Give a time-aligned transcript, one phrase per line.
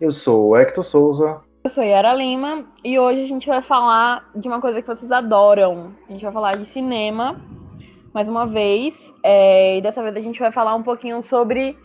[0.00, 1.42] Eu sou o Hector Souza.
[1.62, 5.12] Eu sou Yara Lima e hoje a gente vai falar de uma coisa que vocês
[5.12, 5.94] adoram.
[6.08, 7.38] A gente vai falar de cinema,
[8.14, 8.94] mais uma vez.
[9.22, 11.76] É, e dessa vez a gente vai falar um pouquinho sobre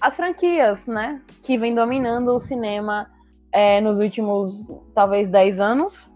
[0.00, 1.20] as franquias, né?
[1.42, 3.10] Que vem dominando o cinema
[3.50, 4.54] é, nos últimos,
[4.94, 6.08] talvez, 10 anos.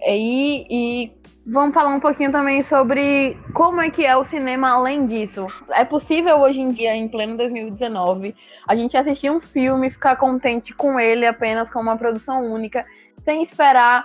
[0.00, 1.17] E, e
[1.50, 5.46] vamos falar um pouquinho também sobre como é que é o cinema além disso.
[5.70, 8.34] É possível hoje em dia, em pleno 2019,
[8.68, 12.84] a gente assistir um filme e ficar contente com ele apenas com uma produção única,
[13.22, 14.04] sem esperar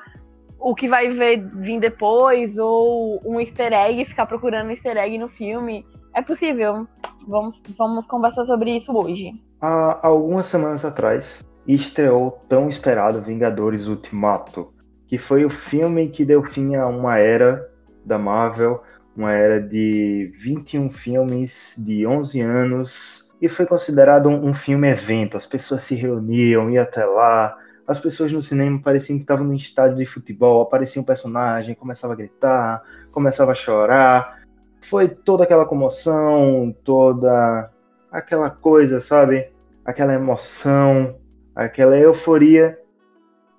[0.58, 5.28] o que vai ver vir depois, ou um easter egg, ficar procurando easter egg no
[5.28, 5.86] filme.
[6.16, 6.88] É possível.
[7.28, 9.34] Vamos, vamos conversar sobre isso hoje.
[9.60, 14.73] Há algumas semanas atrás, estreou tão esperado Vingadores Ultimato,
[15.14, 17.70] que foi o filme que deu fim a uma era
[18.04, 18.82] da Marvel,
[19.16, 25.38] uma era de 21 filmes de 11 anos, e foi considerado um, um filme evento.
[25.38, 27.56] As pessoas se reuniam, iam até lá,
[27.86, 32.14] as pessoas no cinema pareciam que estavam num estádio de futebol, aparecia um personagem, começava
[32.14, 34.40] a gritar, começava a chorar.
[34.82, 37.70] Foi toda aquela comoção, toda
[38.12, 39.48] aquela coisa, sabe?
[39.86, 41.20] Aquela emoção,
[41.56, 42.80] aquela euforia.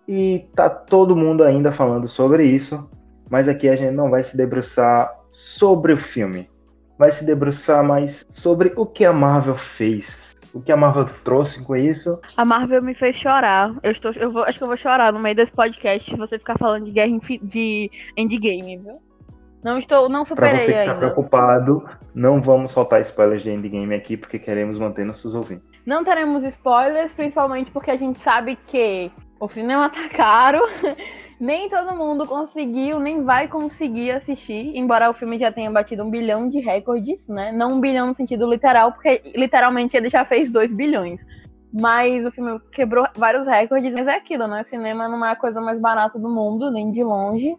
[0.06, 2.88] E tá todo mundo ainda falando sobre isso,
[3.30, 6.48] mas aqui a gente não vai se debruçar sobre o filme.
[6.98, 10.34] Vai se debruçar mais sobre o que a Marvel fez.
[10.52, 12.20] O que a Marvel trouxe com isso.
[12.36, 13.74] A Marvel me fez chorar.
[13.82, 16.38] Eu estou, eu vou, acho que eu vou chorar no meio desse podcast se você
[16.38, 19.00] ficar falando de guerra de Endgame, viu?
[19.64, 21.82] Não estou, não superei você que está preocupado,
[22.14, 25.66] não vamos soltar spoilers de Endgame aqui porque queremos manter nossos ouvintes.
[25.86, 30.60] Não teremos spoilers, principalmente porque a gente sabe que o cinema tá caro.
[31.38, 36.08] Nem todo mundo conseguiu, nem vai conseguir assistir, embora o filme já tenha batido um
[36.08, 37.50] bilhão de recordes, né?
[37.50, 41.20] Não um bilhão no sentido literal, porque literalmente ele já fez dois bilhões.
[41.72, 44.62] Mas o filme quebrou vários recordes, mas é aquilo, né?
[44.64, 47.56] Cinema não é a coisa mais barata do mundo, nem de longe.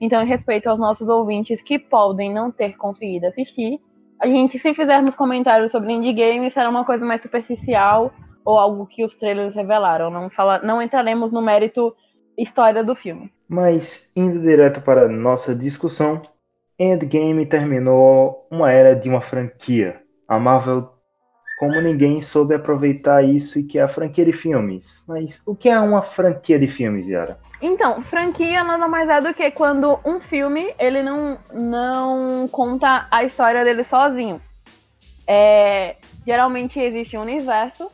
[0.00, 3.78] Então, em respeito aos nossos ouvintes que podem não ter conseguido assistir,
[4.20, 8.12] a gente, se fizermos comentários sobre Endgame, será uma coisa mais superficial
[8.44, 10.10] ou algo que os trailers revelaram.
[10.10, 11.94] Não, fala, não entraremos no mérito
[12.36, 13.32] história do filme.
[13.48, 16.22] Mas, indo direto para nossa discussão,
[16.78, 20.00] Endgame terminou uma era de uma franquia.
[20.28, 20.90] A Marvel,
[21.58, 25.02] como ninguém, soube aproveitar isso e que é a franquia de filmes.
[25.08, 27.40] Mas o que é uma franquia de filmes, Yara?
[27.60, 33.24] Então, franquia nada mais é do que quando um filme ele não, não conta a
[33.24, 34.40] história dele sozinho.
[35.26, 37.90] É, geralmente existe um universo.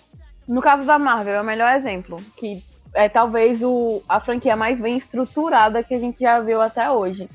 [0.47, 2.63] No caso da Marvel é o melhor exemplo, que
[2.95, 7.29] é talvez o, a franquia mais bem estruturada que a gente já viu até hoje.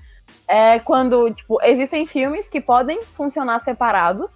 [0.48, 4.32] É quando, tipo, existem filmes que podem funcionar separados.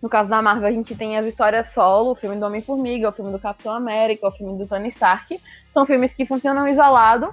[0.00, 3.12] No caso da Marvel, a gente tem as histórias solo, o filme do Homem-Formiga, o
[3.12, 5.38] filme do Capitão América, o filme do Tony Stark.
[5.72, 7.32] São filmes que funcionam isolado,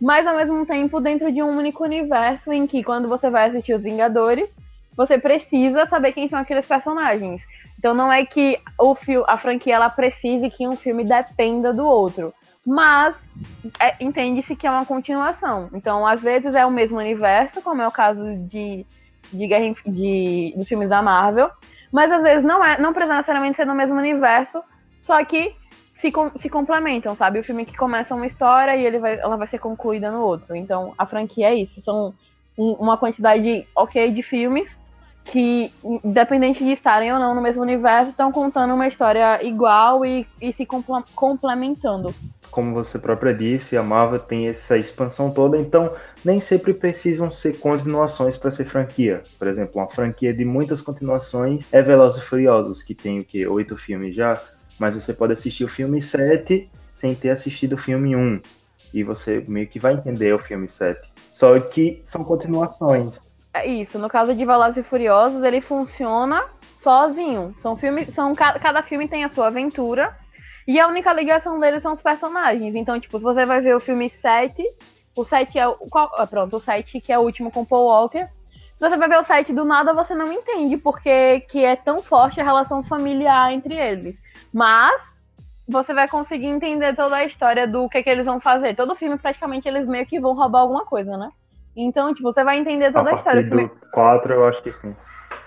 [0.00, 3.74] mas ao mesmo tempo dentro de um único universo em que quando você vai assistir
[3.74, 4.56] Os Vingadores,
[4.96, 7.42] você precisa saber quem são aqueles personagens.
[7.84, 8.96] Então não é que o
[9.26, 12.32] a franquia ela precise que um filme dependa do outro,
[12.64, 13.14] mas
[13.78, 15.68] é, entende-se que é uma continuação.
[15.70, 18.86] Então às vezes é o mesmo universo, como é o caso de,
[19.30, 21.50] de, Guerra, de dos filmes da Marvel,
[21.92, 24.64] mas às vezes não é, não precisa necessariamente ser no mesmo universo,
[25.02, 25.54] só que
[25.92, 27.38] se, se complementam, sabe?
[27.38, 30.56] O filme que começa uma história e ele vai, ela vai ser concluída no outro.
[30.56, 32.14] Então a franquia é isso, são
[32.56, 34.74] um- uma quantidade ok de filmes
[35.24, 35.72] que,
[36.04, 40.52] independente de estarem ou não no mesmo universo, estão contando uma história igual e, e
[40.52, 42.14] se compla- complementando.
[42.50, 45.92] Como você própria disse, a Marvel tem essa expansão toda, então
[46.24, 49.22] nem sempre precisam ser continuações para ser franquia.
[49.38, 53.46] Por exemplo, uma franquia de muitas continuações é Velozes e Furiosos, que tem o quê?
[53.46, 54.40] Oito filmes já,
[54.78, 58.40] mas você pode assistir o filme 7 sem ter assistido o filme 1.
[58.92, 61.00] E você meio que vai entender o filme 7.
[61.32, 63.34] Só que são continuações.
[63.54, 66.44] É isso, no caso de Velozes e Furiosos, ele funciona
[66.82, 67.54] sozinho.
[67.58, 70.16] São filmes, são ca- cada filme tem a sua aventura
[70.66, 72.74] e a única ligação deles são os personagens.
[72.74, 74.62] Então, tipo, se você vai ver o filme 7,
[75.16, 77.86] o 7 é o qual, ah, pronto, o 7 que é o último com Paul
[77.86, 78.26] Walker.
[78.76, 82.02] Se você vai ver o 7 do nada, você não entende porque que é tão
[82.02, 84.20] forte a relação familiar entre eles.
[84.52, 85.00] Mas
[85.66, 88.74] você vai conseguir entender toda a história do que, que eles vão fazer.
[88.74, 91.30] Todo filme, praticamente, eles meio que vão roubar alguma coisa, né?
[91.76, 93.40] Então, tipo, você vai entender toda a, a história.
[93.40, 94.96] A partir do 4, eu acho que sim.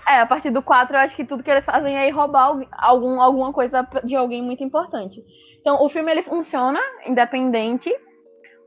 [0.06, 3.20] É, a partir do 4, eu acho que tudo que eles fazem é roubar algum,
[3.20, 5.22] alguma coisa de alguém muito importante.
[5.60, 7.94] Então, o filme, ele funciona independente,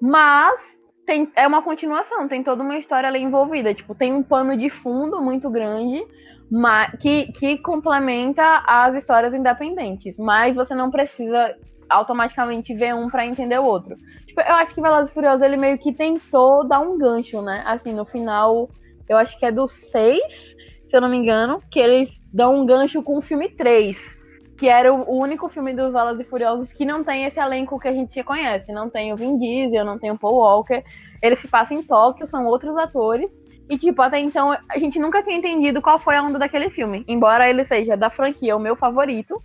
[0.02, 0.60] mas
[1.06, 3.74] tem, é uma continuação, tem toda uma história ali envolvida.
[3.74, 6.06] Tipo, tem um pano de fundo muito grande
[6.52, 10.18] mas, que, que complementa as histórias independentes.
[10.18, 11.56] Mas você não precisa
[11.90, 13.96] automaticamente ver um para entender o outro.
[14.31, 17.63] Tipo, eu acho que Velozes e Furiosos, ele meio que tentou dar um gancho, né?
[17.66, 18.69] Assim, no final,
[19.10, 20.56] eu acho que é do 6,
[20.88, 24.22] se eu não me engano, que eles dão um gancho com o filme 3
[24.57, 27.88] que era o único filme dos Velozes e Furiosos que não tem esse elenco que
[27.88, 28.72] a gente conhece.
[28.72, 30.84] Não tem o Vin Diesel, não tem o Paul Walker.
[31.19, 33.31] Ele se passa em Tóquio, são outros atores.
[33.68, 37.04] E, tipo, até então, a gente nunca tinha entendido qual foi a onda daquele filme.
[37.07, 39.42] Embora ele seja da franquia o meu favorito,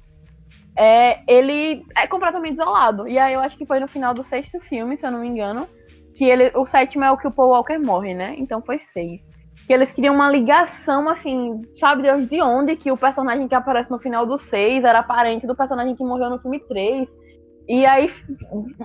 [0.77, 3.09] é, ele é completamente isolado.
[3.09, 5.29] E aí eu acho que foi no final do sexto filme, se eu não me
[5.29, 5.69] engano,
[6.15, 8.35] que ele, o sétimo é o que o Paul Walker morre, né?
[8.39, 9.21] Então foi seis
[9.67, 13.91] que eles criam uma ligação, assim, sabe Deus de onde, que o personagem que aparece
[13.91, 17.09] no final do 6 era parente do personagem que morreu no filme 3.
[17.69, 18.09] E aí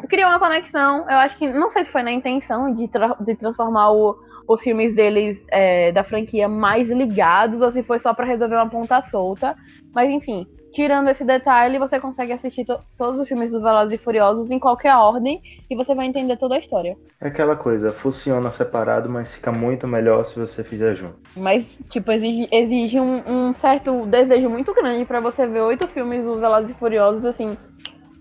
[0.10, 1.08] criou uma conexão.
[1.08, 4.18] Eu acho que, não sei se foi na intenção de, tra de transformar o,
[4.48, 8.70] os filmes deles é, da franquia mais ligados, ou se foi só para resolver uma
[8.70, 9.56] ponta solta.
[9.94, 14.04] Mas enfim, tirando esse detalhe, você consegue assistir to todos os filmes dos Velozes e
[14.04, 16.98] Furiosos em qualquer ordem e você vai entender toda a história.
[17.20, 21.16] É aquela coisa, funciona separado, mas fica muito melhor se você fizer junto.
[21.36, 26.24] Mas, tipo, exige, exige um, um certo desejo muito grande para você ver oito filmes
[26.24, 27.58] dos Velozes e Furiosos, assim,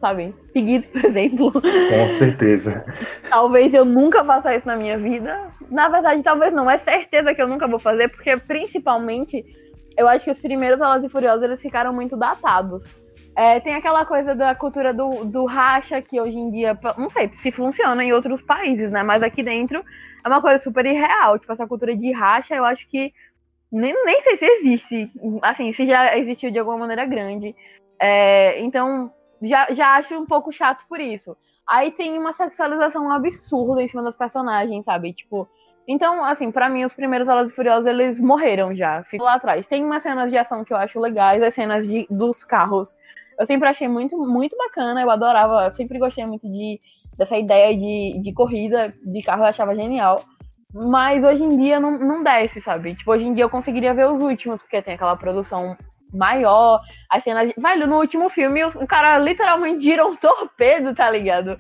[0.01, 0.35] sabe?
[0.53, 1.53] Seguidos, por exemplo.
[1.53, 2.85] Com certeza.
[3.29, 5.51] talvez eu nunca faça isso na minha vida.
[5.71, 6.69] Na verdade, talvez não.
[6.69, 9.45] É certeza que eu nunca vou fazer, porque principalmente
[10.01, 12.83] eu acho que os primeiros Velozes e Furiosos eles ficaram muito datados.
[13.37, 17.31] É, tem aquela coisa da cultura do, do racha que hoje em dia, não sei
[17.33, 19.03] se funciona em outros países, né?
[19.03, 19.85] Mas aqui dentro
[20.25, 21.39] é uma coisa super irreal.
[21.39, 23.13] Tipo, essa cultura de racha, eu acho que
[23.71, 25.11] nem, nem sei se existe.
[25.43, 27.55] Assim, se já existiu de alguma maneira grande.
[28.01, 29.13] É, então,
[29.43, 31.37] já, já acho um pouco chato por isso.
[31.69, 35.13] Aí tem uma sexualização absurda em cima dos personagens, sabe?
[35.13, 35.47] Tipo,
[35.87, 39.03] então, assim, para mim, os primeiros Velozes e Furiosos, eles morreram já.
[39.05, 39.67] Ficam lá atrás.
[39.67, 42.95] Tem umas cenas de ação que eu acho legais, as cenas de, dos carros.
[43.39, 46.79] Eu sempre achei muito, muito bacana, eu adorava, sempre gostei muito de,
[47.17, 50.23] dessa ideia de, de corrida de carro, eu achava genial.
[50.73, 52.95] Mas hoje em dia não, não desce, sabe?
[52.95, 55.77] Tipo, hoje em dia eu conseguiria ver os últimos, porque tem aquela produção
[56.13, 57.49] maior, as cenas.
[57.49, 57.55] De...
[57.61, 61.59] Velho, no último filme, o cara literalmente gira um torpedo, tá ligado?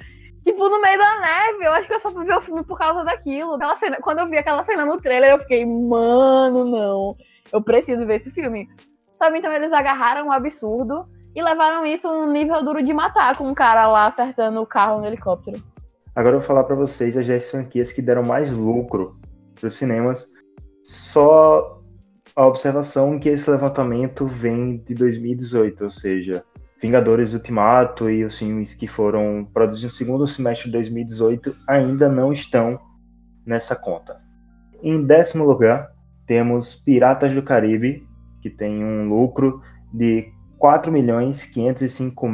[0.50, 1.64] Tipo, no meio da neve.
[1.64, 3.54] Eu acho que eu só fui ver o filme por causa daquilo.
[3.54, 7.16] Aquela cena, quando eu vi aquela cena no trailer, eu fiquei, mano, não.
[7.52, 8.68] Eu preciso ver esse filme.
[9.18, 13.44] Sabe, então eles agarraram um absurdo e levaram isso um nível duro de matar com
[13.44, 15.58] um cara lá acertando o carro no helicóptero.
[16.14, 19.16] Agora eu vou falar para vocês as 10 franquias que deram mais lucro
[19.54, 20.26] para os cinemas.
[20.82, 21.80] Só
[22.34, 26.44] a observação que esse levantamento vem de 2018, ou seja,
[26.80, 32.32] Vingadores Ultimato e os filmes que foram produzidos no segundo semestre de 2018 ainda não
[32.32, 32.80] estão
[33.44, 34.18] nessa conta.
[34.82, 35.90] Em décimo lugar,
[36.26, 38.06] temos Piratas do Caribe,
[38.40, 39.60] que tem um lucro
[39.92, 42.26] de 4 milhões 505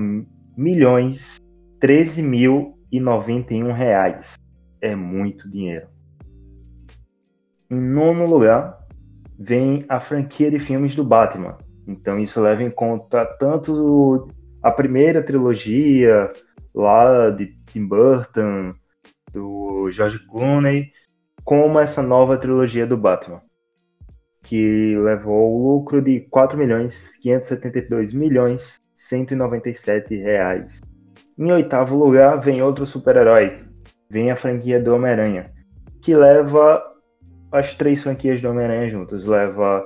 [0.57, 1.39] milhões
[1.81, 4.35] 13 mil e 91 reais.
[4.81, 5.89] É muito dinheiro.
[7.69, 8.79] Em nono lugar,
[9.37, 11.59] vem a franquia de filmes do Batman.
[11.87, 14.29] Então isso leva em conta tanto
[14.63, 16.33] a primeira trilogia
[16.75, 18.75] lá de Tim Burton,
[19.33, 20.91] do George Clooney,
[21.45, 23.41] como essa nova trilogia do Batman,
[24.43, 30.81] que levou o lucro de 4 milhões 572 milhões 197 reais.
[31.39, 33.63] Em oitavo lugar vem outro super-herói,
[34.11, 35.53] vem a franquia do Homem-Aranha,
[36.03, 36.83] que leva
[37.53, 39.85] as três franquias do Homem-Aranha juntas, leva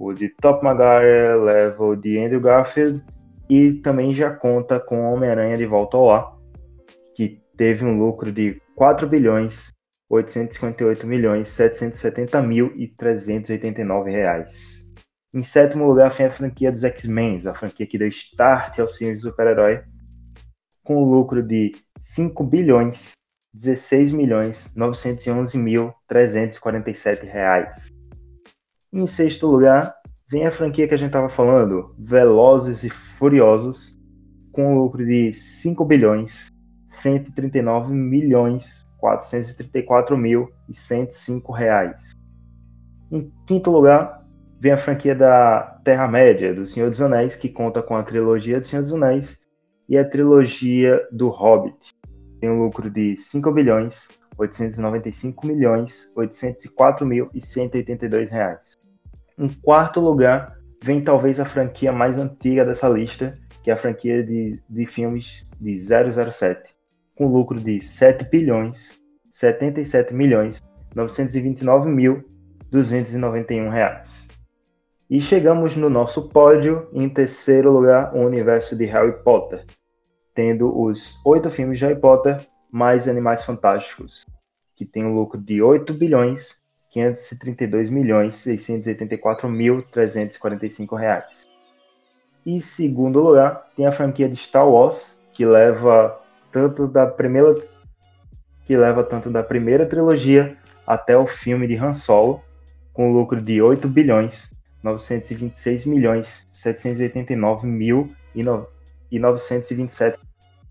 [0.00, 3.04] o de Top Maguire, leva o de Andrew Garfield
[3.50, 6.36] e também já conta com Homem-Aranha de Volta ao Ar,
[7.14, 9.68] que teve um lucro de 4 bilhões
[10.08, 14.90] 858 milhões 770 mil e 389 reais.
[15.34, 19.18] Em sétimo lugar vem a franquia dos X-Men, a franquia que deu start aos filmes
[19.20, 19.82] de super-herói,
[20.82, 23.12] com um lucro de 5 bilhões
[23.52, 27.99] 16 milhões 911 mil 347 reais.
[28.92, 29.94] Em sexto lugar
[30.30, 33.98] Vem a franquia que a gente estava falando, Velozes e Furiosos,
[34.52, 36.48] com um lucro de 5 bilhões
[36.88, 42.12] 139 milhões 434 mil e 105 reais.
[43.10, 44.24] Em quinto lugar,
[44.60, 48.66] vem a franquia da Terra-média, do Senhor dos Anéis, que conta com a trilogia do
[48.66, 49.36] Senhor dos Anéis
[49.88, 51.92] E a trilogia do Hobbit
[52.40, 54.06] tem um lucro de 5 bilhões
[54.40, 58.76] 895 milhões 804 mil e 182 reais.
[59.38, 64.24] Em quarto lugar vem talvez a franquia mais antiga dessa lista, que é a franquia
[64.24, 66.74] de, de filmes de 007,
[67.14, 68.98] com lucro de 7 bilhões
[69.30, 70.62] 77 milhões
[70.94, 72.24] 929 mil
[72.70, 74.28] 291 reais.
[75.08, 79.64] E chegamos no nosso pódio, em terceiro lugar, o universo de Harry Potter,
[80.34, 82.36] tendo os oito filmes de Harry Potter
[82.70, 84.24] mais Animais Fantásticos,
[84.76, 86.60] que tem um lucro de 8 bilhões
[86.90, 91.46] 532 milhões 684 mil 345 reais.
[92.44, 96.18] E segundo lugar, tem a franquia de Star Wars, que leva
[96.50, 97.54] tanto da primeira
[98.66, 102.40] que leva tanto da primeira trilogia até o filme de Han Solo,
[102.92, 110.18] com lucro de 8 bilhões 926 milhões 789 mil e 927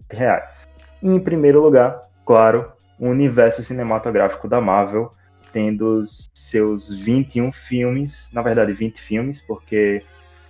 [0.10, 0.68] reais.
[1.02, 5.12] E em primeiro lugar, claro, o universo cinematográfico da Marvel,
[5.52, 6.04] tendo
[6.34, 10.04] seus 21 filmes, na verdade 20 filmes, porque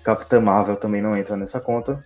[0.03, 2.03] Capitã Marvel também não entra nessa conta.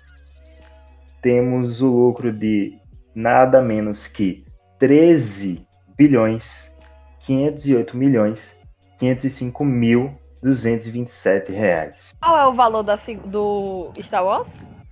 [1.22, 2.78] Temos o lucro de
[3.16, 4.46] nada menos que
[4.80, 6.76] 13 bilhões
[7.20, 8.60] 508 milhões
[9.00, 12.14] 505 mil 227 reais.
[12.22, 14.48] Qual é o valor da, do Star Wars?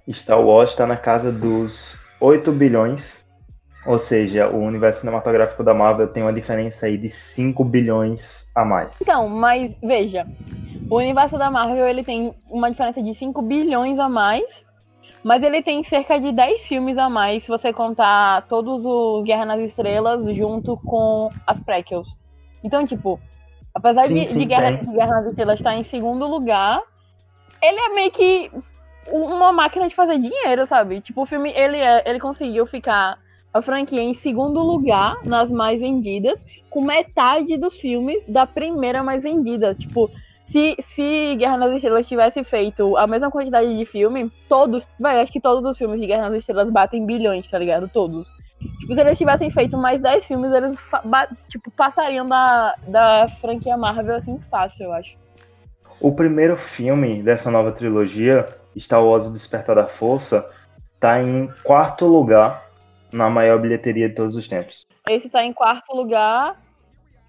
[0.10, 3.21] Star Wars está na casa dos 8 bilhões,
[3.86, 8.64] ou seja, o universo cinematográfico da Marvel tem uma diferença aí de 5 bilhões a
[8.64, 9.02] mais.
[9.02, 10.28] Então, mas veja,
[10.90, 14.46] o universo da Marvel ele tem uma diferença de 5 bilhões a mais,
[15.24, 19.46] mas ele tem cerca de 10 filmes a mais se você contar todos os Guerra
[19.46, 22.08] nas Estrelas junto com as prequels.
[22.64, 23.20] Então, tipo,
[23.74, 26.82] Apesar sim, de, sim, de, Guerra, Guerra nas Estrelas estar em segundo lugar,
[27.62, 28.52] ele é meio que
[29.10, 31.02] uma máquina de fazer dinheiro, sabe?
[31.02, 33.18] Tipo, o filme, ele, é, ele conseguiu ficar
[33.54, 39.24] a franquia em segundo lugar nas mais vendidas, com metade dos filmes da primeira mais
[39.24, 39.76] vendida.
[39.76, 40.10] Tipo,
[40.48, 45.32] se, se Guerra nas Estrelas tivesse feito a mesma quantidade de filme, todos, vai, acho
[45.32, 47.90] que todos os filmes de Guerra nas Estrelas batem bilhões, tá ligado?
[47.90, 48.28] Todos.
[48.80, 50.78] Tipo, se eles tivessem feito mais 10 filmes, eles
[51.50, 55.18] tipo, passariam da, da franquia Marvel assim fácil, eu acho.
[56.00, 58.46] O primeiro filme dessa nova trilogia,
[58.78, 60.50] Star Wars O Despertar da Força,
[61.00, 62.71] tá em quarto lugar
[63.14, 64.86] na maior bilheteria de todos os tempos.
[65.08, 66.60] Esse tá em quarto lugar.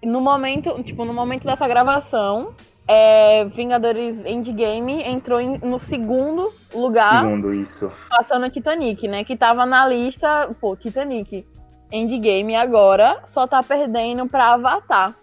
[0.03, 2.53] No momento, tipo, no momento dessa gravação,
[2.87, 7.23] é, Vingadores Endgame entrou em, no segundo lugar.
[7.23, 7.91] Segundo, isso.
[8.09, 9.23] Passando Titanic, né?
[9.23, 10.53] Que tava na lista.
[10.59, 11.45] Pô, Titanic.
[11.91, 15.15] Endgame agora só tá perdendo pra Avatar.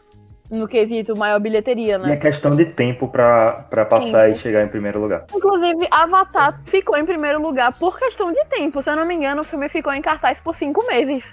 [0.50, 2.08] No quesito maior bilheteria, né?
[2.08, 4.32] E é questão de tempo pra, pra passar Sim.
[4.32, 5.26] e chegar em primeiro lugar.
[5.32, 8.82] Inclusive, Avatar ficou em primeiro lugar por questão de tempo.
[8.82, 11.24] Se eu não me engano, o filme ficou em cartaz por cinco meses.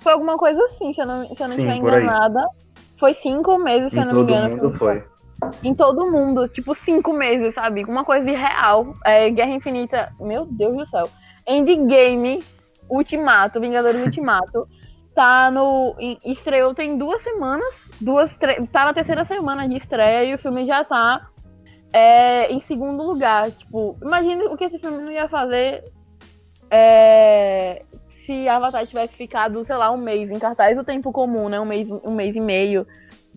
[0.00, 2.42] Foi alguma coisa assim, se eu não, se eu não Sim, estiver enganada.
[2.98, 4.56] Foi cinco meses, se em eu não me engano.
[4.56, 5.04] Mundo foi
[5.62, 7.84] em todo mundo, tipo, cinco meses, sabe?
[7.84, 8.94] Uma coisa irreal.
[9.04, 11.08] É, Guerra Infinita, meu Deus do céu.
[11.46, 12.42] Endgame,
[12.88, 14.68] Ultimato, Vingadores Ultimato,
[15.14, 15.96] tá no.
[16.24, 17.81] Estreou tem duas semanas.
[18.02, 18.36] Duas,
[18.72, 21.28] tá na terceira semana de estreia e o filme já tá
[21.92, 23.50] é, em segundo lugar.
[23.50, 25.84] Tipo, imagine o que esse filme não ia fazer
[26.70, 27.82] é,
[28.26, 31.60] se Avatar tivesse ficado, sei lá, um mês em cartaz, o tempo comum, né?
[31.60, 32.86] Um mês, um mês e meio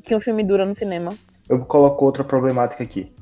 [0.04, 1.14] que um filme dura no cinema
[1.50, 3.14] eu coloco outra problemática aqui.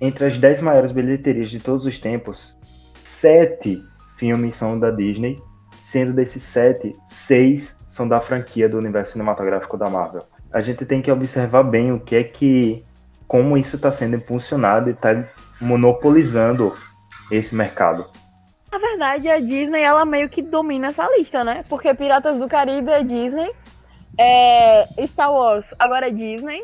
[0.00, 2.56] Entre as 10 maiores bilheterias de todos os tempos,
[3.02, 3.82] sete
[4.16, 5.40] filmes são da Disney,
[5.80, 10.22] sendo desses sete, seis são da franquia do universo cinematográfico da Marvel.
[10.52, 12.84] A gente tem que observar bem o que é que,
[13.26, 15.24] como isso está sendo impulsionado e está
[15.60, 16.72] monopolizando
[17.30, 18.06] esse mercado.
[18.70, 21.64] Na verdade, a Disney ela meio que domina essa lista, né?
[21.68, 23.50] Porque Piratas do Caribe é Disney,
[24.18, 26.62] é Star Wars agora é Disney,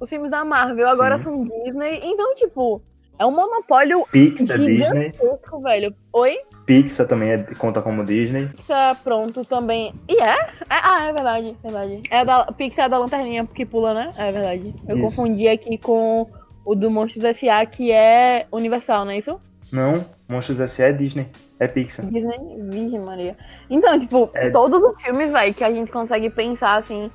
[0.00, 1.24] os filmes da Marvel agora Sim.
[1.24, 2.00] são Disney.
[2.02, 2.82] Então, tipo,
[3.18, 5.62] é um monopólio Pixar, gigantesco, Disney.
[5.62, 5.94] velho.
[6.12, 6.36] Oi?
[6.66, 8.48] Pixar também é, conta como Disney.
[8.48, 9.92] Pixar, pronto, também.
[10.08, 10.30] E é?
[10.30, 10.48] é?
[10.68, 12.02] Ah, é verdade, verdade.
[12.10, 14.12] É da, Pixar é da lanterninha que pula, né?
[14.16, 14.74] É verdade.
[14.88, 15.04] Eu isso.
[15.04, 16.26] confundi aqui com
[16.64, 19.38] o do Monstros S.A., que é Universal, não é isso?
[19.70, 20.86] Não, Monstros S.A.
[20.86, 21.28] é Disney.
[21.60, 22.06] É Pixar.
[22.06, 22.38] Disney,
[22.70, 23.36] Virgem Maria.
[23.68, 24.50] Então, tipo, é...
[24.50, 27.10] todos os filmes, velho, que a gente consegue pensar assim.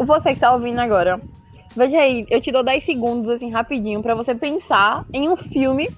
[0.00, 1.20] Você que tá ouvindo agora,
[1.74, 5.88] Veja aí, eu te dou 10 segundos, assim, rapidinho, para você pensar em um filme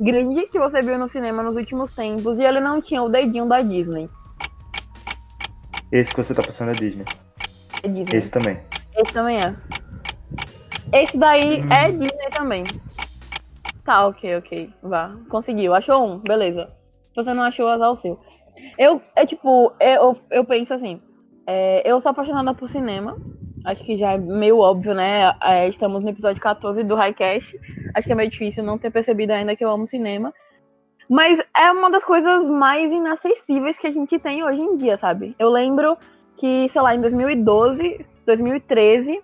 [0.00, 3.46] grande que você viu no cinema nos últimos tempos e ele não tinha o dedinho
[3.46, 4.08] da Disney.
[5.90, 7.04] Esse que você tá pensando é Disney.
[7.82, 8.16] É Disney.
[8.16, 8.58] Esse também.
[8.96, 9.54] Esse também é.
[10.92, 11.72] Esse daí hum.
[11.72, 12.64] é Disney também.
[13.84, 14.70] Tá, ok, ok.
[14.82, 15.16] Vá.
[15.28, 15.74] Conseguiu.
[15.74, 16.70] Achou um, beleza.
[17.10, 18.18] Se você não achou, azar o seu.
[18.78, 21.00] Eu, é tipo, eu, eu penso assim,
[21.46, 23.16] é, eu sou apaixonada por cinema.
[23.64, 25.34] Acho que já é meio óbvio, né?
[25.42, 27.58] É, estamos no episódio 14 do Highcast.
[27.94, 30.32] Acho que é meio difícil não ter percebido ainda que eu amo cinema.
[31.08, 35.34] Mas é uma das coisas mais inacessíveis que a gente tem hoje em dia, sabe?
[35.38, 35.96] Eu lembro
[36.36, 39.20] que, sei lá, em 2012, 2013,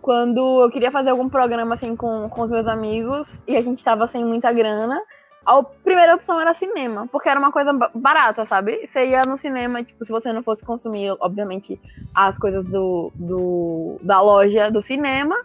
[0.00, 3.82] quando eu queria fazer algum programa assim com, com os meus amigos e a gente
[3.82, 5.00] tava sem muita grana,
[5.46, 8.86] a primeira opção era cinema, porque era uma coisa barata, sabe?
[8.86, 11.80] Você ia no cinema, tipo, se você não fosse consumir, obviamente,
[12.14, 15.36] as coisas do, do da loja do cinema,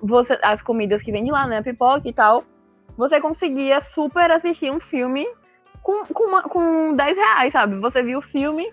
[0.00, 1.62] você, as comidas que vem de lá, né?
[1.62, 2.44] Pipoca e tal,
[2.96, 5.26] você conseguia super assistir um filme
[5.82, 7.78] com, com, uma, com 10 reais, sabe?
[7.78, 8.64] Você viu o filme.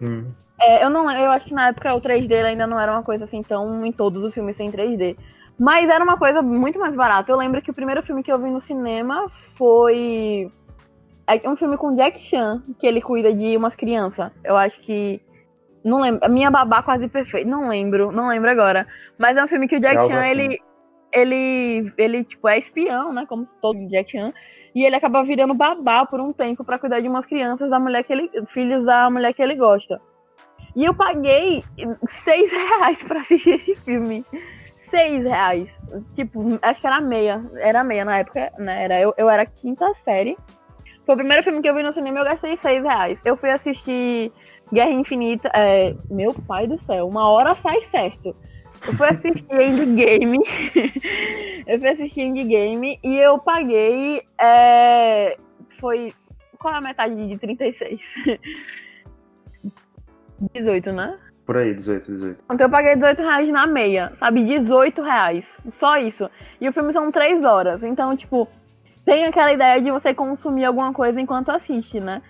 [0.59, 3.25] É, eu não eu acho que na época o 3D ainda não era uma coisa
[3.25, 5.17] assim tão em todos os filmes sem 3D.
[5.59, 7.31] Mas era uma coisa muito mais barata.
[7.31, 10.49] Eu lembro que o primeiro filme que eu vi no cinema foi
[11.43, 14.31] é um filme com Jack Chan, que ele cuida de umas crianças.
[14.43, 15.21] Eu acho que.
[15.83, 16.29] Não lembro.
[16.29, 17.49] Minha babá quase perfeita.
[17.49, 18.87] Não lembro, não lembro agora.
[19.17, 20.31] Mas é um filme que o Jack é Chan, assim.
[20.31, 20.59] ele.
[21.13, 23.25] Ele, ele, tipo, é espião, né?
[23.27, 24.33] Como todo Jack Chan.
[24.73, 28.03] E ele acaba virando babá por um tempo para cuidar de umas crianças da mulher
[28.03, 28.29] que ele.
[28.47, 30.01] filhos da mulher que ele gosta.
[30.75, 31.63] E eu paguei
[32.07, 34.25] seis reais pra assistir esse filme.
[34.89, 35.73] Seis reais.
[36.13, 37.41] Tipo, acho que era meia.
[37.55, 38.83] Era meia na época, né?
[38.83, 40.37] Era, eu, eu era quinta série.
[41.05, 43.21] Foi o primeiro filme que eu vi no cinema e eu gastei 6 reais.
[43.25, 44.31] Eu fui assistir
[44.71, 45.49] Guerra Infinita.
[45.53, 48.35] É, meu pai do céu, uma hora sai certo.
[48.87, 50.39] Eu fui assistir Endgame.
[51.67, 54.23] eu fui assistir Endgame e eu paguei.
[54.39, 55.37] É,
[55.79, 56.13] foi.
[56.57, 57.99] Qual é a metade de 36?
[60.53, 61.17] 18, né?
[61.45, 62.43] Por aí, 18, 18.
[62.51, 64.43] Então eu paguei 18 reais na meia, sabe?
[64.43, 65.45] 18 reais.
[65.71, 66.29] Só isso.
[66.59, 67.81] E o filme são 3 horas.
[67.83, 68.47] Então, tipo,
[69.05, 72.21] tem aquela ideia de você consumir alguma coisa enquanto assiste, né?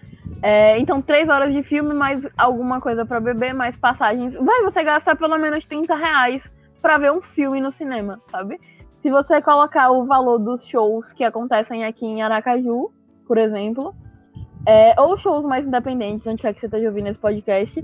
[0.42, 4.34] É, então, três horas de filme, mais alguma coisa para beber, mais passagens.
[4.34, 6.50] Vai você gastar pelo menos 30 reais
[6.82, 8.60] pra ver um filme no cinema, sabe?
[9.02, 12.92] Se você colocar o valor dos shows que acontecem aqui em Aracaju,
[13.28, 13.96] por exemplo,
[14.66, 17.84] é, ou shows mais independentes, onde quer que você esteja ouvindo esse podcast,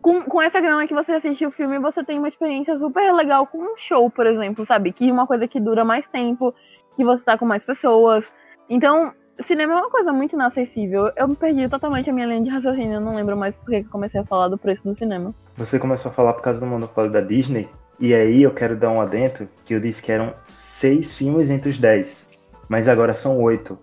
[0.00, 3.46] com, com essa grana que você assiste o filme, você tem uma experiência super legal
[3.46, 4.92] com um show, por exemplo, sabe?
[4.92, 6.54] Que é uma coisa que dura mais tempo,
[7.00, 8.30] que você tá com mais pessoas.
[8.68, 9.14] Então,
[9.46, 11.10] cinema é uma coisa muito inacessível.
[11.16, 14.20] Eu perdi totalmente a minha linha de raciocínio, eu não lembro mais porque eu comecei
[14.20, 15.32] a falar do preço do cinema.
[15.56, 18.90] Você começou a falar por causa do monopólio da Disney, e aí eu quero dar
[18.90, 22.28] um adentro que eu disse que eram seis filmes entre os dez,
[22.68, 23.78] mas agora são oito.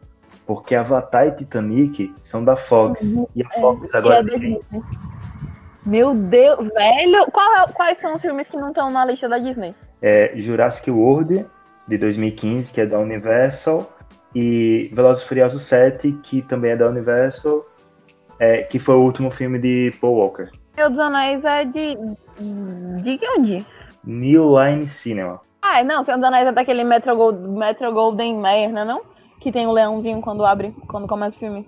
[0.46, 3.02] Porque Avatar e Titanic são da Fox.
[3.02, 4.24] Uhum, e a Fox é, agora.
[4.24, 4.60] Tem...
[5.86, 7.18] Meu Deus, velho!
[7.18, 9.76] É, quais são os filmes que não estão na lista da Disney?
[10.02, 11.46] É Jurassic World,
[11.88, 13.90] de 2015, que é da Universal,
[14.36, 17.66] e Velozes e Furiosos 7, que também é da Universal,
[18.40, 20.50] é, que foi o último filme de Paul Walker.
[20.76, 21.98] Senhor dos Anéis é de.
[23.02, 23.66] de onde?
[24.04, 25.42] New Line Cinema.
[25.62, 29.02] Ah, não, Senhor dos Anéis é daquele Metro, Gold, Metro Golden Mayer, não é não?
[29.42, 31.68] Que tem o leãozinho quando abre, quando começa o filme.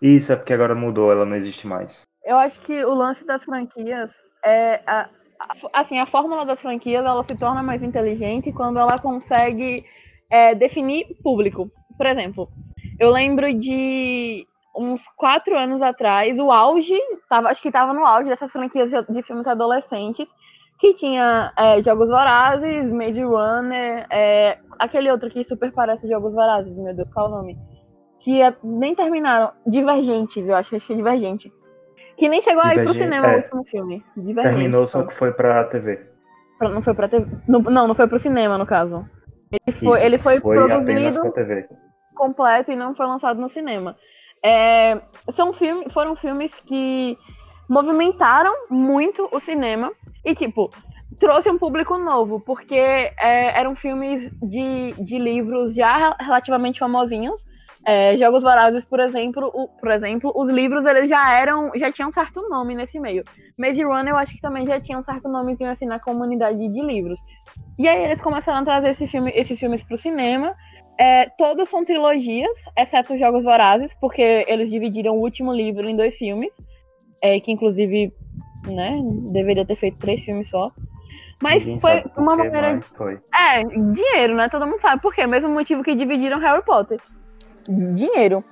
[0.00, 2.02] Isso, é porque agora mudou, ela não existe mais.
[2.24, 4.10] Eu acho que o lance das franquias
[4.44, 4.80] é.
[4.86, 5.08] A,
[5.72, 9.84] assim, a fórmula das franquias ela se torna mais inteligente quando ela consegue
[10.30, 11.70] é, definir público.
[11.96, 12.48] Por exemplo,
[12.98, 14.46] eu lembro de
[14.76, 16.98] uns quatro anos atrás, o auge,
[17.28, 20.28] tava, acho que estava no auge dessas franquias de filmes adolescentes,
[20.78, 26.76] que tinha é, Jogos Vorazes, Maze Runner, é, aquele outro que super parece Jogos Vorazes,
[26.76, 27.58] meu Deus, qual é o nome?
[28.20, 31.52] Que é, nem terminaram, Divergentes, eu acho que é Divergente.
[32.18, 34.04] Que nem chegou aí pro cinema é, o último filme.
[34.42, 36.00] Terminou, só que foi pra TV.
[36.60, 37.26] Não foi pra TV.
[37.46, 39.08] Não, não foi pro cinema, no caso.
[39.50, 41.20] Ele foi, ele foi, foi produzido
[42.14, 43.96] completo e não foi lançado no cinema.
[44.44, 45.00] É,
[45.32, 47.16] são filme, foram filmes que
[47.68, 49.90] movimentaram muito o cinema
[50.24, 50.68] e, tipo,
[51.18, 57.44] trouxe um público novo, porque é, eram filmes de, de livros já relativamente famosinhos,
[57.88, 62.10] é, Jogos Vorazes, por exemplo, o, por exemplo, os livros eles já eram, já tinham
[62.10, 63.24] um certo nome nesse meio.
[63.56, 66.82] Maze Runner eu acho que também já tinha um certo nome assim na comunidade de
[66.82, 67.18] livros.
[67.78, 70.54] E aí eles começaram a trazer esse filme, esses filmes para o cinema.
[71.00, 75.96] É, todos são trilogias, exceto os Jogos Vorazes, porque eles dividiram o último livro em
[75.96, 76.54] dois filmes,
[77.22, 78.12] é, que inclusive,
[78.66, 79.00] né,
[79.32, 80.70] deveria ter feito três filmes só.
[81.42, 82.82] Mas foi uma maneira.
[82.82, 83.18] Foi.
[83.32, 84.50] É, dinheiro, né?
[84.50, 85.26] Todo mundo sabe por quê.
[85.26, 87.00] Mesmo motivo que dividiram Harry Potter
[87.68, 88.42] dinheiro.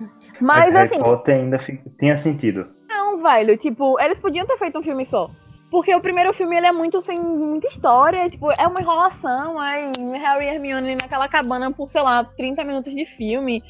[0.41, 1.01] Mas, Mas assim.
[1.01, 1.59] Harry ainda
[1.99, 2.67] tinha sentido.
[2.89, 3.57] Não, velho.
[3.57, 5.31] Tipo, eles podiam ter feito um filme só.
[5.71, 9.91] Porque o primeiro filme ele é muito sem muita história, tipo, é uma enrolação, aí
[10.13, 13.63] Harry e Hermione naquela cabana por, sei lá, 30 minutos de filme.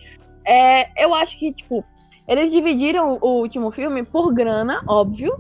[0.45, 1.83] É, eu acho que, tipo,
[2.29, 5.33] Eles dividiram o último filme por grana, óbvio.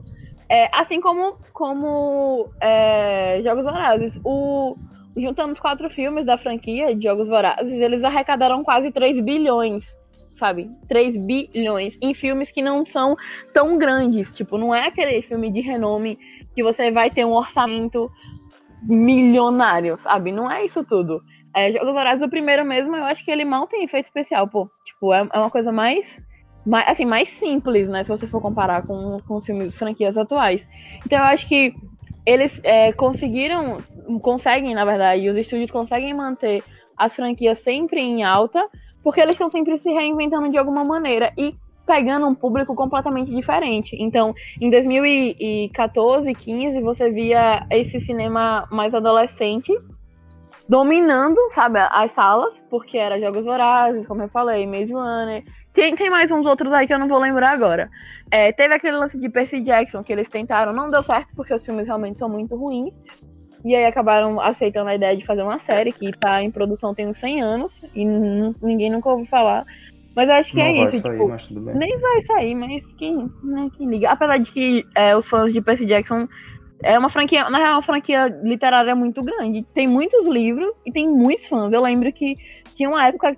[0.48, 4.20] É, assim como, como é, Jogos Vorazes.
[4.24, 4.76] O,
[5.16, 9.86] juntando os quatro filmes da franquia de Jogos Vorazes, eles arrecadaram quase 3 bilhões,
[10.32, 10.70] sabe?
[10.88, 13.16] 3 bilhões em filmes que não são
[13.52, 14.34] tão grandes.
[14.34, 16.18] Tipo, não é aquele filme de renome
[16.54, 18.10] que você vai ter um orçamento
[18.82, 20.32] milionário, sabe?
[20.32, 21.22] Não é isso tudo.
[21.54, 24.70] É, Jogos Vorazes, o primeiro mesmo, eu acho que ele mal tem efeito especial, pô.
[24.84, 26.06] Tipo, é, é uma coisa mais
[26.66, 28.02] mais, assim, mais simples, né?
[28.02, 30.60] Se você for comparar com, com os filmes franquias atuais.
[31.06, 31.72] Então eu acho que
[32.26, 33.76] eles é, conseguiram,
[34.20, 36.62] conseguem, na verdade, os estúdios conseguem manter
[36.96, 38.68] as franquias sempre em alta,
[39.02, 41.54] porque eles estão sempre se reinventando de alguma maneira e
[41.86, 43.96] pegando um público completamente diferente.
[44.00, 49.72] Então, em 2014, 15, você via esse cinema mais adolescente
[50.68, 55.44] dominando, sabe, as salas, porque era Jogos Vorazes, como eu falei, Maze Runner,
[55.76, 57.90] tem, tem mais uns outros aí que eu não vou lembrar agora.
[58.30, 61.62] É, teve aquele lance de Percy Jackson que eles tentaram, não deu certo porque os
[61.62, 62.94] filmes realmente são muito ruins.
[63.62, 67.06] E aí acabaram aceitando a ideia de fazer uma série que tá em produção tem
[67.06, 69.64] uns 100 anos e ninguém nunca ouviu falar.
[70.14, 70.98] Mas eu acho que não é isso.
[70.98, 74.10] Sair, tipo, nem vai sair, mas quem, né, quem liga.
[74.10, 76.26] Apesar de que é, os fãs de Percy Jackson
[76.82, 79.62] é uma franquia, na real, é uma franquia literária muito grande.
[79.74, 81.70] Tem muitos livros e tem muitos fãs.
[81.70, 82.34] Eu lembro que
[82.74, 83.36] tinha uma época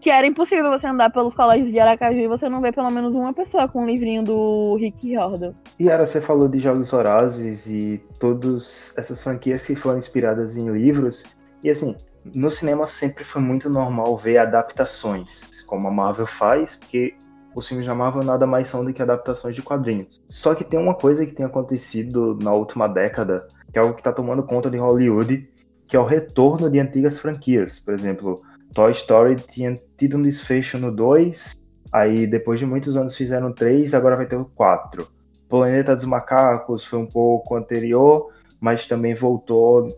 [0.00, 3.14] que era impossível você andar pelos colégios de Aracaju e você não ver pelo menos
[3.14, 5.52] uma pessoa com um livrinho do Rick Riordan.
[5.78, 10.70] E era, você falou de Jogos Vorazes e todas essas franquias que foram inspiradas em
[10.70, 11.24] livros.
[11.62, 11.96] E assim,
[12.34, 17.14] no cinema sempre foi muito normal ver adaptações, como a Marvel faz, porque
[17.54, 20.20] os filmes da Marvel nada mais são do que adaptações de quadrinhos.
[20.28, 24.00] Só que tem uma coisa que tem acontecido na última década, que é algo que
[24.00, 25.48] está tomando conta de Hollywood,
[25.86, 27.80] que é o retorno de antigas franquias.
[27.80, 28.42] Por exemplo,
[28.78, 31.60] Toy Story tinha tido um desfecho no 2,
[31.92, 35.04] aí depois de muitos anos fizeram 3, agora vai ter o 4.
[35.48, 39.88] Planeta dos Macacos foi um pouco anterior, mas também voltou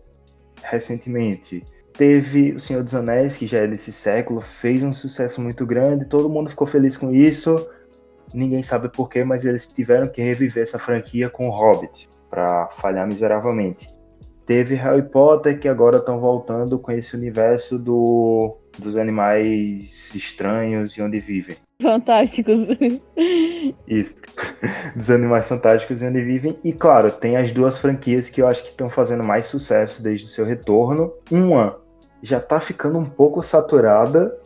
[0.63, 1.63] recentemente.
[1.93, 6.05] Teve O Senhor dos Anéis, que já é desse século, fez um sucesso muito grande,
[6.05, 7.55] todo mundo ficou feliz com isso.
[8.33, 13.05] Ninguém sabe porquê, mas eles tiveram que reviver essa franquia com o Hobbit, para falhar
[13.05, 14.00] miseravelmente.
[14.45, 21.01] Teve Harry Potter, que agora estão voltando com esse universo do, dos animais estranhos e
[21.01, 21.55] onde vivem.
[21.81, 22.65] Fantásticos.
[23.87, 24.21] Isso.
[24.95, 26.59] Dos animais fantásticos e onde vivem.
[26.63, 30.25] E claro, tem as duas franquias que eu acho que estão fazendo mais sucesso desde
[30.25, 31.13] o seu retorno.
[31.31, 31.79] Uma
[32.21, 34.37] já está ficando um pouco saturada,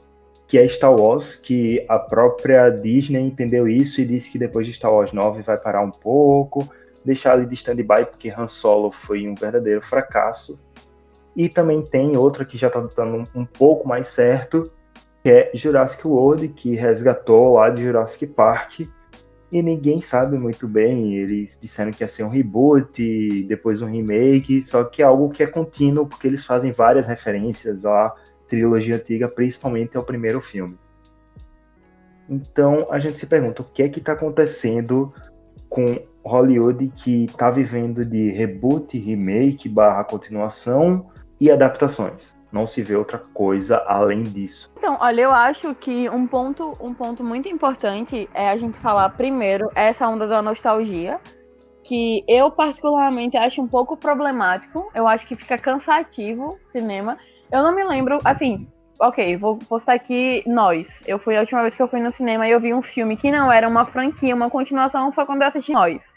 [0.47, 4.73] que é Star Wars, que a própria Disney entendeu isso e disse que depois de
[4.73, 6.67] Star Wars 9 vai parar um pouco
[7.05, 10.63] deixar ele de stand-by, porque Han Solo foi um verdadeiro fracasso.
[11.35, 14.71] E também tem outra que já está dando um, um, pouco mais certo,
[15.21, 18.81] que é Jurassic World, que resgatou lá de Jurassic Park.
[19.51, 24.61] E ninguém sabe muito bem, eles disseram que ia ser um reboot, depois um remake,
[24.61, 28.13] só que é algo que é contínuo, porque eles fazem várias referências à
[28.47, 30.77] trilogia antiga, principalmente ao primeiro filme.
[32.29, 35.13] Então a gente se pergunta o que é que está acontecendo
[35.69, 35.85] com
[36.25, 41.07] Hollywood que está vivendo de reboot, remake, barra continuação
[41.39, 42.33] e adaptações.
[42.51, 44.71] Não se vê outra coisa além disso.
[44.77, 49.09] Então, olha, eu acho que um ponto, um ponto muito importante é a gente falar
[49.09, 51.19] primeiro essa onda da nostalgia,
[51.83, 54.89] que eu particularmente acho um pouco problemático.
[54.95, 57.17] Eu acho que fica cansativo cinema.
[57.51, 58.67] Eu não me lembro, assim,
[58.99, 61.01] ok, vou postar aqui Nós.
[61.05, 63.17] Eu fui a última vez que eu fui no cinema e eu vi um filme
[63.17, 66.14] que não era uma franquia, uma continuação, foi quando eu assisti Nós.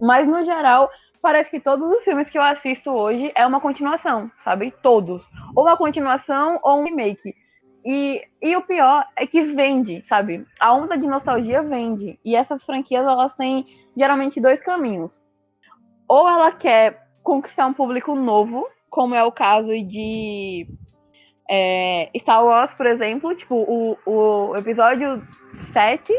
[0.00, 0.90] Mas, no geral,
[1.22, 4.72] parece que todos os filmes que eu assisto hoje é uma continuação, sabe?
[4.82, 5.22] Todos.
[5.54, 7.34] Ou uma continuação ou um remake.
[7.84, 10.46] E, e o pior é que vende, sabe?
[10.58, 12.18] A onda de nostalgia vende.
[12.24, 15.12] E essas franquias, elas têm geralmente dois caminhos.
[16.08, 20.66] Ou ela quer conquistar um público novo, como é o caso de
[21.48, 23.34] é, Star Wars, por exemplo.
[23.34, 25.22] Tipo, o, o episódio
[25.72, 26.12] 7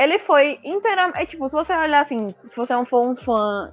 [0.00, 1.18] ele foi inteiramente.
[1.20, 3.70] É, tipo, se você olhar assim, se você não for um fã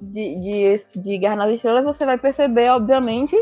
[0.00, 3.36] de, de, de Guerra nas Estrelas, você vai perceber, obviamente,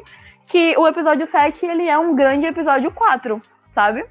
[0.47, 4.05] que o episódio 7 ele é um grande episódio 4, sabe?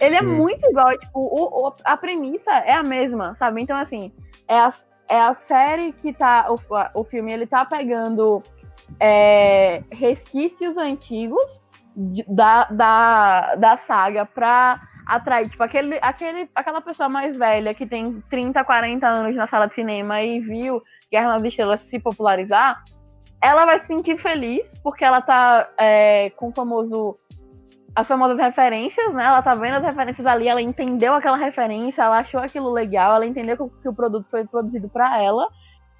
[0.00, 0.26] Ele é Sim.
[0.26, 3.62] é muito igual, tipo, o, o, a premissa é a mesma, sabe?
[3.62, 4.12] Então, assim,
[4.46, 4.68] é a,
[5.08, 6.46] é a série que tá.
[6.50, 8.42] O, o filme ele tá pegando
[9.00, 11.60] é, resquícios antigos
[11.96, 17.86] de, da, da, da saga pra atrair, tipo, aquele, aquele, aquela pessoa mais velha que
[17.86, 22.82] tem 30, 40 anos na sala de cinema e viu Guerra nas Estrelas se popularizar,
[23.42, 27.18] ela vai se sentir feliz porque ela tá é, com o famoso
[27.96, 29.24] as famosas referências, né?
[29.24, 33.26] Ela tá vendo as referências ali, ela entendeu aquela referência, ela achou aquilo legal, ela
[33.26, 35.46] entendeu que, que o produto foi produzido para ela.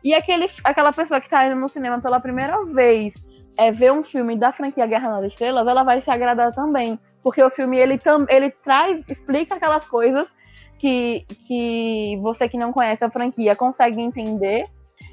[0.02, 3.14] E aquele, aquela pessoa que tá indo no cinema pela primeira vez
[3.56, 6.98] é, ver um filme da franquia Guerra nas Estrelas, ela vai se agradar também.
[7.24, 10.32] Porque o filme, ele, ele traz, explica aquelas coisas
[10.78, 14.66] que, que você que não conhece a franquia consegue entender.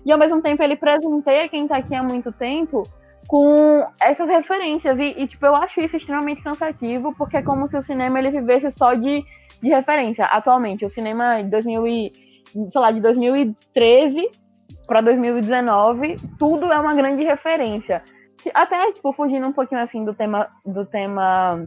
[0.05, 2.83] E ao mesmo tempo ele presenteia quem tá aqui há muito tempo
[3.27, 4.99] com essas referências.
[4.99, 8.29] E, e, tipo, eu acho isso extremamente cansativo, porque é como se o cinema ele
[8.29, 9.23] vivesse só de,
[9.61, 10.25] de referência.
[10.25, 12.11] Atualmente, o cinema de 2000 e,
[12.71, 14.29] sei lá, de 2013
[14.85, 18.03] para 2019, tudo é uma grande referência.
[18.53, 21.63] Até, tipo, fugindo um pouquinho assim do tema do tema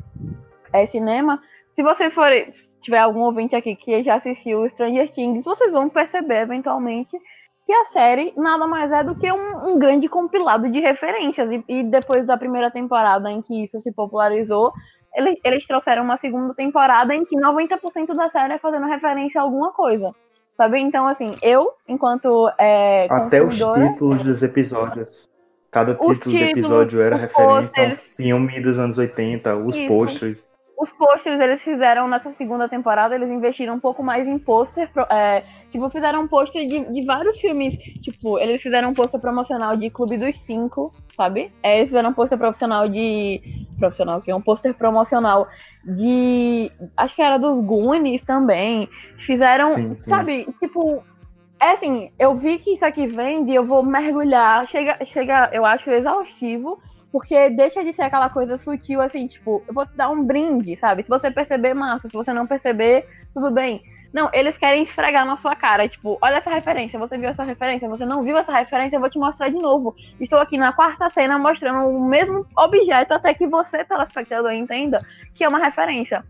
[0.75, 5.73] é, cinema, se vocês forem tiver algum ouvinte aqui que já assistiu Stranger Things, vocês
[5.73, 7.17] vão perceber eventualmente
[7.65, 11.51] que a série nada mais é do que um, um grande compilado de referências.
[11.51, 14.71] E, e, depois da primeira temporada em que isso se popularizou,
[15.15, 19.45] ele, eles trouxeram uma segunda temporada em que 90% da série é fazendo referência a
[19.45, 20.13] alguma coisa.
[20.57, 20.79] Sabe?
[20.79, 22.51] Então, assim, eu, enquanto.
[22.59, 25.31] É, Até os títulos dos episódios.
[25.71, 30.47] Cada título títulos, do episódio era referência a um filme dos anos 80, os pôsteres
[30.77, 34.91] os posters eles fizeram nessa segunda temporada, eles investiram um pouco mais em pôster.
[35.11, 37.77] É, tipo, fizeram um pôster de, de vários filmes.
[38.03, 41.53] Tipo, eles fizeram um pôster promocional de Clube dos Cinco, sabe?
[41.63, 43.41] É, eles fizeram um pôster profissional de.
[43.79, 45.49] Profissional, que é um pôster promocional
[45.85, 46.71] de.
[46.97, 48.89] Acho que era dos Goonies também.
[49.19, 49.69] Fizeram.
[49.69, 50.11] Sim, sim.
[50.11, 50.47] Sabe?
[50.59, 51.03] Tipo.
[51.61, 54.67] É assim, eu vi que isso aqui vende, eu vou mergulhar.
[54.69, 56.79] Chega, chega eu acho exaustivo
[57.15, 60.75] porque deixa de ser aquela coisa sutil, assim, tipo, eu vou te dar um brinde,
[60.75, 61.05] sabe?
[61.05, 62.09] Se você perceber, massa.
[62.09, 63.85] Se você não perceber, tudo bem.
[64.13, 67.89] Não, eles querem esfregar na sua cara, tipo, olha essa referência, você viu essa referência,
[67.89, 69.95] você não viu essa referência, eu vou te mostrar de novo.
[70.19, 74.99] Estou aqui na quarta cena mostrando o mesmo objeto até que você, telespectador, entenda
[75.37, 76.25] que é uma referência.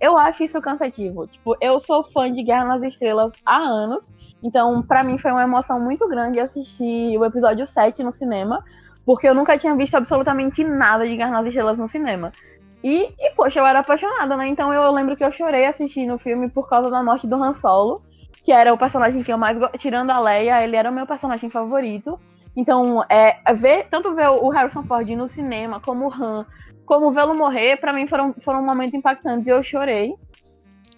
[0.00, 1.26] Eu acho isso cansativo.
[1.26, 4.04] Tipo, eu sou fã de Guerra nas Estrelas há anos,
[4.40, 8.62] então para mim foi uma emoção muito grande assistir o episódio 7 no cinema,
[9.08, 12.30] porque eu nunca tinha visto absolutamente nada de Guerra nas Estrelas no cinema.
[12.84, 14.48] E, e, poxa, eu era apaixonada, né?
[14.48, 17.54] Então eu lembro que eu chorei assistindo o filme por causa da morte do Han
[17.54, 18.02] Solo,
[18.44, 21.48] que era o personagem que eu mais tirando a Leia, ele era o meu personagem
[21.48, 22.20] favorito.
[22.54, 26.44] Então, é, ver, tanto ver o Harrison Ford no cinema, como o Han,
[26.84, 30.12] como vê-lo morrer, para mim foram, foram momentos impactantes e eu chorei.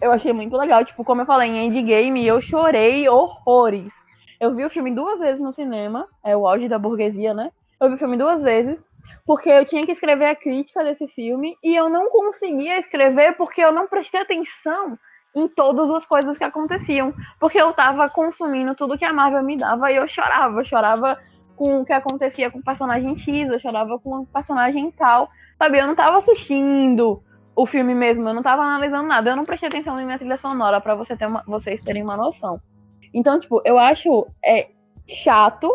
[0.02, 3.94] Eu achei muito legal, tipo, como eu falei em Endgame, eu chorei horrores.
[4.40, 7.52] Eu vi o filme duas vezes no cinema, é o auge da burguesia, né?
[7.80, 8.82] Eu vi o filme duas vezes,
[9.24, 13.62] porque eu tinha que escrever a crítica desse filme e eu não conseguia escrever porque
[13.62, 14.98] eu não prestei atenção
[15.34, 19.56] em todas as coisas que aconteciam, porque eu tava consumindo tudo que a Marvel me
[19.56, 21.18] dava e eu chorava, eu chorava
[21.56, 25.78] com o que acontecia com o personagem X, eu chorava com o personagem tal, sabe?
[25.78, 27.22] Eu não tava assistindo
[27.54, 30.36] o filme mesmo, eu não tava analisando nada, eu não prestei atenção na minha trilha
[30.36, 32.60] sonora para você ter uma, vocês terem uma noção.
[33.14, 34.68] Então, tipo, eu acho é,
[35.06, 35.70] chato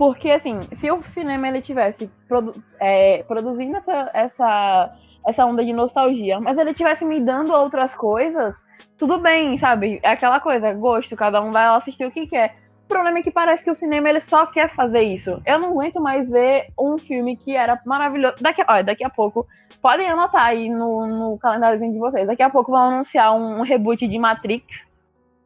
[0.00, 5.74] porque, assim, se o cinema ele tivesse produ é, produzindo essa, essa, essa onda de
[5.74, 8.56] nostalgia, mas ele tivesse me dando outras coisas,
[8.96, 10.00] tudo bem, sabe?
[10.02, 12.56] É aquela coisa, gosto, cada um vai assistir o que quer.
[12.86, 15.38] O problema é que parece que o cinema ele só quer fazer isso.
[15.44, 18.36] Eu não aguento mais ver um filme que era maravilhoso.
[18.40, 19.46] Daqui, olha, daqui a pouco,
[19.82, 22.26] podem anotar aí no, no calendáriozinho de vocês.
[22.26, 24.64] Daqui a pouco vão anunciar um, um reboot de Matrix,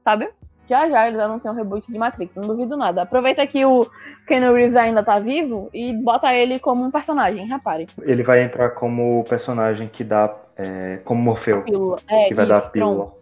[0.05, 0.31] sabe?
[0.69, 3.03] Já já eles anunciam um reboot de Matrix, não duvido nada.
[3.03, 3.87] Aproveita que o
[4.27, 7.87] Keanu Reeves ainda tá vivo e bota ele como um personagem, repare.
[8.03, 10.35] Ele vai entrar como personagem que dá.
[10.57, 11.63] É, como Morfeu.
[11.63, 11.99] Pílula.
[12.09, 13.07] É, que vai isso, dar a pílula.
[13.07, 13.17] Pronto.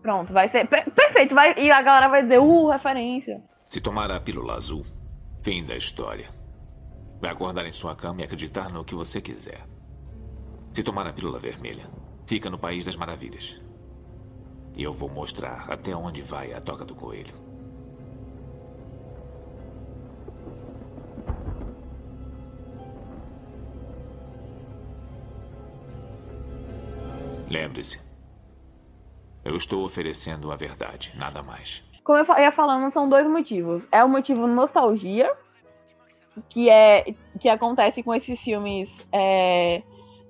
[0.00, 0.66] pronto, vai ser.
[0.66, 3.42] Per perfeito, vai, e a galera vai dizer, uh, referência.
[3.68, 4.84] Se tomar a pílula azul,
[5.42, 6.26] fim da história.
[7.20, 9.60] Vai acordar em sua cama e acreditar no que você quiser.
[10.72, 11.84] Se tomar a pílula vermelha,
[12.26, 13.60] fica no País das Maravilhas.
[14.78, 17.34] E eu vou mostrar até onde vai a toca do coelho.
[27.50, 27.98] Lembre-se,
[29.44, 31.82] eu estou oferecendo a verdade, nada mais.
[32.04, 33.84] Como eu ia falando, são dois motivos.
[33.90, 35.34] É o motivo nostalgia,
[36.48, 39.82] que é que acontece com esses filmes é,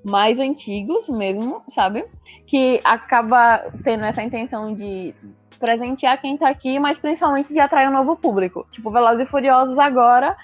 [0.09, 2.05] mais antigos mesmo, sabe?
[2.47, 5.15] Que acaba tendo essa intenção de
[5.59, 8.67] presentear quem tá aqui, mas principalmente de atrair um novo público.
[8.73, 10.37] Tipo, Velozes e Furiosos agora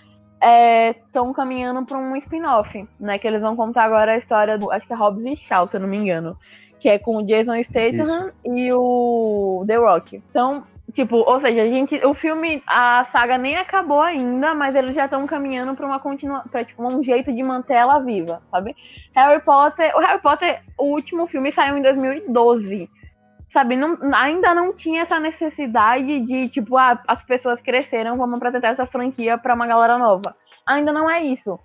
[0.90, 3.18] estão é, caminhando para um spin-off, né?
[3.18, 5.76] Que eles vão contar agora a história do, acho que é Hobbs e Shaw, se
[5.76, 6.36] eu não me engano,
[6.78, 8.32] que é com o Jason Statham Isso.
[8.44, 10.22] e o The Rock.
[10.30, 14.94] Então, Tipo, ou seja, a gente, o filme, a saga nem acabou ainda, mas eles
[14.94, 18.76] já estão caminhando para uma continua, para tipo, um jeito de manter ela viva, sabe?
[19.12, 22.88] Harry Potter, o Harry Potter, o último filme saiu em 2012.
[23.52, 28.68] Sabe, não, ainda não tinha essa necessidade de, tipo, ah, as pessoas cresceram, vamos apresentar
[28.68, 30.36] essa franquia para uma galera nova.
[30.64, 31.58] Ainda não é isso.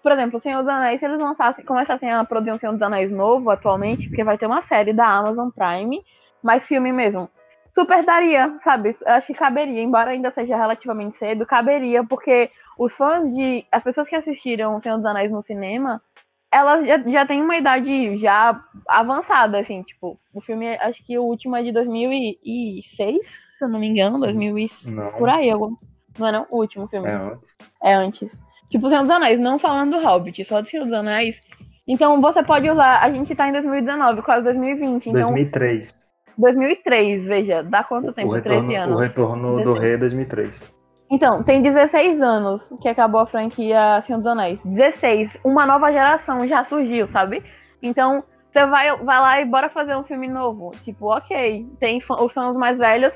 [0.00, 2.82] Por exemplo, o Senhor dos Anéis, se eles lançassem, começassem a produzir um Senhor dos
[2.82, 6.04] Anéis novo atualmente, porque vai ter uma série da Amazon Prime,
[6.40, 7.28] mas filme mesmo
[7.76, 8.96] super daria, sabe?
[9.04, 13.66] Eu acho que caberia, embora ainda seja relativamente cedo, caberia, porque os fãs de.
[13.70, 16.00] As pessoas que assistiram O Senhor dos Anéis no cinema,
[16.50, 21.24] elas já, já têm uma idade já avançada, assim, tipo, o filme, acho que o
[21.24, 23.18] último é de 2006,
[23.58, 24.68] se eu não me engano, 2000 e...
[24.86, 25.12] Não.
[25.12, 25.76] por aí, algum...
[26.18, 26.46] não é não?
[26.50, 27.06] O último filme.
[27.06, 27.58] É antes.
[27.82, 28.38] É antes.
[28.70, 31.38] Tipo, o Senhor dos Anéis, não falando do Hobbit, só do Senhor dos Anéis.
[31.86, 35.20] Então, você pode usar, a gente tá em 2019, quase 2020, então...
[35.20, 36.05] 2003.
[36.38, 38.28] 2003, veja, dá quanto tempo?
[38.28, 38.96] O retorno, 13 anos.
[38.96, 40.76] o retorno do rei é 2003.
[41.10, 44.60] Então, tem 16 anos que acabou a franquia Senhor dos Anéis.
[44.64, 45.38] 16.
[45.44, 47.42] Uma nova geração já surgiu, sabe?
[47.80, 50.72] Então, você vai, vai lá e bora fazer um filme novo.
[50.82, 53.12] Tipo, ok, tem fã, os fãs mais velhos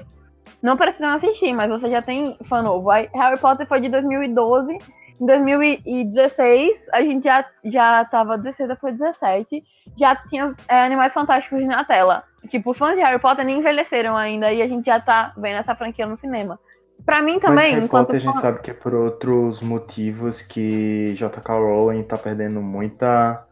[0.62, 2.90] não precisam assistir, mas você já tem fã novo.
[2.90, 4.78] Aí, Harry Potter foi de 2012.
[5.20, 9.62] Em 2016, a gente já, já tava 16, foi 17.
[9.98, 12.24] Já tinha é, Animais Fantásticos na tela.
[12.48, 15.74] Tipo, fãs de Harry Potter nem envelheceram ainda e a gente já tá vendo essa
[15.74, 16.59] franquia no cinema.
[17.05, 20.42] Pra mim também, Mas Harry enquanto Potter a gente sabe que é por outros motivos
[20.42, 21.53] que J.K.
[21.53, 23.46] Rowling tá perdendo muita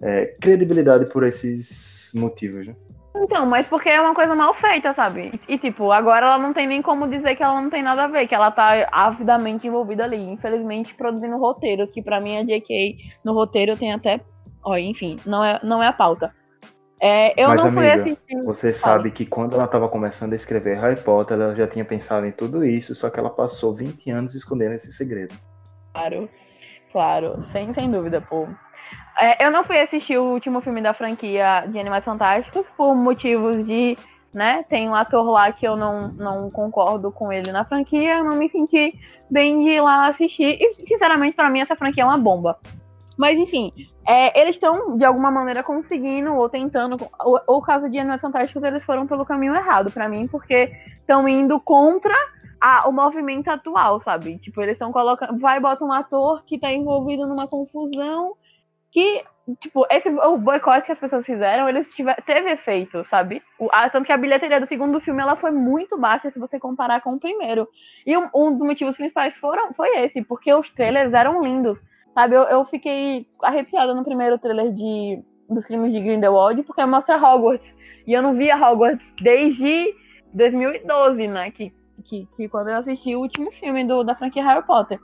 [0.00, 2.74] é, credibilidade por esses motivos, né?
[3.16, 5.40] Então, mas porque é uma coisa mal feita, sabe?
[5.48, 8.06] E, tipo, agora ela não tem nem como dizer que ela não tem nada a
[8.06, 10.18] ver, que ela tá avidamente envolvida ali.
[10.18, 12.96] Infelizmente, produzindo roteiros, que pra mim a J.K.
[13.24, 14.20] no roteiro tem até.
[14.62, 16.32] Ó, enfim, não é, não é a pauta.
[17.00, 18.42] É, eu Mas, não fui amiga, assistir.
[18.44, 22.26] Você sabe que quando ela estava começando a escrever Harry Potter, ela já tinha pensado
[22.26, 25.34] em tudo isso, só que ela passou 20 anos escondendo esse segredo.
[25.92, 26.28] Claro,
[26.90, 28.48] claro, sem, sem dúvida, pô.
[29.20, 33.64] É, eu não fui assistir o último filme da franquia de Animais Fantásticos por motivos
[33.64, 33.96] de,
[34.32, 38.24] né, tem um ator lá que eu não, não concordo com ele na franquia, eu
[38.24, 38.92] não me senti
[39.30, 40.58] bem de ir lá assistir.
[40.60, 42.58] E, sinceramente, pra mim, essa franquia é uma bomba.
[43.16, 43.72] Mas, enfim,
[44.08, 46.96] é, eles estão, de alguma maneira, conseguindo ou tentando.
[47.24, 51.28] O, o caso de Animais Fantásticos, eles foram pelo caminho errado pra mim, porque estão
[51.28, 52.14] indo contra
[52.60, 54.38] a- o movimento atual, sabe?
[54.38, 55.38] Tipo, eles estão colocando.
[55.38, 58.34] Vai bota um ator que tá envolvido numa confusão
[58.90, 59.24] que.
[59.60, 63.42] Tipo, esse, o boicote que as pessoas fizeram, eles tiver, teve efeito, sabe?
[63.58, 66.58] O, a- tanto que a bilheteria do segundo filme ela foi muito baixa se você
[66.60, 67.66] comparar com o primeiro.
[68.06, 71.78] E um, um dos motivos principais foram, foi esse, porque os trailers eram lindos.
[72.18, 77.16] Sabe, eu, eu fiquei arrepiada no primeiro trailer de, dos crimes de Grindelwald, porque mostra
[77.16, 77.72] Hogwarts.
[78.04, 79.94] E eu não via Hogwarts desde
[80.34, 81.52] 2012, né?
[81.52, 84.98] Que, que, que quando eu assisti o último filme do, da franquia Harry Potter.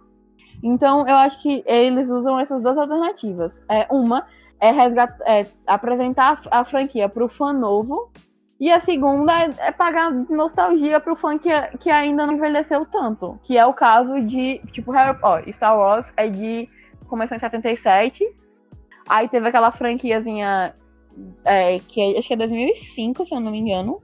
[0.60, 3.62] Então, eu acho que eles usam essas duas alternativas.
[3.68, 4.26] É, uma
[4.58, 8.10] é, resgat- é apresentar a franquia para o fã novo,
[8.58, 11.48] e a segunda é, é pagar nostalgia para o fã que,
[11.78, 13.38] que ainda não envelheceu tanto.
[13.44, 16.68] Que é o caso de, tipo, Harry ó, Star Wars é de.
[17.08, 18.24] Começou em 77.
[19.08, 20.74] Aí teve aquela franquiazinha
[21.44, 24.00] é, que é- acho que é 2005, se eu não me engano.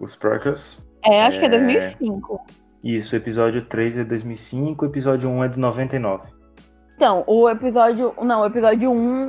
[0.00, 0.86] Os Prequels.
[1.04, 1.50] É, acho que é É.
[1.50, 2.40] 2005.
[2.84, 6.28] Isso, o episódio 3 é 2005, o episódio 1 é de 99.
[6.94, 8.14] Então, o episódio.
[8.22, 9.28] Não, o episódio 1.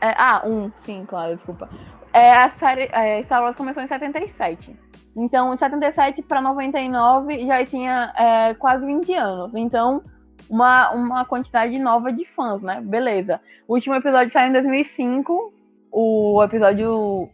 [0.00, 1.68] É, ah, 1, sim, claro, desculpa.
[2.12, 4.74] É, a série é, Star Wars começou em 77.
[5.14, 9.54] Então, em 77 para 99 já tinha é, quase 20 anos.
[9.54, 10.02] Então,
[10.48, 12.80] uma, uma quantidade nova de fãs, né?
[12.80, 13.40] Beleza.
[13.66, 15.52] O último episódio saiu em 2005.
[15.90, 17.28] O episódio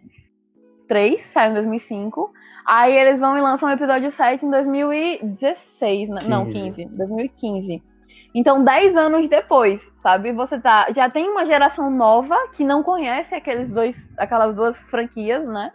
[0.89, 2.33] 3 saiu em 2005.
[2.67, 6.09] Aí eles vão e lançam o episódio 7 em 2016.
[6.11, 6.23] né?
[6.27, 6.71] Não, 15.
[6.73, 6.97] 15.
[6.97, 7.83] 2015.
[8.35, 10.33] Então, 10 anos depois, sabe?
[10.33, 10.87] Você tá.
[10.95, 15.71] Já tem uma geração nova que não conhece aqueles dois, aquelas duas franquias, né?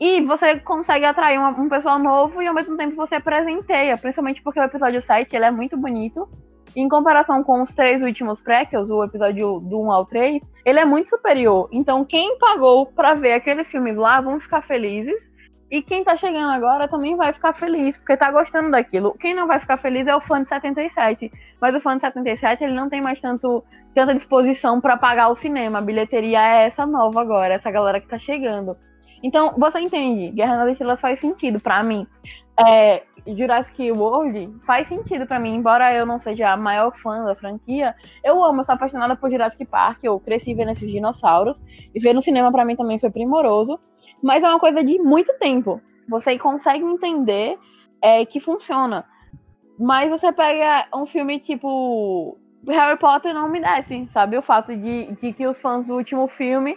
[0.00, 4.42] E você consegue atrair uma- um pessoal novo e ao mesmo tempo você presenteia, principalmente
[4.42, 6.28] porque o episódio 7 ele é muito bonito.
[6.76, 10.84] Em comparação com os três últimos prequels, o episódio do 1 ao 3, ele é
[10.84, 11.68] muito superior.
[11.70, 15.32] Então, quem pagou pra ver aqueles filmes lá vão ficar felizes.
[15.70, 19.16] E quem tá chegando agora também vai ficar feliz, porque tá gostando daquilo.
[19.18, 21.32] Quem não vai ficar feliz é o fã de 77.
[21.60, 23.64] Mas o fã de 77, ele não tem mais tanto,
[23.94, 25.78] tanta disposição pra pagar o cinema.
[25.78, 28.76] A bilheteria é essa nova agora, essa galera que tá chegando.
[29.22, 32.06] Então, você entende, Guerra nas Estrelas faz sentido pra mim.
[32.58, 37.34] É, Jurassic World faz sentido pra mim, embora eu não seja a maior fã da
[37.34, 37.94] franquia.
[38.22, 41.60] Eu amo, eu sou apaixonada por Jurassic Park, eu cresci vendo esses dinossauros.
[41.94, 43.80] E ver no cinema pra mim também foi primoroso.
[44.22, 45.80] Mas é uma coisa de muito tempo.
[46.08, 47.58] Você consegue entender
[48.02, 49.04] é, que funciona.
[49.78, 54.36] Mas você pega um filme tipo Harry Potter não me desce, sabe?
[54.36, 56.76] O fato de, de que os fãs do último filme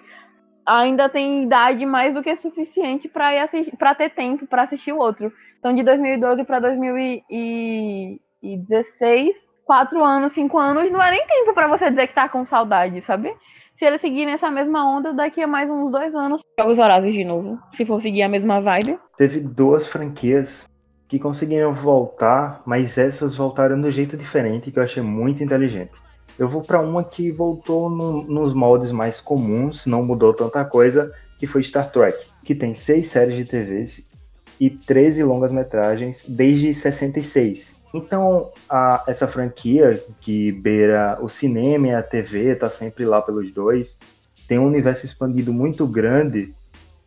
[0.65, 5.31] ainda têm idade mais do que suficiente para ter tempo para assistir o outro.
[5.59, 9.35] Então, de 2012 para 2016,
[9.65, 13.01] quatro anos, cinco anos, não é nem tempo para você dizer que tá com saudade,
[13.01, 13.33] sabe?
[13.75, 17.23] Se eles seguirem essa mesma onda, daqui a mais uns dois anos, Jogos Horáveis de
[17.23, 17.59] novo.
[17.73, 18.97] Se for seguir a mesma vibe.
[19.17, 20.67] Teve duas franquias
[21.07, 25.91] que conseguiram voltar, mas essas voltaram de um jeito diferente que eu achei muito inteligente.
[26.39, 31.11] Eu vou para uma que voltou no, nos moldes mais comuns, não mudou tanta coisa,
[31.39, 34.06] que foi Star Trek, que tem seis séries de TVs
[34.59, 37.75] e 13 longas-metragens desde 66.
[37.93, 43.51] Então, a, essa franquia que beira o cinema e a TV, tá sempre lá pelos
[43.51, 43.97] dois,
[44.47, 46.53] tem um universo expandido muito grande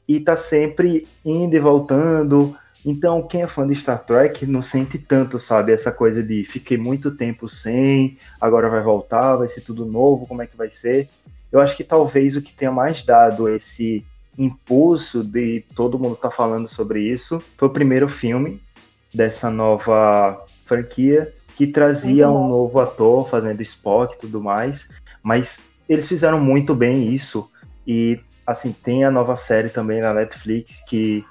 [0.09, 4.99] e tá sempre indo e voltando, então, quem é fã de Star Trek não sente
[4.99, 5.73] tanto, sabe?
[5.73, 10.43] Essa coisa de fiquei muito tempo sem, agora vai voltar, vai ser tudo novo, como
[10.43, 11.09] é que vai ser?
[11.53, 14.05] Eu acho que talvez o que tenha mais dado esse
[14.39, 18.61] impulso de todo mundo estar tá falando sobre isso foi o primeiro filme
[19.13, 24.89] dessa nova franquia que trazia um novo ator fazendo Spock e tudo mais,
[25.23, 27.51] mas eles fizeram muito bem isso.
[27.87, 31.23] E assim tem a nova série também na Netflix que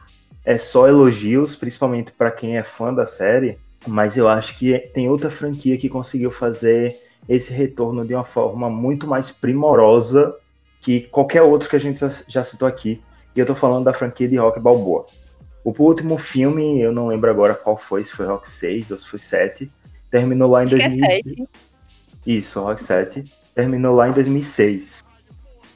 [0.46, 5.10] é só elogios, principalmente para quem é fã da série, mas eu acho que tem
[5.10, 6.96] outra franquia que conseguiu fazer
[7.28, 10.36] esse retorno de uma forma muito mais primorosa
[10.90, 13.00] que qualquer outro que a gente já citou aqui.
[13.36, 15.06] E eu tô falando da franquia de Rock Balboa.
[15.64, 19.08] O último filme, eu não lembro agora qual foi, se foi Rock 6 ou se
[19.08, 19.72] foi 7,
[20.10, 20.98] terminou lá em Acho 2000.
[20.98, 21.50] que é 7.
[22.26, 23.24] Isso, Rock 7,
[23.54, 25.04] terminou lá em 2006.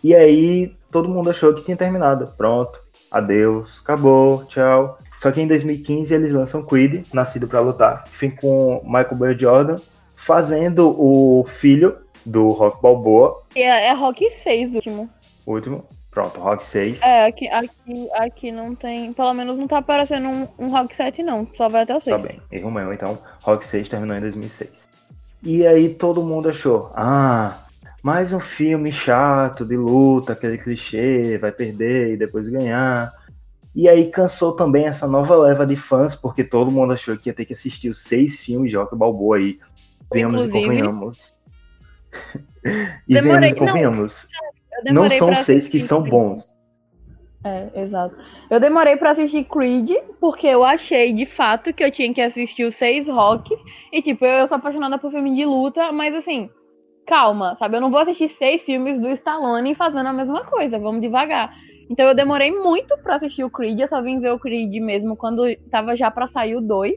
[0.04, 2.34] E aí todo mundo achou que tinha terminado.
[2.36, 2.80] Pronto,
[3.12, 4.98] adeus, acabou, tchau.
[5.18, 9.38] Só que em 2015 eles lançam Creed, Nascido para Lutar, que fica com Michael B.
[9.38, 9.76] Jordan
[10.16, 13.44] fazendo o filho do Rock Balboa.
[13.56, 15.10] É, é Rock 6 o último.
[15.46, 15.86] O último.
[16.14, 17.02] Pronto, Rock 6.
[17.02, 19.12] É, aqui, aqui, aqui não tem.
[19.14, 21.48] Pelo menos não tá aparecendo um, um Rock 7, não.
[21.56, 22.16] Só vai até o 6.
[22.16, 22.94] Tá bem, erro meu.
[22.94, 24.90] Então, Rock 6 terminou em 2006.
[25.42, 27.66] E aí todo mundo achou, ah,
[28.04, 33.12] mais um filme chato de luta, aquele clichê, vai perder e depois ganhar.
[33.76, 37.34] E aí cansou também essa nova leva de fãs, porque todo mundo achou que ia
[37.34, 39.60] ter que assistir os seis filmes de Rock Balboa aí.
[40.14, 41.34] Venhamos e convenhamos.
[43.08, 44.28] E Demorei- venhamos e convenhamos.
[44.86, 46.54] Não demorei são seis que são bons.
[47.46, 48.16] É, exato.
[48.50, 52.64] Eu demorei pra assistir Creed, porque eu achei de fato que eu tinha que assistir
[52.64, 53.58] os seis rocks.
[53.92, 56.50] E, tipo, eu sou apaixonada por filme de luta, mas assim,
[57.06, 57.76] calma, sabe?
[57.76, 61.54] Eu não vou assistir seis filmes do Stallone fazendo a mesma coisa, vamos devagar.
[61.90, 65.18] Então eu demorei muito pra assistir o Creed, eu só vim ver o Creed mesmo
[65.18, 66.94] quando tava já pra sair o 2.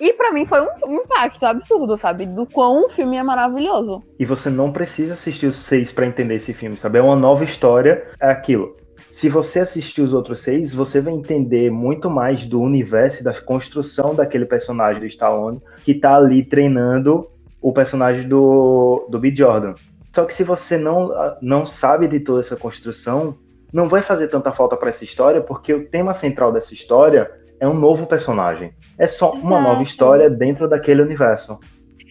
[0.00, 2.26] E pra mim foi um, um impacto absurdo, sabe?
[2.26, 4.02] Do quão o filme é maravilhoso.
[4.18, 6.98] E você não precisa assistir os seis pra entender esse filme, sabe?
[6.98, 8.76] É uma nova história, é aquilo.
[9.10, 14.14] Se você assistir os outros seis, você vai entender muito mais do universo da construção
[14.14, 17.28] daquele personagem do Stallone que tá ali treinando
[17.60, 19.34] o personagem do, do B.
[19.36, 19.74] Jordan.
[20.14, 21.10] Só que se você não,
[21.42, 23.36] não sabe de toda essa construção,
[23.72, 27.30] não vai fazer tanta falta para essa história, porque o tema central dessa história
[27.62, 28.72] é um novo personagem.
[28.98, 29.62] É só uma Exato.
[29.62, 31.60] nova história dentro daquele universo.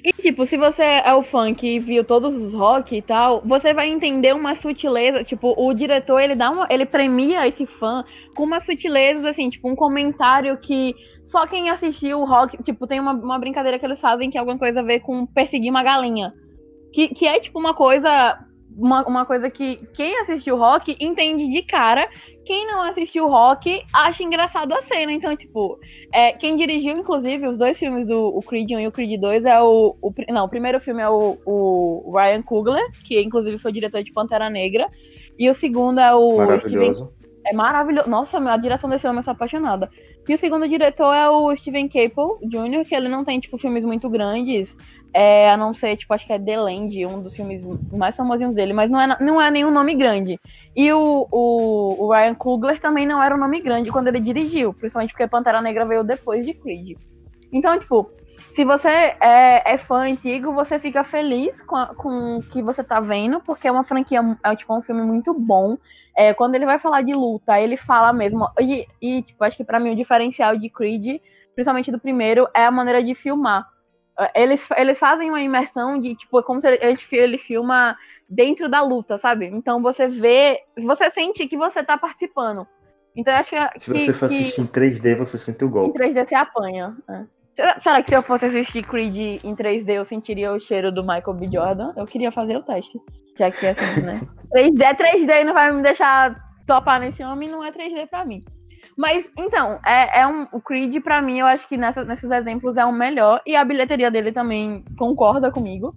[0.01, 3.73] E, tipo, se você é o fã que viu todos os rock e tal, você
[3.73, 5.25] vai entender uma sutileza.
[5.25, 6.67] Tipo, o diretor, ele dá uma.
[6.69, 10.95] Ele premia esse fã com umas sutilezas, assim, tipo, um comentário que
[11.25, 12.63] só quem assistiu o rock.
[12.63, 15.25] Tipo, tem uma, uma brincadeira que eles fazem que é alguma coisa a ver com
[15.25, 16.33] perseguir uma galinha.
[16.93, 18.39] Que, que é, tipo, uma coisa.
[18.73, 22.07] Uma, uma coisa que quem assistiu rock entende de cara.
[22.45, 25.11] Quem não assistiu rock acha engraçado a cena.
[25.11, 25.79] Então, tipo,
[26.11, 29.45] é, quem dirigiu, inclusive, os dois filmes do o Creed 1 e o Creed 2
[29.45, 33.71] é o, o Não, o primeiro filme é o, o Ryan Coogler, que inclusive foi
[33.71, 34.87] diretor de Pantera Negra.
[35.37, 37.13] E o segundo é o Steven Maravilhoso.
[37.45, 38.09] é maravilhoso.
[38.09, 39.89] Nossa, a direção desse homem eu sou apaixonada.
[40.27, 43.83] E o segundo diretor é o Steven Caple Jr., que ele não tem, tipo, filmes
[43.83, 44.77] muito grandes.
[45.13, 48.55] É, a não ser, tipo, acho que é The Land, um dos filmes mais famosinhos
[48.55, 50.39] dele, mas não é, não é nenhum nome grande.
[50.75, 54.73] E o, o, o Ryan Coogler também não era um nome grande quando ele dirigiu,
[54.73, 56.97] principalmente porque Pantera Negra veio depois de Creed.
[57.51, 58.09] Então, tipo,
[58.53, 62.83] se você é, é fã antigo, você fica feliz com, a- com o que você
[62.83, 65.77] tá vendo, porque é uma franquia, é tipo um filme muito bom.
[66.15, 68.47] É, quando ele vai falar de luta, ele fala mesmo.
[68.59, 71.19] E, e, tipo, acho que pra mim o diferencial de Creed,
[71.55, 73.65] principalmente do primeiro, é a maneira de filmar.
[74.19, 76.79] É, Eles, eles fazem uma imersão de, tipo, é como se ele,
[77.11, 77.95] ele, filma
[78.29, 79.45] dentro da luta, sabe?
[79.47, 82.65] Então você vê, você sente que você tá participando.
[83.15, 83.79] Então eu acho que.
[83.79, 85.99] Se você for assistir em 3D, você sente o em golpe.
[85.99, 86.95] 3D você apanha.
[87.09, 87.23] é.
[87.53, 91.01] Será- Será que se eu fosse assistir Creed em 3D eu sentiria o cheiro do
[91.03, 91.49] Michael B.
[91.51, 91.91] Jordan?
[91.97, 92.97] Eu queria fazer o teste.
[93.37, 94.21] Já que é assim, né?
[94.53, 96.33] 3D é 3D e não vai me deixar
[96.65, 98.39] topar nesse homem, não é 3D pra mim.
[98.97, 102.77] Mas, então, é, é um, o Creed, pra mim, eu acho que nessa- nesses exemplos
[102.77, 103.41] é o melhor.
[103.45, 105.95] E a bilheteria dele também concorda comigo.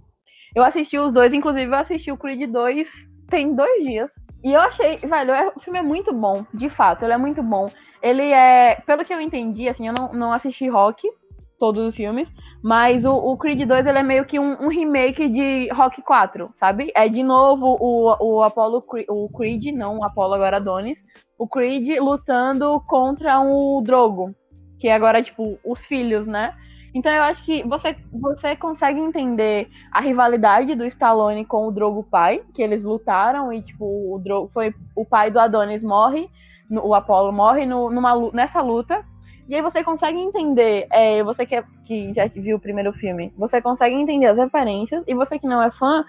[0.54, 2.88] Eu assisti os dois, inclusive eu assisti o Creed 2
[3.28, 4.12] tem dois dias.
[4.44, 7.42] E eu achei, velho, é- o filme é muito bom, de fato, ele é muito
[7.42, 7.68] bom.
[8.02, 11.10] Ele é, pelo que eu entendi, assim, eu não, não assisti Rock,
[11.58, 12.32] todos os filmes,
[12.62, 16.50] mas o, o Creed 2 ele é meio que um, um remake de Rock 4,
[16.56, 16.90] sabe?
[16.94, 20.98] É de novo o, o Apollo, Cre- o Creed, não o Apollo agora Adonis,
[21.38, 24.34] o Creed lutando contra o Drogo,
[24.78, 26.54] que agora, tipo, os filhos, né?
[26.94, 32.04] Então eu acho que você, você consegue entender a rivalidade do Stallone com o Drogo
[32.04, 33.84] pai, que eles lutaram e, tipo,
[34.14, 36.28] o Drogo foi o pai do Adonis morre,
[36.70, 39.04] o Apollo morre no- numa, nessa luta.
[39.48, 43.32] E aí você consegue entender, é, você que, é- que já viu o primeiro filme,
[43.36, 46.04] você consegue entender as referências, e você que não é fã,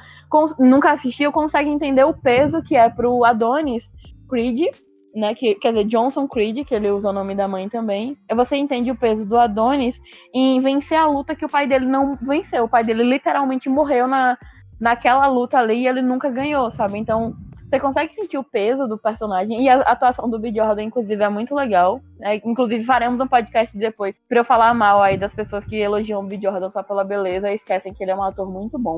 [0.57, 3.83] nunca assistiu, consegue entender o peso que é pro Adonis
[4.29, 4.67] Creed,
[5.15, 5.33] né?
[5.33, 8.17] Que, quer dizer, Johnson Creed, que ele usa o nome da mãe também.
[8.36, 9.99] Você entende o peso do Adonis
[10.33, 12.65] em vencer a luta que o pai dele não venceu.
[12.65, 14.38] O pai dele literalmente morreu na,
[14.79, 16.97] naquela luta ali e ele nunca ganhou, sabe?
[16.97, 17.33] Então,
[17.76, 20.51] você consegue sentir o peso do personagem e a atuação do B.
[20.53, 22.01] Jordan, inclusive, é muito legal.
[22.17, 22.41] né?
[22.45, 26.28] inclusive, faremos um podcast depois pra eu falar mal aí das pessoas que elogiam o
[26.28, 26.39] B.
[26.41, 28.97] Jordan só pela beleza e esquecem que ele é um ator muito bom.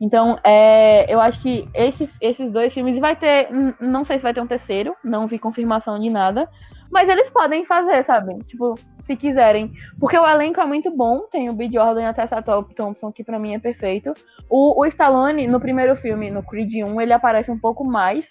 [0.00, 3.48] Então, é, eu acho que esses, esses dois filmes vai ter.
[3.80, 6.48] Não sei se vai ter um terceiro, não vi confirmação de nada.
[6.90, 8.38] Mas eles podem fazer, sabe?
[8.44, 9.72] Tipo, se quiserem.
[9.98, 11.22] Porque o elenco é muito bom.
[11.30, 11.70] Tem o B.
[11.72, 14.12] Jordan e a Top Thompson, que pra mim é perfeito.
[14.48, 18.26] O, o Stallone, no primeiro filme, no Creed 1, ele aparece um pouco mais.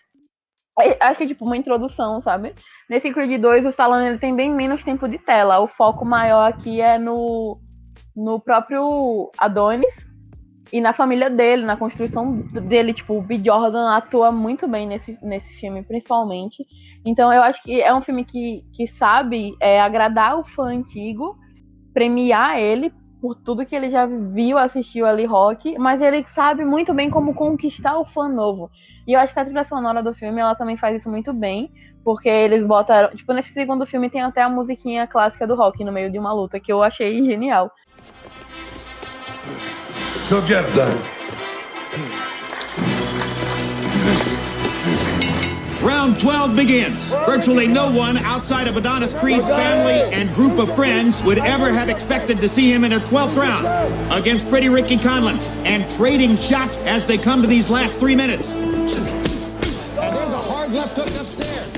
[0.80, 2.53] É, Acho que é tipo uma introdução, sabe?
[2.89, 5.60] Nesse Creed 2, o Stallone ele tem bem menos tempo de tela.
[5.60, 7.60] O foco maior aqui é no,
[8.16, 10.08] no próprio Adonis
[10.74, 12.93] e na família dele, na construção dele.
[12.93, 13.38] Tipo, o B.
[13.38, 16.66] Jordan atua muito bem nesse, nesse filme, principalmente.
[17.06, 21.38] Então eu acho que é um filme que, que sabe é, agradar o fã antigo,
[21.93, 22.91] premiar ele
[23.22, 27.34] por tudo que ele já viu, assistiu ali rock, mas ele sabe muito bem como
[27.34, 28.70] conquistar o fã novo.
[29.08, 31.72] E eu acho que a trilha sonora do filme ela também faz isso muito bem,
[32.03, 35.91] porque eles botaram, tipo, nesse segundo filme tem até a musiquinha clássica do rock no
[35.91, 37.72] meio de uma luta que eu achei genial.
[40.30, 41.24] Go.
[45.86, 47.13] Round 12 begins.
[47.27, 51.89] Virtually no one outside of Adonis Creed's family and group of friends would ever have
[51.89, 56.79] expected to see him in a 12th round against Pretty Ricky Conlon and trading shots
[56.79, 58.55] as they come to these last three minutes.
[58.55, 58.89] And
[60.15, 61.75] there's a hard left hook upstairs.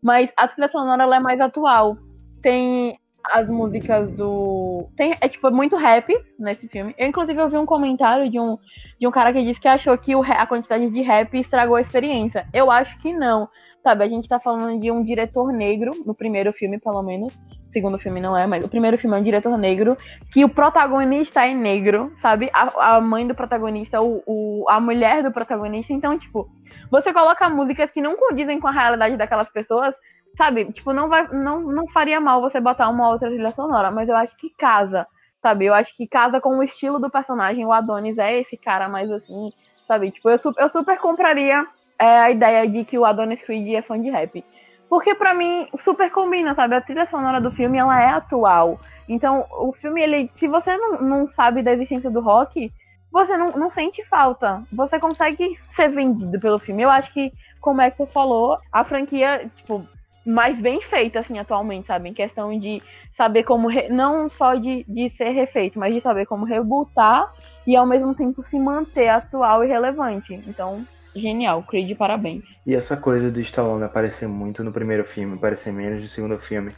[0.00, 1.98] Mas a trilha sonora ela é mais atual.
[2.40, 4.88] Tem as músicas do.
[4.96, 6.94] Tem, é tipo muito rap nesse filme.
[6.96, 8.56] Eu, inclusive, eu vi um comentário de um,
[9.00, 11.80] de um cara que disse que achou que o, a quantidade de rap estragou a
[11.80, 12.46] experiência.
[12.52, 13.48] Eu acho que não.
[13.82, 17.34] Sabe, a gente tá falando de um diretor negro, no primeiro filme, pelo menos.
[17.66, 19.96] O segundo filme não é, mas o primeiro filme é um diretor negro,
[20.30, 22.50] que o protagonista é negro, sabe?
[22.52, 25.94] A, a mãe do protagonista, o, o, a mulher do protagonista.
[25.94, 26.50] Então, tipo,
[26.90, 29.96] você coloca músicas que não condizem com a realidade daquelas pessoas,
[30.36, 30.66] sabe?
[30.72, 34.16] Tipo, não vai, não, não faria mal você botar uma outra trilha sonora, mas eu
[34.16, 35.06] acho que casa,
[35.42, 35.66] sabe?
[35.66, 37.64] Eu acho que casa com o estilo do personagem.
[37.64, 39.52] O Adonis é esse cara mais assim,
[39.86, 40.10] sabe?
[40.10, 41.66] Tipo, eu, eu super compraria
[41.98, 44.44] é, a ideia de que o Adonis Creed é fã de rap.
[44.88, 46.74] Porque pra mim super combina, sabe?
[46.74, 48.80] A trilha sonora do filme ela é atual.
[49.08, 52.72] Então, o filme, ele, se você não, não sabe da existência do rock,
[53.10, 54.62] você não, não sente falta.
[54.72, 56.82] Você consegue ser vendido pelo filme.
[56.82, 59.86] Eu acho que, como é que tu falou, a franquia, tipo,
[60.24, 62.08] mais bem feita, assim, atualmente, sabe?
[62.08, 62.82] Em questão de
[63.16, 63.68] saber como.
[63.68, 67.32] re- Não só de, de ser refeito, mas de saber como rebutar
[67.66, 70.34] e ao mesmo tempo se manter atual e relevante.
[70.46, 71.62] Então, genial.
[71.62, 72.44] Creed, parabéns.
[72.66, 76.70] E essa coisa do Stallone aparecer muito no primeiro filme, aparecer menos no segundo filme.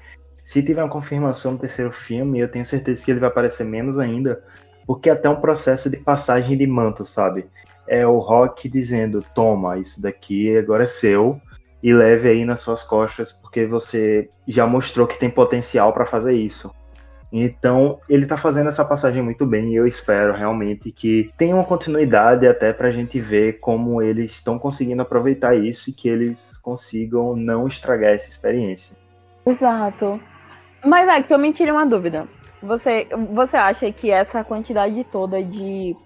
[0.45, 3.99] Se tiver uma confirmação no terceiro filme, eu tenho certeza que ele vai aparecer menos
[3.99, 4.43] ainda,
[4.86, 7.47] porque é até um processo de passagem de manto, sabe?
[7.86, 11.40] É o Rock dizendo: toma, isso daqui agora é seu
[11.83, 16.35] e leve aí nas suas costas, porque você já mostrou que tem potencial para fazer
[16.35, 16.72] isso.
[17.33, 21.64] Então, ele tá fazendo essa passagem muito bem e eu espero realmente que tenha uma
[21.64, 27.35] continuidade até pra gente ver como eles estão conseguindo aproveitar isso e que eles consigam
[27.35, 28.95] não estragar essa experiência.
[29.47, 30.20] Exato.
[30.85, 32.28] Mas, Hector, me tira uma dúvida.
[32.62, 35.97] Você, você acha que essa quantidade toda de,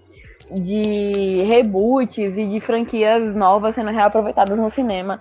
[0.49, 5.19] de reboots e de franquias novas sendo reaproveitadas no cinema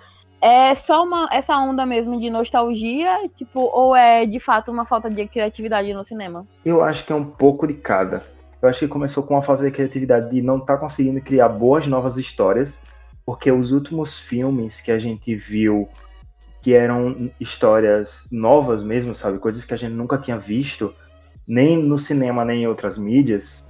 [0.49, 5.11] É só uma, essa onda mesmo de nostalgia, tipo, ou é de fato uma falta
[5.11, 6.47] de criatividade no cinema?
[6.65, 8.21] Eu acho que é um pouco de cada.
[8.63, 11.49] Eu acho que começou com uma falta de criatividade de não estar tá conseguindo criar
[11.49, 12.79] boas novas histórias,
[13.25, 15.89] porque os últimos filmes que a gente viu
[16.63, 20.95] que eram histórias novas mesmo, sabe, coisas que a gente nunca tinha visto,
[21.45, 23.65] nem no cinema nem em outras mídias,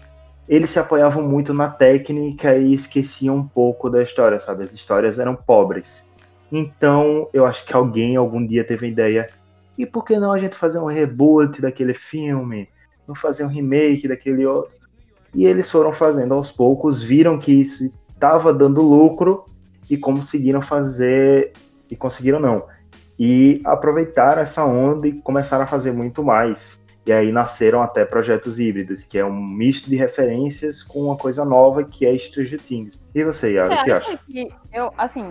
[0.47, 4.64] eles se apoiavam muito na técnica e esqueciam um pouco da história, sabe?
[4.64, 6.05] As histórias eram pobres.
[6.51, 9.26] Então, eu acho que alguém algum dia teve a ideia,
[9.78, 12.68] e por que não a gente fazer um reboot daquele filme?
[13.07, 14.72] Não fazer um remake daquele outro?
[15.34, 19.44] E eles foram fazendo aos poucos, viram que isso estava dando lucro
[19.88, 21.53] e conseguiram fazer.
[21.90, 22.64] E conseguiram não.
[23.18, 26.80] E aproveitaram essa onda e começaram a fazer muito mais.
[27.05, 31.44] E aí nasceram até projetos híbridos, que é um misto de referências com uma coisa
[31.44, 32.99] nova que é Stranger Things.
[33.14, 34.18] E você, Yara, o que acha?
[34.26, 35.30] Que eu, assim,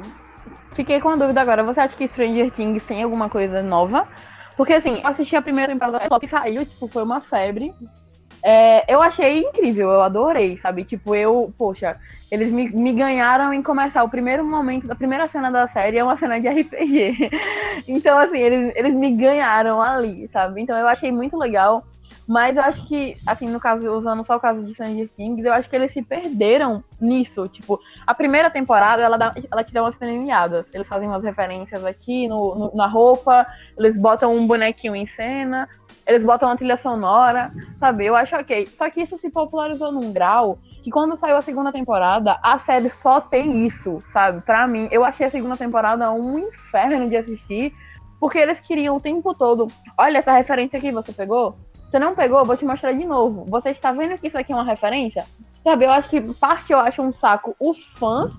[0.75, 1.63] fiquei com a dúvida agora.
[1.63, 4.07] Você acha que Stranger Things tem alguma coisa nova?
[4.55, 7.73] Porque, assim, eu assisti a primeira temporada que saiu, tipo, foi uma febre.
[8.43, 10.83] É, eu achei incrível, eu adorei, sabe?
[10.83, 11.97] Tipo, eu, poxa,
[12.31, 14.03] eles me, me ganharam em começar.
[14.03, 17.31] O primeiro momento, a primeira cena da série é uma cena de RPG.
[17.87, 20.61] então, assim, eles, eles me ganharam ali, sabe?
[20.61, 21.83] Então eu achei muito legal.
[22.27, 25.53] Mas eu acho que, assim, no caso, usando só o caso de Stranger Things, eu
[25.53, 27.47] acho que eles se perderam nisso.
[27.47, 30.65] Tipo, a primeira temporada, ela, dá, ela te dá umas premiadas.
[30.73, 33.45] Eles fazem umas referências aqui no, no, na roupa,
[33.77, 35.69] eles botam um bonequinho em cena,
[36.05, 38.05] eles botam uma trilha sonora, sabe?
[38.05, 38.67] Eu acho ok.
[38.75, 42.89] Só que isso se popularizou num grau que quando saiu a segunda temporada, a série
[43.01, 44.41] só tem isso, sabe?
[44.41, 47.73] Pra mim, eu achei a segunda temporada um inferno de assistir,
[48.19, 49.67] porque eles queriam o tempo todo.
[49.97, 51.55] Olha essa referência aqui, você pegou?
[51.87, 52.39] Você não pegou?
[52.39, 53.45] Eu vou te mostrar de novo.
[53.45, 55.25] Você está vendo que isso aqui é uma referência?
[55.63, 58.31] Sabe, eu acho que parte eu acho um saco os fãs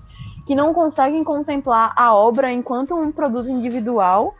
[0.45, 4.33] que não conseguem contemplar a obra enquanto um produto individual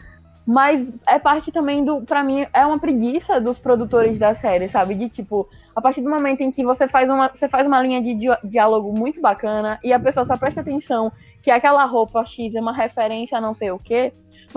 [0.48, 4.96] mas é parte também do, para mim, é uma preguiça dos produtores da série, sabe?
[4.96, 8.02] De tipo, a partir do momento em que você faz uma, você faz uma linha
[8.02, 11.12] de di diálogo muito bacana e a pessoa só presta atenção
[11.44, 14.14] que aquela roupa X é uma referência a não sei o quê,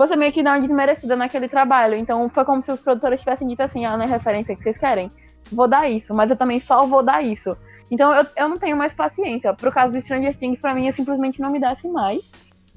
[0.07, 1.95] você meio que dá uma desmerecida naquele trabalho.
[1.95, 4.77] Então foi como se os produtores tivessem dito assim, ah, não é referência que vocês
[4.77, 5.11] querem.
[5.51, 7.55] Vou dar isso, mas eu também só vou dar isso.
[7.89, 9.53] Então eu, eu não tenho mais paciência.
[9.53, 12.21] Pro caso do Stranger Things, pra mim, eu simplesmente não me desse mais.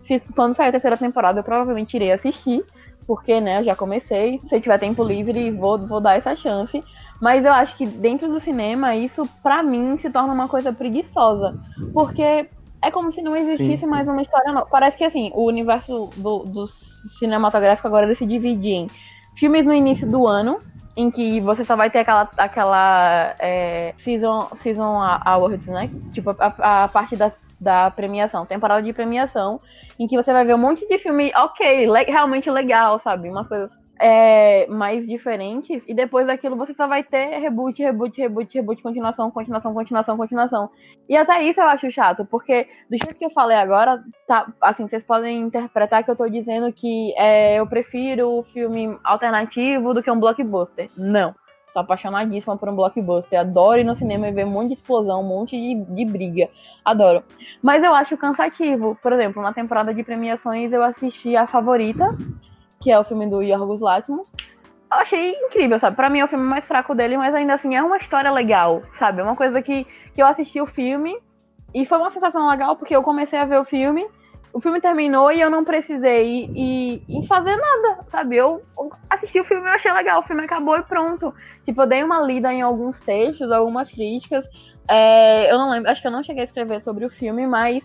[0.07, 2.65] Se, quando sair a terceira temporada, eu provavelmente irei assistir
[3.07, 4.41] porque, né, eu já comecei.
[4.45, 6.83] Se eu tiver tempo livre, vou, vou dar essa chance.
[7.21, 11.55] Mas eu acho que dentro do cinema, isso, para mim, se torna uma coisa preguiçosa.
[11.93, 12.49] Porque
[12.85, 13.87] é como se não existisse Sim.
[13.87, 14.67] mais uma história nova.
[14.71, 16.67] Parece que, assim, o universo do, do
[17.19, 18.91] cinematográfico agora ele se divide em
[19.35, 20.61] filmes no início do ano,
[20.97, 25.91] em que você só vai ter aquela, aquela é, season, season awards, né?
[26.13, 29.61] Tipo, a, a parte da, da premiação, temporada de premiação,
[29.99, 33.31] em que você vai ver um monte de filme, ok, le realmente legal, sabe?
[33.31, 38.55] Umas coisas é, mais diferentes, e depois daquilo você só vai ter reboot, reboot, reboot,
[38.55, 40.71] reboot, continuação, continuação, continuação, continuação.
[41.09, 44.87] E até isso eu acho chato, porque do jeito que eu falei agora, tá, assim,
[44.87, 50.03] vocês podem interpretar que eu tô dizendo que é, eu prefiro o filme alternativo do
[50.03, 50.89] que um blockbuster.
[50.97, 51.35] Não.
[51.73, 53.41] Sou apaixonadíssima por um blockbuster.
[53.41, 56.49] Adoro ir no cinema e ver um monte de explosão, um monte de, de briga.
[56.85, 57.25] Adoro.
[57.61, 58.97] Mas eu acho cansativo.
[59.03, 62.17] Por exemplo, na temporada de premiações eu assisti A Favorita,
[62.85, 64.31] que é o filme do Yorgos Lanthimos.
[64.93, 65.97] Eu achei incrível, sabe?
[65.97, 68.83] Pra mim é o filme mais fraco dele, mas ainda assim é uma história legal,
[68.93, 69.23] sabe?
[69.23, 71.19] É uma coisa que, que eu assisti o filme
[71.75, 74.07] e foi uma sensação legal porque eu comecei a ver o filme
[74.55, 78.37] o filme terminou e eu não precisei ir, fazer nada, sabe?
[78.37, 78.63] Eu
[79.11, 81.35] assisti o filme e achei legal, o filme acabou e pronto.
[81.65, 84.47] Tipo, eu dei uma lida em alguns textos, algumas críticas.
[84.89, 87.83] É, eu não lembro, acho que eu não cheguei a escrever sobre o filme, mas.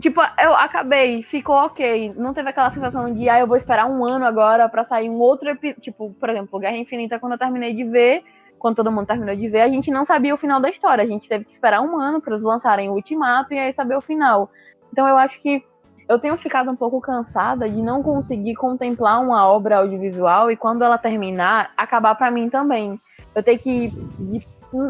[0.00, 2.12] Tipo, eu acabei, ficou ok.
[2.16, 5.18] Não teve aquela sensação de, ah, eu vou esperar um ano agora para sair um
[5.18, 5.80] outro episódio.
[5.80, 8.24] Tipo, por exemplo, Guerra Infinita, quando eu terminei de ver,
[8.58, 11.04] quando todo mundo terminou de ver, a gente não sabia o final da história.
[11.04, 13.96] A gente teve que esperar um ano para eles lançarem o Ultimato e aí saber
[13.96, 14.50] o final.
[14.92, 15.62] Então eu acho que
[16.08, 20.82] eu tenho ficado um pouco cansada de não conseguir contemplar uma obra audiovisual e quando
[20.82, 22.98] ela terminar, acabar para mim também.
[23.34, 23.92] Eu tenho que.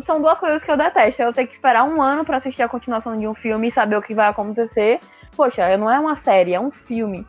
[0.05, 1.23] São duas coisas que eu detesto.
[1.23, 3.97] Eu tenho que esperar um ano para assistir a continuação de um filme e saber
[3.97, 5.01] o que vai acontecer.
[5.37, 7.27] Poxa, não é uma série, é um filme.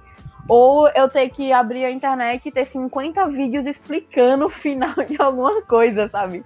[0.47, 5.19] Ou eu ter que abrir a internet e ter 50 vídeos explicando o final de
[5.19, 6.43] alguma coisa, sabe?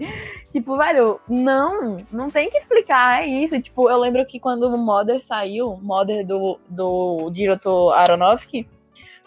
[0.52, 3.62] Tipo, velho, não, não tem que explicar, é isso.
[3.62, 8.66] Tipo, eu lembro que quando o Mother saiu, Mother do, do diretor Aronofsky,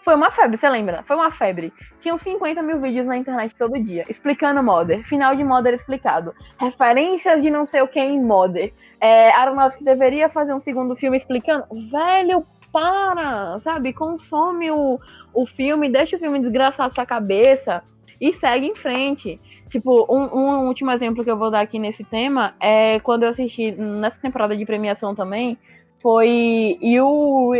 [0.03, 1.01] foi uma febre, você lembra?
[1.03, 1.71] Foi uma febre.
[1.99, 7.41] Tinham 50 mil vídeos na internet todo dia, explicando Mother, final de Mother explicado, referências
[7.41, 8.73] de não sei o que em Mother.
[8.99, 11.65] É, Aronofsky deveria fazer um segundo filme explicando.
[11.89, 13.93] Velho, para, sabe?
[13.93, 14.99] Consome o,
[15.33, 17.83] o filme, deixa o filme desgraçar sua cabeça
[18.19, 19.39] e segue em frente.
[19.69, 23.29] Tipo, um, um, último exemplo que eu vou dar aqui nesse tema é quando eu
[23.29, 25.57] assisti nessa temporada de premiação também,
[26.01, 27.51] foi You.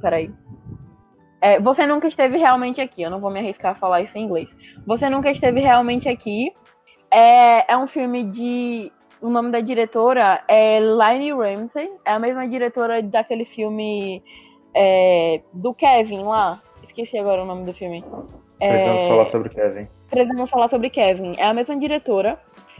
[0.00, 0.41] Peraí.
[1.42, 3.02] É, você nunca esteve realmente aqui.
[3.02, 4.48] Eu não vou me arriscar a falar isso em inglês.
[4.86, 6.52] Você nunca esteve realmente aqui.
[7.10, 8.92] É, é um filme de.
[9.20, 11.90] O nome da diretora é Lynne Ramsey.
[12.04, 14.22] É a mesma diretora daquele filme
[14.72, 16.62] é, do Kevin lá.
[16.84, 18.04] Esqueci agora o nome do filme.
[18.58, 19.88] Precisamos falar sobre Kevin.
[20.10, 21.34] Precisamos falar sobre Kevin.
[21.38, 22.38] É a mesma diretora.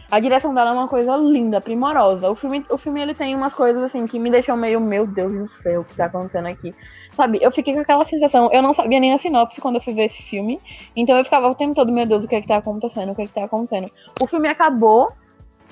[0.09, 2.29] A direção dela é uma coisa linda, primorosa.
[2.29, 5.33] O filme, o filme ele tem umas coisas assim que me deixam meio, meu Deus
[5.33, 6.73] do céu, o que tá acontecendo aqui?
[7.13, 9.93] Sabe, eu fiquei com aquela sensação, eu não sabia nem a sinopse quando eu fui
[9.93, 10.59] ver esse filme.
[10.95, 13.11] Então eu ficava o tempo todo, meu Deus, o que é que tá acontecendo?
[13.11, 13.89] O que é que tá acontecendo?
[14.19, 15.11] O filme acabou.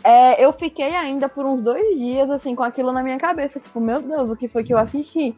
[0.04, 3.60] É, eu fiquei ainda por uns dois dias, assim, com aquilo na minha cabeça.
[3.60, 5.36] Tipo, meu Deus, o que foi que eu assisti?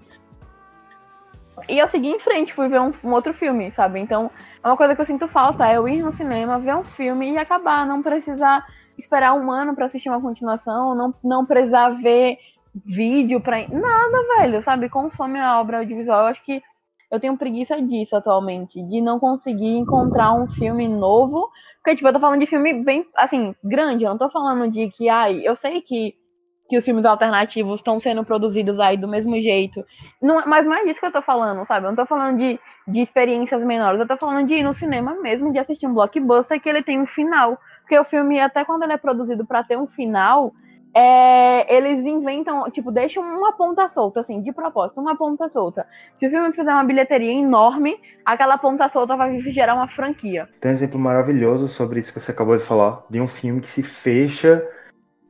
[1.70, 4.00] E eu segui em frente, fui ver um, um, outro filme, sabe?
[4.00, 4.30] Então,
[4.64, 7.32] é uma coisa que eu sinto falta, é eu ir no cinema, ver um filme
[7.32, 8.66] e acabar, não precisar
[8.98, 12.38] esperar um ano para assistir uma continuação, não, não precisar ver
[12.86, 13.68] vídeo pra.
[13.68, 14.90] Nada, velho, sabe?
[14.90, 16.22] Consome a obra audiovisual.
[16.22, 16.62] Eu acho que
[17.12, 21.50] eu tenho preguiça disso atualmente, de não conseguir encontrar um filme novo.
[21.78, 24.04] Porque, tipo, eu tô falando de filme bem, assim, grande.
[24.04, 26.16] Eu não tô falando de que, ai, eu sei que
[26.70, 29.86] que os filmes alternativos estão sendo produzidos aí do mesmo jeito.
[30.22, 31.86] Não, mas não é disso que eu tô falando, sabe?
[31.86, 35.14] Eu não tô falando de, de experiências menores, eu tô falando de ir no cinema
[35.22, 37.60] mesmo, de assistir um blockbuster que ele tem um final.
[37.82, 40.54] Porque o filme, até quando ele é produzido para ter um final,
[40.96, 45.88] é, eles inventam, tipo, deixam uma ponta solta, assim, de propósito, uma ponta solta.
[46.18, 50.48] Se o filme fizer uma bilheteria enorme, aquela ponta solta vai gerar uma franquia.
[50.62, 53.70] Tem um exemplo maravilhoso sobre isso que você acabou de falar, de um filme que
[53.70, 54.64] se fecha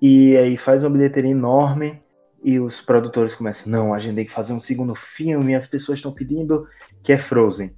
[0.01, 2.03] e aí faz uma bilheteria enorme
[2.43, 5.99] e os produtores começam, não, a gente tem que fazer um segundo filme, as pessoas
[5.99, 6.67] estão pedindo
[7.01, 7.73] que é Frozen.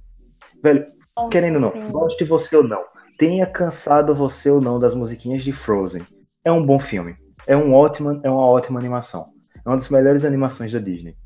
[0.60, 0.84] Velho,
[1.16, 1.88] oh, querendo ou não, sim.
[1.88, 2.82] goste você ou não,
[3.16, 6.02] tenha cansado você ou não das musiquinhas de Frozen.
[6.44, 7.16] É um bom filme.
[7.46, 9.28] É um ótimo, é uma ótima animação.
[9.64, 11.16] É uma das melhores animações da Disney.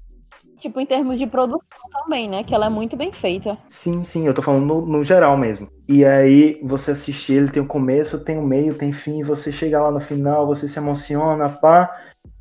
[0.61, 2.45] Tipo, em termos de produção também, né?
[2.45, 3.57] Que ela é muito bem feita.
[3.67, 5.69] Sim, sim, eu tô falando no, no geral mesmo.
[5.89, 9.81] E aí, você assistir, ele tem o começo, tem o meio, tem fim, você chega
[9.81, 11.91] lá no final, você se emociona, pá.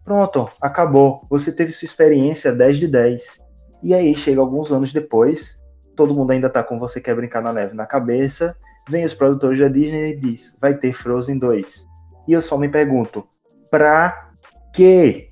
[0.03, 1.25] Pronto, acabou.
[1.29, 3.41] Você teve sua experiência 10 de 10.
[3.81, 5.63] E aí, chega alguns anos depois,
[5.95, 8.53] todo mundo ainda tá com Você Quer Brincar na Neve na cabeça,
[8.89, 11.87] vem os produtores da Disney e diz, vai ter Frozen 2.
[12.27, 13.25] E eu só me pergunto,
[13.69, 14.29] pra
[14.73, 15.29] quê?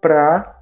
[0.00, 0.58] Pra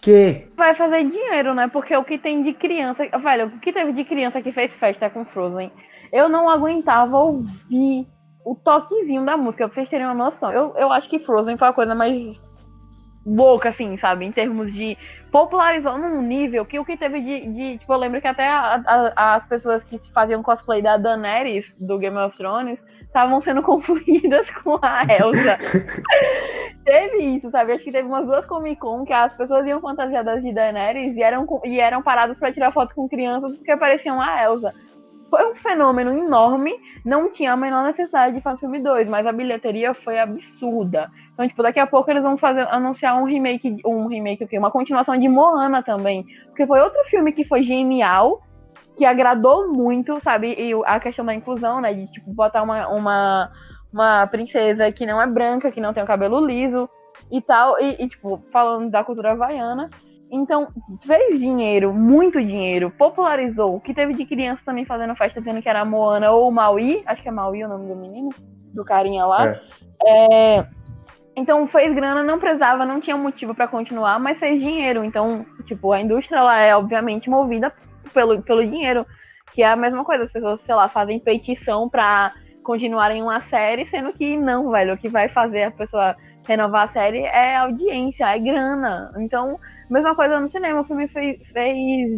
[0.00, 1.68] que vai fazer dinheiro, né?
[1.68, 5.10] Porque o que tem de criança, velho, o que teve de criança que fez festa
[5.10, 5.70] com Frozen,
[6.12, 8.06] eu não aguentava ouvir
[8.44, 10.50] o toquezinho da música, pra vocês terem uma noção.
[10.52, 12.40] Eu, eu acho que Frozen foi a coisa mais
[13.24, 14.24] louca, assim, sabe?
[14.24, 14.96] Em termos de
[15.30, 17.46] popularizou num nível que o que teve de.
[17.52, 18.82] de tipo, eu lembro que até a,
[19.14, 22.80] a, as pessoas que faziam cosplay da Daenerys do Game of Thrones
[23.10, 25.58] estavam sendo confundidas com a Elsa.
[26.84, 27.72] teve isso, sabe?
[27.72, 31.22] Acho que teve umas duas Comic Con que as pessoas iam fantasiadas de Daenerys e
[31.22, 34.72] eram, e eram paradas para tirar foto com crianças porque pareciam a Elsa.
[35.28, 36.72] Foi um fenômeno enorme,
[37.04, 41.08] não tinha a menor necessidade de fazer filme 2, mas a bilheteria foi absurda.
[41.32, 44.58] Então, tipo, daqui a pouco eles vão fazer, anunciar um remake, um remake o quê?
[44.58, 46.26] Uma continuação de Moana também.
[46.46, 48.42] Porque foi outro filme que foi genial,
[49.00, 50.54] que agradou muito, sabe?
[50.58, 51.94] E a questão da inclusão, né?
[51.94, 53.50] De, tipo, botar uma, uma,
[53.90, 56.86] uma princesa que não é branca, que não tem o cabelo liso
[57.32, 57.80] e tal.
[57.80, 59.88] E, e, tipo, falando da cultura havaiana.
[60.30, 60.68] Então,
[61.02, 63.74] fez dinheiro, muito dinheiro, popularizou.
[63.74, 67.22] O que teve de criança também fazendo festa, dizendo que era Moana ou Maui, acho
[67.22, 68.28] que é Maui o nome do menino,
[68.74, 69.56] do carinha lá.
[70.06, 70.58] É.
[70.58, 70.66] é
[71.34, 75.02] então fez grana, não precisava, não tinha motivo para continuar, mas fez dinheiro.
[75.02, 77.72] Então, tipo, a indústria ela é obviamente movida
[78.12, 79.06] pelo, pelo dinheiro,
[79.52, 80.24] que é a mesma coisa.
[80.24, 82.32] As pessoas, sei lá, fazem petição para
[82.62, 84.94] continuarem uma série, sendo que não, velho.
[84.94, 89.12] O que vai fazer a pessoa renovar a série é audiência, é grana.
[89.18, 89.58] Então,
[89.88, 91.76] mesma coisa no cinema, o filme fez, fez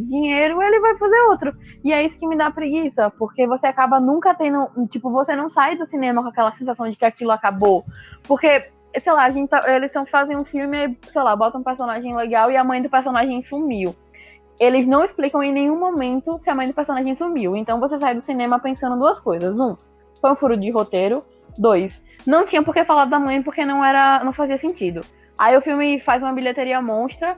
[0.08, 1.52] dinheiro, ele vai fazer outro.
[1.84, 5.48] E é isso que me dá preguiça, porque você acaba nunca tendo, tipo, você não
[5.48, 7.84] sai do cinema com aquela sensação de que aquilo acabou.
[8.26, 8.70] Porque
[9.00, 12.14] sei lá, a gente tá, eles são, fazem um filme, sei lá, botam um personagem
[12.14, 13.94] legal e a mãe do personagem sumiu.
[14.62, 17.56] Eles não explicam em nenhum momento se a mãe do personagem sumiu.
[17.56, 19.58] Então você sai do cinema pensando duas coisas.
[19.58, 19.76] Um,
[20.20, 21.24] foi um furo de roteiro.
[21.58, 25.00] Dois, não tinha por que falar da mãe porque não era, não fazia sentido.
[25.36, 27.36] Aí o filme faz uma bilheteria monstra.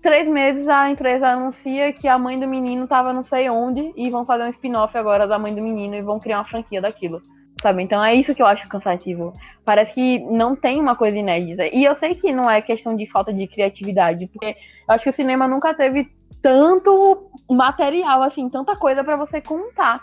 [0.00, 4.08] Três meses a empresa anuncia que a mãe do menino tava não sei onde e
[4.08, 7.20] vão fazer um spin-off agora da mãe do menino e vão criar uma franquia daquilo
[7.62, 7.82] sabe?
[7.82, 9.32] Então é isso que eu acho cansativo.
[9.64, 11.66] Parece que não tem uma coisa inédita.
[11.72, 14.56] E eu sei que não é questão de falta de criatividade, porque
[14.88, 16.10] eu acho que o cinema nunca teve
[16.42, 20.02] tanto material, assim, tanta coisa para você contar.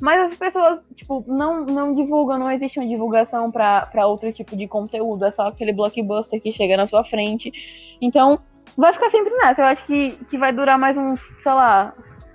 [0.00, 4.66] Mas as pessoas, tipo, não, não divulgam, não existe uma divulgação para outro tipo de
[4.66, 5.26] conteúdo.
[5.26, 7.52] É só aquele blockbuster que chega na sua frente.
[8.00, 8.38] Então,
[8.78, 9.60] vai ficar sempre nessa.
[9.60, 11.92] Eu acho que, que vai durar mais uns, sei lá,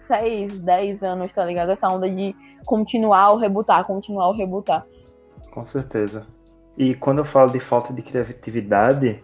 [0.08, 1.72] 6, 10 anos, tá ligado?
[1.72, 2.36] Essa onda de
[2.66, 4.84] continuar ou rebutar, continuar ou rebutar.
[5.52, 6.28] Com certeza.
[6.78, 9.24] E quando eu falo de falta de criatividade,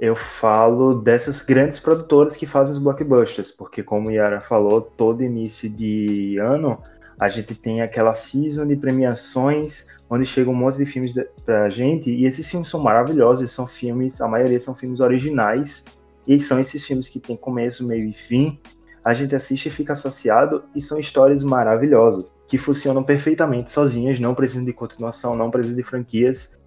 [0.00, 5.68] eu falo dessas grandes produtoras que fazem os blockbusters, porque como Yara falou, todo início
[5.68, 6.78] de ano
[7.20, 11.12] a gente tem aquela season de premiações onde chega um monte de filmes
[11.44, 15.84] pra gente, e esses filmes são maravilhosos, são filmes, a maioria são filmes originais,
[16.26, 18.58] e são esses filmes que tem começo, meio e fim,
[19.04, 24.34] a gente assiste e fica saciado, e são histórias maravilhosas, que funcionam perfeitamente sozinhas, não
[24.34, 26.58] precisam de continuação, não precisam de franquias,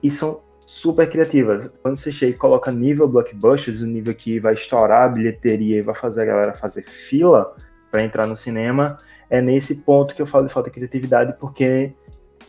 [0.00, 1.70] e são super criativas.
[1.82, 5.82] Quando você chega e coloca nível blockbusters, o nível que vai estourar a bilheteria e
[5.82, 7.54] vai fazer a galera fazer fila
[7.90, 8.96] para entrar no cinema,
[9.30, 11.94] é nesse ponto que eu falo de falta de criatividade, porque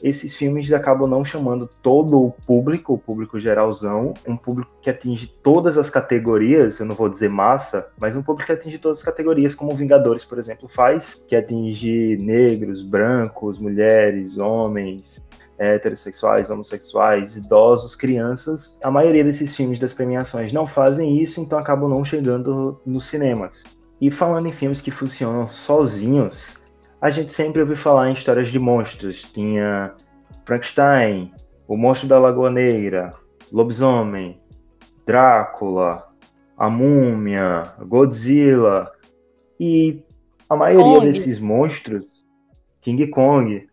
[0.03, 5.27] esses filmes acabam não chamando todo o público, o público geralzão, um público que atinge
[5.41, 9.03] todas as categorias, eu não vou dizer massa, mas um público que atinge todas as
[9.03, 15.21] categorias, como Vingadores, por exemplo, faz, que atinge negros, brancos, mulheres, homens,
[15.57, 18.79] heterossexuais, homossexuais, idosos, crianças.
[18.83, 23.63] A maioria desses filmes das premiações não fazem isso, então acabam não chegando nos cinemas.
[24.01, 26.57] E falando em filmes que funcionam sozinhos,
[27.01, 29.23] a gente sempre ouviu falar em histórias de monstros.
[29.23, 29.93] Tinha
[30.45, 31.31] Frankenstein,
[31.67, 33.11] O Monstro da Lagoa Negra,
[33.51, 34.39] Lobisomem,
[35.05, 36.03] Drácula,
[36.57, 38.91] A Múmia, Godzilla.
[39.59, 40.03] E
[40.49, 41.11] a maioria Kong.
[41.11, 42.13] desses monstros,
[42.81, 43.67] King Kong,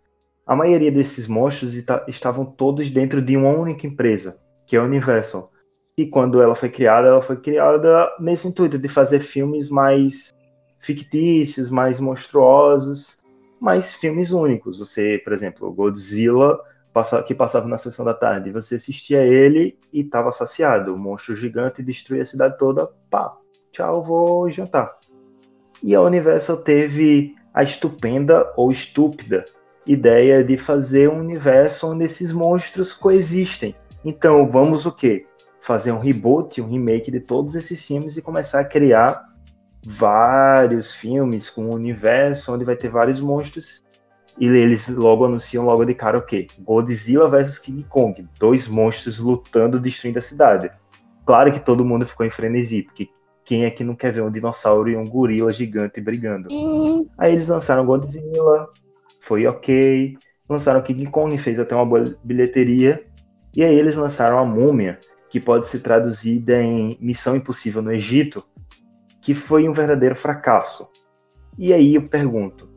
[0.47, 1.74] a maioria desses monstros
[2.09, 5.51] estavam todos dentro de uma única empresa, que é a Universal.
[5.97, 10.32] E quando ela foi criada, ela foi criada nesse intuito de fazer filmes mais
[10.80, 13.22] fictícios, mais monstruosos,
[13.61, 14.78] mas filmes únicos.
[14.78, 16.59] Você, por exemplo, Godzilla,
[17.26, 20.95] que passava na sessão da tarde, você assistia ele e estava saciado.
[20.95, 23.36] O monstro gigante destruía a cidade toda, pá,
[23.70, 24.99] tchau, vou jantar.
[25.82, 29.45] E a Universal teve a estupenda ou estúpida
[29.87, 33.74] ideia de fazer um universo onde esses monstros coexistem.
[34.05, 35.26] Então, vamos o quê?
[35.61, 39.28] Fazer um reboot, um remake de todos esses filmes e começar a criar
[39.85, 43.85] vários filmes com um universo onde vai ter vários monstros.
[44.39, 46.47] E eles logo anunciam logo de cara o quê?
[46.61, 50.70] Godzilla versus King Kong, dois monstros lutando, destruindo a cidade.
[51.26, 53.09] Claro que todo mundo ficou em frenesi, porque
[53.45, 56.49] quem é que não quer ver um dinossauro e um gorila gigante brigando?
[56.51, 57.07] Uhum.
[57.18, 58.68] Aí eles lançaram Godzilla,
[59.23, 60.16] foi ok.
[60.49, 63.05] Lançaram King Kong, fez até uma boa bilheteria.
[63.57, 64.99] E aí eles lançaram a Múmia,
[65.31, 68.45] que pode ser traduzida em Missão Impossível no Egito,
[69.20, 70.91] que foi um verdadeiro fracasso.
[71.57, 72.68] E aí eu pergunto: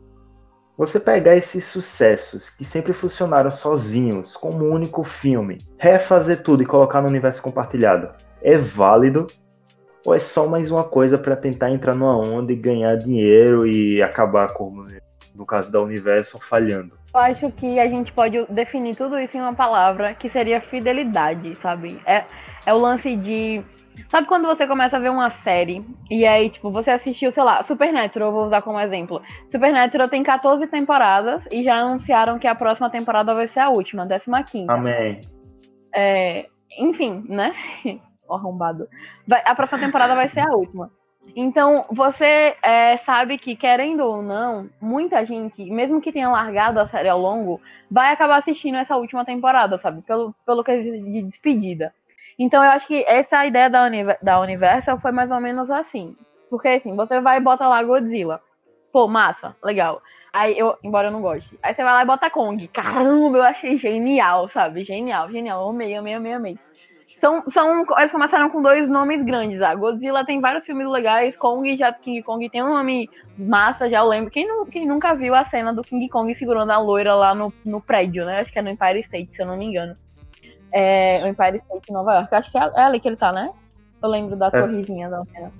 [0.78, 6.66] você pegar esses sucessos que sempre funcionaram sozinhos, como um único filme, refazer tudo e
[6.66, 9.26] colocar no universo compartilhado, é válido?
[10.04, 14.00] Ou é só mais uma coisa para tentar entrar numa onda e ganhar dinheiro e
[14.00, 14.86] acabar com
[15.36, 16.98] no caso da Universo, falhando?
[17.14, 21.54] Eu acho que a gente pode definir tudo isso em uma palavra que seria fidelidade,
[21.56, 22.00] sabe?
[22.06, 22.24] É,
[22.64, 23.62] é o lance de.
[24.08, 27.62] Sabe quando você começa a ver uma série e aí, tipo, você assistiu, sei lá,
[27.62, 29.22] Supernatural, eu vou usar como exemplo.
[29.50, 34.06] Supernatural tem 14 temporadas e já anunciaram que a próxima temporada vai ser a última,
[34.06, 34.66] 15.
[34.68, 35.20] Amém.
[35.94, 36.46] É,
[36.78, 37.52] enfim, né?
[38.28, 38.86] o arrombado.
[39.26, 40.90] Vai, a próxima temporada vai ser a última.
[41.34, 46.86] Então, você é, sabe que, querendo ou não, muita gente, mesmo que tenha largado a
[46.86, 47.60] série ao longo,
[47.90, 50.02] vai acabar assistindo essa última temporada, sabe?
[50.02, 51.92] Pelo, pelo que de despedida.
[52.38, 53.88] Então, eu acho que essa ideia da,
[54.22, 56.14] da Universal foi mais ou menos assim.
[56.48, 58.40] Porque, assim, você vai e bota lá Godzilla.
[58.92, 60.02] Pô, massa, legal.
[60.32, 61.58] Aí eu, embora eu não goste.
[61.62, 62.68] Aí você vai lá e bota Kong.
[62.68, 64.84] Caramba, eu achei genial, sabe?
[64.84, 65.68] Genial, genial.
[65.68, 66.58] Amei, amei, amei, amei.
[67.18, 69.62] São, são, eles começaram com dois nomes grandes.
[69.62, 73.08] A Godzilla tem vários filmes legais, Kong já King Kong tem um nome
[73.38, 74.30] massa, já eu lembro.
[74.30, 77.52] Quem, não, quem nunca viu a cena do King Kong segurando a loira lá no,
[77.64, 78.40] no prédio, né?
[78.40, 79.94] Acho que é no Empire State, se eu não me engano.
[80.72, 82.34] É, o Empire State Nova York.
[82.34, 83.50] Acho que é, é ali que ele tá, né?
[84.02, 84.50] Eu lembro da é.
[84.50, 85.52] torrezinha da cena.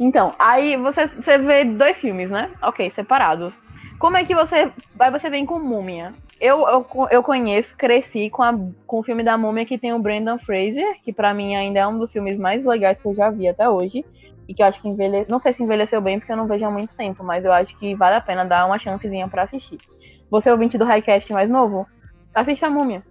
[0.00, 2.50] Então, aí você, você vê dois filmes, né?
[2.62, 3.54] Ok, separados.
[3.98, 4.72] Como é que você.
[4.98, 6.12] Aí você vem com Múmia.
[6.42, 8.52] Eu, eu, eu conheço, cresci com, a,
[8.84, 11.86] com o filme da Múmia que tem o Brandon Fraser, que para mim ainda é
[11.86, 14.04] um dos filmes mais legais que eu já vi até hoje.
[14.48, 15.30] E que eu acho que envelheceu.
[15.30, 17.78] Não sei se envelheceu bem, porque eu não vejo há muito tempo, mas eu acho
[17.78, 19.78] que vale a pena dar uma chancezinha para assistir.
[20.28, 21.86] Você, ouvinte do Highcast mais novo,
[22.34, 23.04] assiste a Múmia.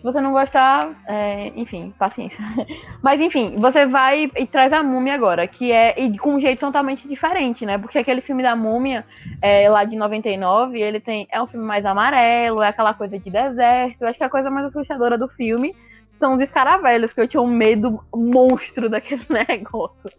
[0.00, 2.42] Se você não gostar, é, enfim, paciência.
[3.04, 6.60] Mas enfim, você vai e traz a múmia agora, que é e com um jeito
[6.60, 7.76] totalmente diferente, né?
[7.76, 9.04] Porque aquele filme da múmia,
[9.42, 11.28] é, lá de 99, ele tem.
[11.30, 14.00] É um filme mais amarelo, é aquela coisa de deserto.
[14.00, 15.76] Eu acho que a coisa mais assustadora do filme
[16.18, 20.10] são os escaravelhos, que eu tinha um medo monstro daquele negócio.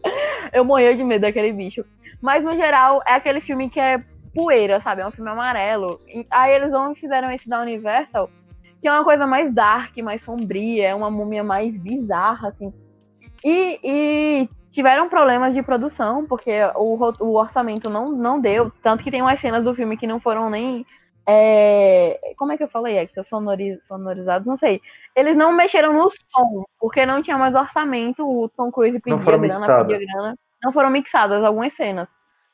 [0.53, 1.84] Eu morria de medo daquele bicho.
[2.21, 3.99] Mas no geral, é aquele filme que é
[4.32, 5.01] poeira, sabe?
[5.01, 5.99] É um filme amarelo.
[6.29, 8.29] Aí eles vão e fizeram esse da Universal
[8.82, 12.73] que é uma coisa mais dark, mais sombria, é uma múmia mais bizarra, assim.
[13.43, 18.71] E, e tiveram problemas de produção, porque o, o, orçamento não, não deu.
[18.82, 20.86] Tanto que tem umas cenas do filme que não foram nem.
[21.27, 22.97] É, como é que eu falei?
[22.97, 24.82] É que sonoriz, sonorizados, não sei.
[25.15, 28.25] Eles não mexeram no som, porque não tinha mais orçamento.
[28.27, 29.86] O Tom Cruise pedia grana, mixada.
[29.86, 30.36] pedia grana.
[30.63, 32.07] Não foram mixadas algumas cenas.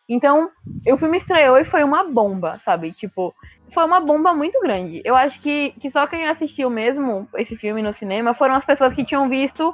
[0.10, 0.50] Então,
[0.90, 2.94] o filme estreou e foi uma bomba, sabe?
[2.94, 3.34] Tipo,
[3.70, 5.02] foi uma bomba muito grande.
[5.04, 8.94] Eu acho que, que só quem assistiu mesmo esse filme no cinema foram as pessoas
[8.94, 9.74] que tinham visto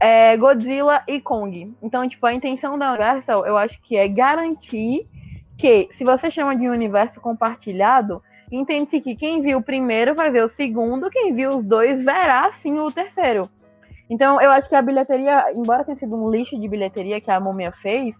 [0.00, 1.74] é, Godzilla e Kong.
[1.82, 5.08] Então, tipo, a intenção da Universal, eu acho que é garantir
[5.56, 10.44] que, se você chama de universo compartilhado, entende-se que quem viu o primeiro vai ver
[10.44, 13.48] o segundo, quem viu os dois verá, sim, o terceiro.
[14.08, 17.40] Então, eu acho que a bilheteria, embora tenha sido um lixo de bilheteria que a
[17.40, 18.14] Múmia fez,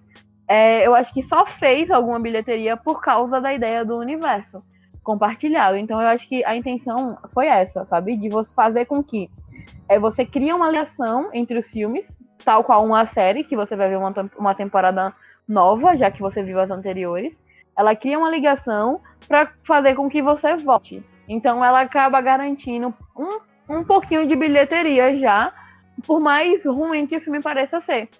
[0.46, 4.62] é, eu acho que só fez alguma bilheteria por causa da ideia do universo
[5.08, 5.78] compartilhado.
[5.78, 8.14] Então eu acho que a intenção foi essa, sabe?
[8.14, 9.30] De você fazer com que
[9.88, 12.04] é, você cria uma ligação entre os filmes,
[12.44, 15.10] tal qual uma série, que você vai ver uma, uma temporada
[15.48, 17.42] nova, já que você viu as anteriores.
[17.74, 21.02] Ela cria uma ligação para fazer com que você volte.
[21.26, 23.38] Então ela acaba garantindo um,
[23.76, 25.54] um pouquinho de bilheteria já,
[26.06, 28.10] por mais ruim que o filme pareça ser.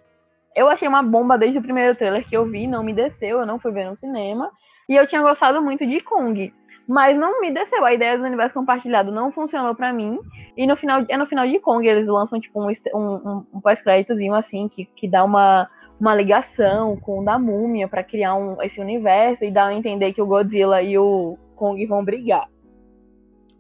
[0.57, 3.47] Eu achei uma bomba desde o primeiro trailer que eu vi, não me desceu, eu
[3.47, 4.51] não fui ver no cinema.
[4.89, 6.51] E eu tinha gostado muito de Kong.
[6.89, 7.85] Mas não me desceu.
[7.85, 10.19] A ideia do universo compartilhado não funcionou para mim.
[10.57, 14.35] E no final, é no final de Kong, eles lançam tipo um, um, um pós-créditozinho
[14.35, 15.69] assim, que, que dá uma,
[16.01, 20.15] uma ligação com o da múmia para criar um, esse universo e dá a entender
[20.15, 22.49] que o Godzilla e o Kong vão brigar.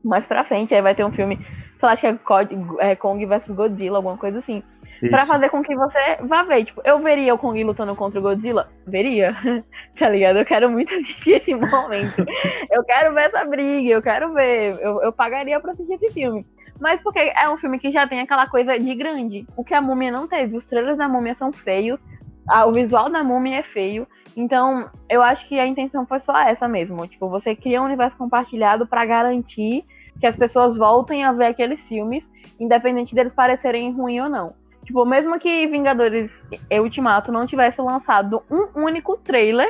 [0.03, 1.47] Mais pra frente, aí vai ter um filme, sei
[1.83, 4.63] lá, acho que é, é Kong versus Godzilla, alguma coisa assim
[5.11, 6.65] para fazer com que você vá ver.
[6.65, 8.69] Tipo, eu veria o Kong lutando contra o Godzilla?
[8.87, 9.37] Veria.
[9.99, 10.39] tá ligado?
[10.39, 12.25] Eu quero muito assistir esse momento.
[12.71, 14.79] eu quero ver essa briga, eu quero ver.
[14.81, 16.47] Eu, eu pagaria pra assistir esse filme.
[16.81, 19.47] Mas porque é um filme que já tem aquela coisa de grande.
[19.57, 20.57] O que a múmia não teve.
[20.57, 22.01] Os trailers da múmia são feios.
[22.49, 24.07] A, o visual da múmia é feio.
[24.37, 27.07] Então, eu acho que a intenção foi só essa mesmo.
[27.07, 29.85] Tipo, você cria um universo compartilhado para garantir
[30.21, 32.29] que as pessoas voltem a ver aqueles filmes,
[32.59, 34.55] independente deles parecerem ruim ou não.
[34.89, 36.33] Tipo, mesmo que Vingadores
[36.73, 39.69] Ultimato não tivesse lançado um único trailer,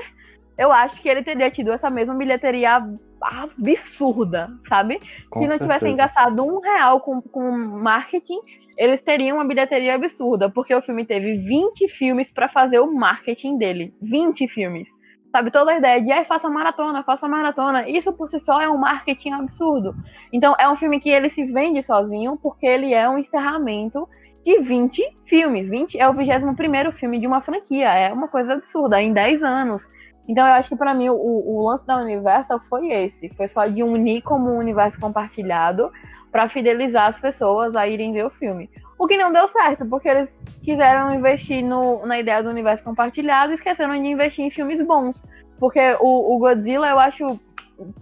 [0.57, 2.81] eu acho que ele teria tido essa mesma bilheteria
[3.21, 5.01] absurda, sabe?
[5.29, 8.39] Com Se não tivessem gastado um real com, com marketing,
[8.77, 13.59] eles teriam uma bilheteria absurda, porque o filme teve 20 filmes para fazer o marketing
[13.59, 13.93] dele.
[14.01, 14.89] 20 filmes.
[15.33, 18.71] Sabe, toda a ideia de ai, faça maratona, faça maratona, isso por si só é
[18.71, 19.97] um marketing absurdo.
[20.33, 24.09] Então é um filme que ele se vende sozinho, porque ele é um encerramento
[24.49, 25.69] de 20 filmes.
[25.69, 27.93] 20 é o 21 filme de uma franquia.
[27.93, 29.87] É uma coisa absurda, em 10 anos.
[30.27, 33.29] Então eu acho que para mim o, o, lance da Universal foi esse.
[33.31, 35.93] Foi só de unir como um universo compartilhado
[36.33, 38.71] para fidelizar as pessoas a irem ver o filme.
[38.99, 40.31] O que não deu certo, porque eles
[40.63, 45.15] quiseram investir no, na ideia do universo compartilhado e esqueceram de investir em filmes bons.
[45.59, 47.39] Porque o, o Godzilla eu acho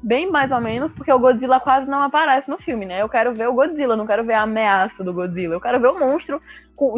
[0.02, 3.02] bem mais ou menos, porque o Godzilla quase não aparece no filme, né?
[3.02, 5.54] Eu quero ver o Godzilla, não quero ver a ameaça do Godzilla.
[5.54, 6.40] Eu quero ver o monstro.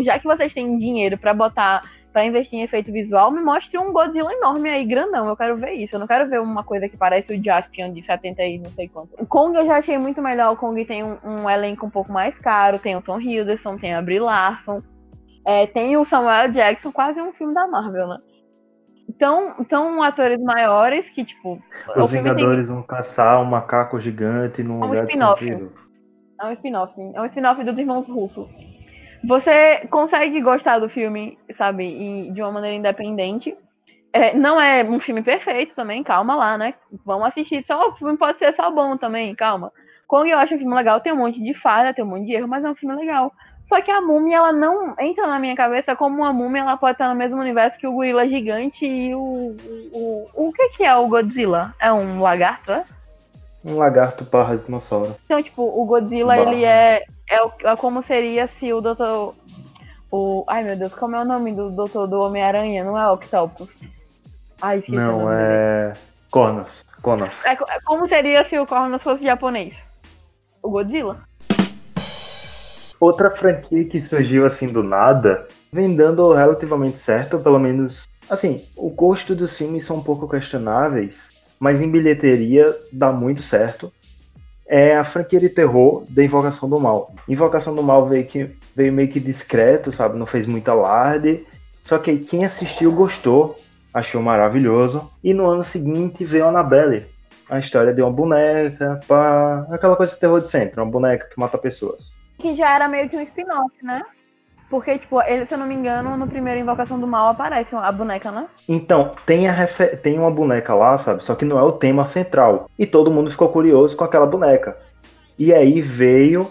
[0.01, 3.93] Já que vocês têm dinheiro para botar, para investir em efeito visual, me mostre um
[3.93, 5.27] Godzilla enorme aí, grandão.
[5.27, 5.97] Eu quero ver isso.
[5.97, 8.89] Eu não quero ver uma coisa que parece o Jaspion de 70 e não sei
[8.89, 9.15] quanto.
[9.19, 10.53] O Kong eu já achei muito melhor.
[10.53, 12.79] O Kong tem um, um elenco um pouco mais caro.
[12.79, 14.83] Tem o Tom Hiddleston, tem a Brie Larson.
[15.45, 18.19] É, tem o Samuel Jackson, quase um filme da Marvel, né?
[19.19, 21.61] Então, são atores maiores que, tipo.
[21.97, 22.75] Os Vingadores tem...
[22.77, 25.73] vão caçar um macaco gigante num é um lugar escondido.
[26.41, 26.95] É um spin-off.
[27.15, 28.47] É um spin-off dos irmãos Russo.
[29.27, 33.57] Você consegue gostar do filme, sabe, e, de uma maneira independente.
[34.13, 36.75] É, não é um filme perfeito também, calma lá, né?
[37.05, 37.65] Vamos assistir.
[37.67, 39.73] Só, o filme pode ser só bom também, calma.
[40.07, 42.35] Kong eu acho um filme legal, tem um monte de falha, tem um monte de
[42.35, 43.33] erro, mas é um filme legal.
[43.69, 46.93] Só que a múmia, ela não entra na minha cabeça como uma múmia, ela pode
[46.93, 49.55] estar no mesmo universo que o gorila gigante e o.
[49.93, 51.75] O, o, que, que é o Godzilla?
[51.79, 52.85] É um lagarto, é?
[53.63, 55.15] Um lagarto barra dinossauro.
[55.27, 56.51] Então, tipo, o Godzilla, barra.
[56.51, 59.35] ele é, é, é como seria se o Doutor.
[60.11, 62.83] O, ai meu Deus, como é o nome do Doutor do Homem-Aranha?
[62.83, 63.79] Não é Octopus?
[64.63, 65.93] Ai, esqueci Não, é.
[66.31, 66.87] Cornos.
[67.03, 67.45] Cornos.
[67.45, 67.55] É,
[67.85, 69.75] como seria se o Cornos fosse japonês?
[70.63, 71.29] O Godzilla.
[73.01, 78.09] Outra franquia que surgiu assim do nada, vem dando relativamente certo, pelo menos.
[78.29, 81.31] Assim, o gosto dos filmes são um pouco questionáveis,
[81.61, 83.93] mas em bilheteria dá muito certo.
[84.67, 87.15] É a franquia de terror da Invocação do Mal.
[87.29, 90.19] Invocação do Mal veio, que, veio meio que discreto, sabe?
[90.19, 91.47] Não fez muito alarde.
[91.81, 93.57] Só que quem assistiu gostou,
[93.95, 95.11] achou maravilhoso.
[95.25, 97.07] E no ano seguinte veio Annabelle.
[97.49, 101.41] A história de uma boneca, pá, aquela coisa de terror de sempre, uma boneca que
[101.41, 102.18] mata pessoas.
[102.39, 104.03] Que já era meio que um spin-off, né?
[104.71, 107.91] Porque, tipo, ele, se eu não me engano, no primeiro Invocação do Mal aparece a
[107.91, 108.47] boneca, né?
[108.69, 110.01] Então, tem, a refer...
[110.01, 111.25] tem uma boneca lá, sabe?
[111.25, 112.71] Só que não é o tema central.
[112.79, 114.77] E todo mundo ficou curioso com aquela boneca.
[115.39, 116.51] E aí veio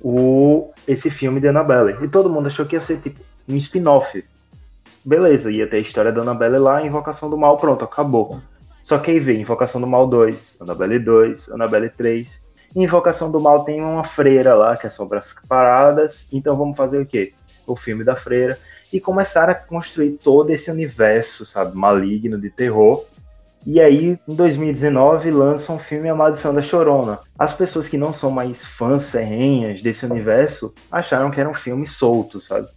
[0.00, 2.02] o esse filme de Annabelle.
[2.02, 4.24] E todo mundo achou que ia ser, tipo, um spin-off.
[5.04, 8.40] Beleza, ia ter a história da Annabelle lá, Invocação do Mal, pronto, acabou.
[8.82, 12.47] Só que aí veio Invocação do Mal 2, Annabelle 2, Annabelle 3.
[12.76, 16.26] Invocação do Mal tem uma freira lá, que é sobre as paradas.
[16.32, 17.32] Então vamos fazer o quê?
[17.72, 18.58] o filme da freira,
[18.92, 23.04] e começaram a construir todo esse universo, sabe, maligno de terror.
[23.66, 27.18] E aí, em 2019, lançam o filme A Maldição da Chorona.
[27.38, 31.86] As pessoas que não são mais fãs ferrenhas desse universo acharam que era um filme
[31.86, 32.68] solto, sabe?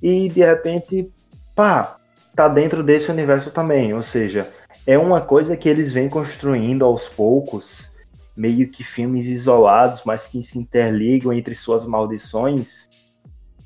[0.00, 1.12] E de repente,
[1.54, 1.96] pá,
[2.34, 3.92] tá dentro desse universo também.
[3.92, 4.48] Ou seja,
[4.86, 7.94] é uma coisa que eles vêm construindo aos poucos,
[8.38, 12.88] meio que filmes isolados, mas que se interligam entre suas maldições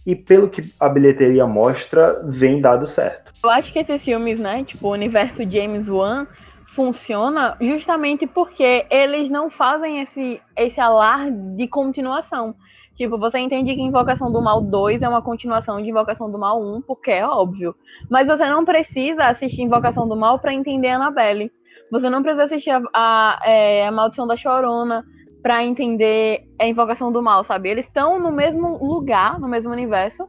[0.04, 3.32] e pelo que a bilheteria mostra, vem dado certo.
[3.44, 6.26] Eu acho que esses filmes, né, tipo o universo James Wan,
[6.66, 12.54] funciona justamente porque eles não fazem esse, esse alarde de continuação.
[12.94, 16.62] Tipo, você entende que Invocação do Mal 2 é uma continuação de Invocação do Mal
[16.62, 17.74] 1, porque é óbvio.
[18.10, 21.50] Mas você não precisa assistir Invocação do Mal para entender Annabelle.
[21.92, 25.04] Você não precisa assistir a, a, é, a Maldição da Chorona
[25.42, 27.68] para entender a invocação do mal, sabe?
[27.68, 30.26] Eles estão no mesmo lugar, no mesmo universo,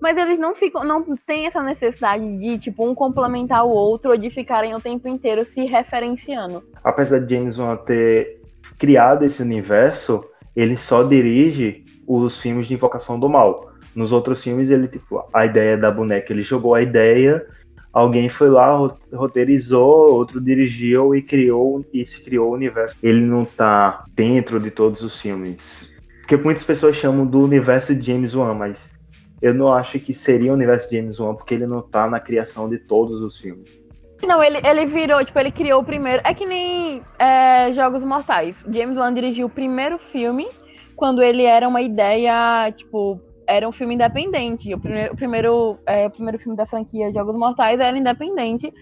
[0.00, 4.16] mas eles não ficam, não tem essa necessidade de tipo um complementar o outro ou
[4.16, 6.64] de ficarem o tempo inteiro se referenciando.
[6.82, 8.40] Apesar de James Wan ter
[8.78, 10.24] criado esse universo,
[10.56, 13.74] ele só dirige os filmes de invocação do mal.
[13.94, 17.46] Nos outros filmes ele tipo a ideia da boneca, ele jogou a ideia
[17.94, 18.76] alguém foi lá,
[19.12, 22.96] roteirizou, outro dirigiu e criou e se criou o universo.
[23.00, 25.94] Ele não tá dentro de todos os filmes.
[26.20, 28.98] Porque muitas pessoas chamam do universo de James Wan, mas
[29.40, 32.18] eu não acho que seria o universo de James Wan porque ele não tá na
[32.18, 33.78] criação de todos os filmes.
[34.22, 36.22] Não, ele, ele virou, tipo, ele criou o primeiro.
[36.24, 38.64] É que nem é, Jogos Mortais.
[38.68, 40.48] James Wan dirigiu o primeiro filme
[40.96, 44.72] quando ele era uma ideia, tipo, era um filme independente.
[44.74, 48.72] O primeiro, o primeiro, é, o primeiro filme da franquia Jogos Mortais era independente.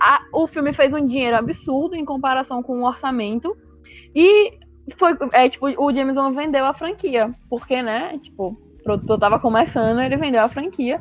[0.00, 3.56] A, o filme fez um dinheiro absurdo em comparação com o orçamento.
[4.14, 4.58] E
[4.96, 7.34] foi, é, tipo, o James Wan vendeu a franquia.
[7.48, 11.00] Porque, né, tipo, o produtor tava começando, ele vendeu a franquia.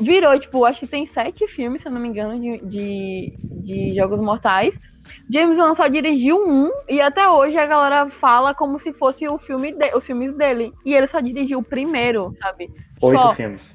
[0.00, 3.94] Virou, tipo, acho que tem sete filmes, se eu não me engano, de, de, de
[3.94, 4.74] Jogos Mortais.
[5.28, 9.38] James Wan só dirigiu um e até hoje a galera fala como se fosse o
[9.38, 10.72] filme de, os filmes dele.
[10.84, 12.70] E ele só dirigiu o primeiro, sabe?
[13.00, 13.34] Oito só.
[13.34, 13.74] filmes.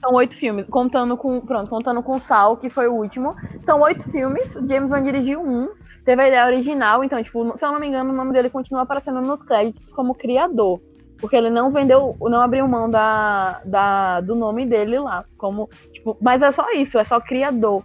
[0.00, 3.34] São oito filmes, contando com, pronto, contando com Sal, que foi o último.
[3.64, 5.68] São oito filmes, James Wan dirigiu um,
[6.04, 8.82] teve a ideia original, então, tipo, se eu não me engano, o nome dele continua
[8.82, 10.80] aparecendo nos créditos como criador.
[11.18, 15.24] Porque ele não vendeu, não abriu mão da, da, do nome dele lá.
[15.38, 17.82] Como, tipo, mas é só isso, é só criador.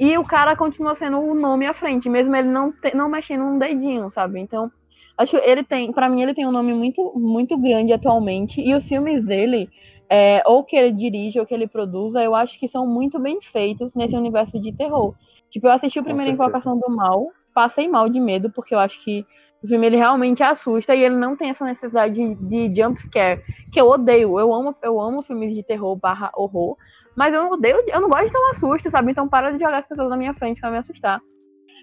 [0.00, 3.44] E o cara continua sendo o nome à frente, mesmo ele não, te, não mexendo
[3.44, 4.40] um dedinho, sabe?
[4.40, 4.72] Então,
[5.18, 8.62] acho que ele tem, para mim, ele tem um nome muito, muito grande atualmente.
[8.62, 9.68] E os filmes dele,
[10.08, 13.42] é, ou que ele dirige ou que ele produza, eu acho que são muito bem
[13.42, 15.14] feitos nesse universo de terror.
[15.50, 19.04] Tipo, eu assisti o primeiro Invocação do Mal, passei mal de medo, porque eu acho
[19.04, 19.26] que
[19.62, 23.42] o filme ele realmente assusta e ele não tem essa necessidade de, de jump scare,
[23.70, 24.40] que eu odeio.
[24.40, 26.78] Eu amo, eu amo filmes de terror barra horror,
[27.20, 29.12] mas eu não odeio, eu não gosto de tomar susto, sabe?
[29.12, 31.20] Então para de jogar as pessoas na minha frente pra me assustar.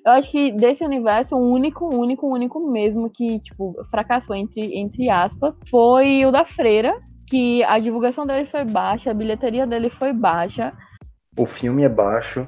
[0.04, 5.12] Eu acho que desse universo, o único, único, único mesmo que, tipo, fracassou, entre, entre
[5.12, 10.12] aspas, foi o da Freira, que a divulgação dele foi baixa, a bilheteria dele foi
[10.12, 10.74] baixa.
[11.38, 12.48] O filme é baixo.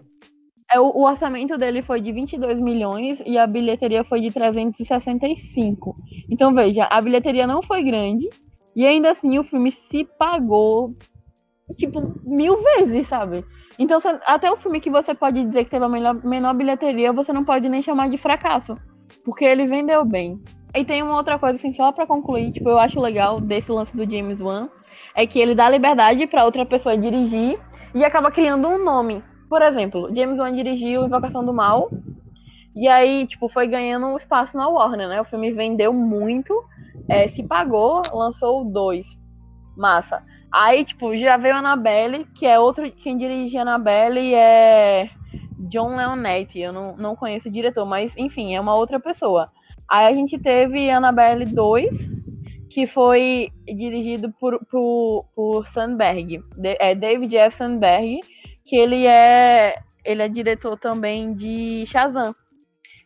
[0.73, 5.95] É, o, o orçamento dele foi de 22 milhões e a bilheteria foi de 365.
[6.27, 8.27] Então, veja, a bilheteria não foi grande
[8.75, 10.95] e ainda assim o filme se pagou
[11.75, 13.45] tipo, mil vezes, sabe?
[13.77, 17.31] Então, até o filme que você pode dizer que teve a menor, menor bilheteria, você
[17.31, 18.75] não pode nem chamar de fracasso.
[19.23, 20.39] Porque ele vendeu bem.
[20.75, 23.95] E tem uma outra coisa, assim, só pra concluir, tipo, eu acho legal desse lance
[23.95, 24.69] do James Wan,
[25.15, 27.59] é que ele dá liberdade para outra pessoa dirigir
[27.95, 29.23] e acaba criando um nome.
[29.49, 31.89] Por exemplo, James Wan dirigiu Invocação do Mal,
[32.75, 35.19] e aí, tipo, foi ganhando espaço na Warner, né?
[35.19, 36.53] O filme vendeu muito,
[37.09, 39.05] é, se pagou, lançou dois.
[39.75, 40.23] Massa.
[40.51, 42.91] Aí, tipo, já veio a Annabelle, que é outro.
[42.91, 45.09] Quem dirige a Annabelle é
[45.69, 46.59] John Leonetti.
[46.59, 49.51] Eu não, não conheço o diretor, mas enfim, é uma outra pessoa.
[49.87, 51.89] Aí a gente teve Annabelle 2,
[52.69, 56.43] que foi dirigido por, por, por Sandberg.
[56.79, 57.57] É David F.
[57.57, 58.19] Sandberg,
[58.65, 59.75] que ele é.
[60.05, 62.33] Ele é diretor também de Shazam.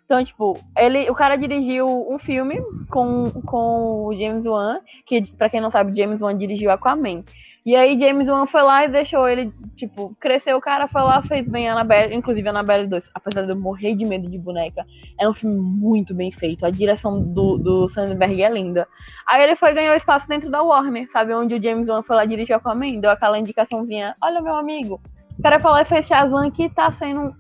[0.06, 5.50] Então, tipo, ele, o cara dirigiu um filme com, com o James Wan, que, pra
[5.50, 7.24] quem não sabe, James Wan dirigiu Aquaman.
[7.66, 11.22] E aí James Wan foi lá e deixou ele, tipo, cresceu o cara, foi lá,
[11.24, 14.38] fez bem a Annabelle, inclusive a Annabelle 2, apesar de eu morrer de medo de
[14.38, 14.86] boneca,
[15.18, 18.86] é um filme muito bem feito, a direção do, do Sandberg é linda.
[19.26, 22.26] Aí ele foi ganhar espaço dentro da Warner, sabe, onde o James Wan foi lá
[22.26, 25.00] dirigir Aquaman, deu aquela indicaçãozinha, olha meu amigo,
[25.40, 27.34] o cara falou e fez Shazam que tá sendo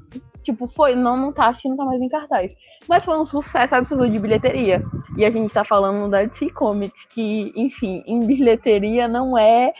[0.43, 2.53] tipo, foi, não, não tá, acho que não tá mais em cartaz.
[2.87, 4.83] Mas foi um sucesso absurdo de bilheteria.
[5.17, 9.73] E a gente tá falando da DC Comics, que, enfim, em bilheteria não é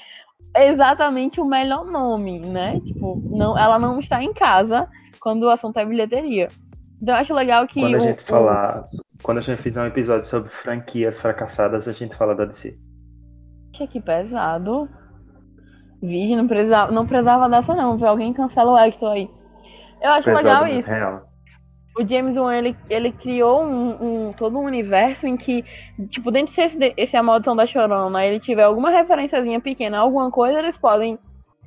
[0.56, 2.80] exatamente o melhor nome, né?
[2.82, 4.88] Tipo, não, ela não está em casa
[5.20, 6.48] quando o assunto é bilheteria.
[7.02, 7.82] Então eu acho legal que.
[7.82, 8.26] Quando a gente o...
[8.26, 8.84] falar.
[9.22, 12.78] Quando a gente fizer um episódio sobre franquias fracassadas, a gente fala da DC.
[13.74, 14.88] Que pesado.
[16.02, 18.08] Virgem, não precisava, não precisava dessa não, viu?
[18.08, 19.30] Alguém cancela o Hector aí.
[20.04, 20.90] Eu acho Pesado, legal isso.
[20.90, 21.24] Real.
[21.98, 25.64] O James Wan, ele, ele criou um, um- todo um universo em que,
[26.10, 30.58] tipo, dentro desse esse A Maldição da Chorona, ele tiver alguma referenciazinha pequena, alguma coisa,
[30.60, 31.20] eles podem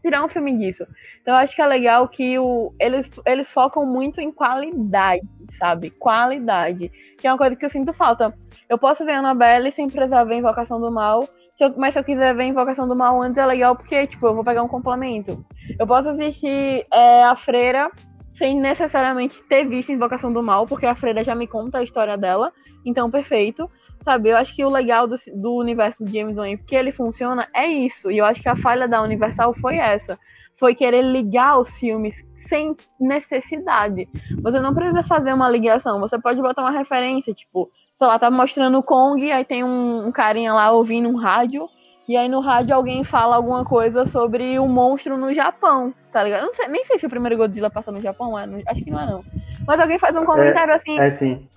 [0.02, 0.84] tirar um filme disso.
[1.22, 5.90] Então eu acho que é legal que o, eles, eles focam muito em qualidade, sabe?
[5.90, 6.90] Qualidade.
[7.18, 8.34] Que é uma coisa que eu sinto falta.
[8.68, 11.22] Eu posso ver Annabelle sem precisar ver Invocação do Mal,
[11.54, 14.26] se eu- mas se eu quiser ver Invocação do Mal antes é legal porque, tipo,
[14.26, 15.44] eu vou pegar um complemento.
[15.78, 17.90] Eu posso assistir é, A Freira
[18.36, 22.16] sem necessariamente ter visto Invocação do Mal, porque a Freira já me conta a história
[22.16, 22.52] dela,
[22.84, 23.68] então perfeito.
[24.02, 27.48] Sabe, eu acho que o legal do, do universo de James Wan, porque ele funciona,
[27.54, 28.10] é isso.
[28.10, 30.18] E eu acho que a falha da Universal foi essa.
[30.54, 34.06] Foi querer ligar os filmes sem necessidade.
[34.42, 38.30] Você não precisa fazer uma ligação, você pode botar uma referência, tipo, sei lá, tá
[38.30, 41.66] mostrando o Kong, aí tem um, um carinha lá ouvindo um rádio,
[42.08, 46.42] e aí no rádio alguém fala alguma coisa sobre o monstro no Japão, tá ligado?
[46.42, 48.82] Eu não sei, nem sei se o primeiro Godzilla passa no Japão, é no- acho
[48.84, 49.24] que não é não.
[49.66, 51.48] Mas alguém faz um comentário assim, É sim.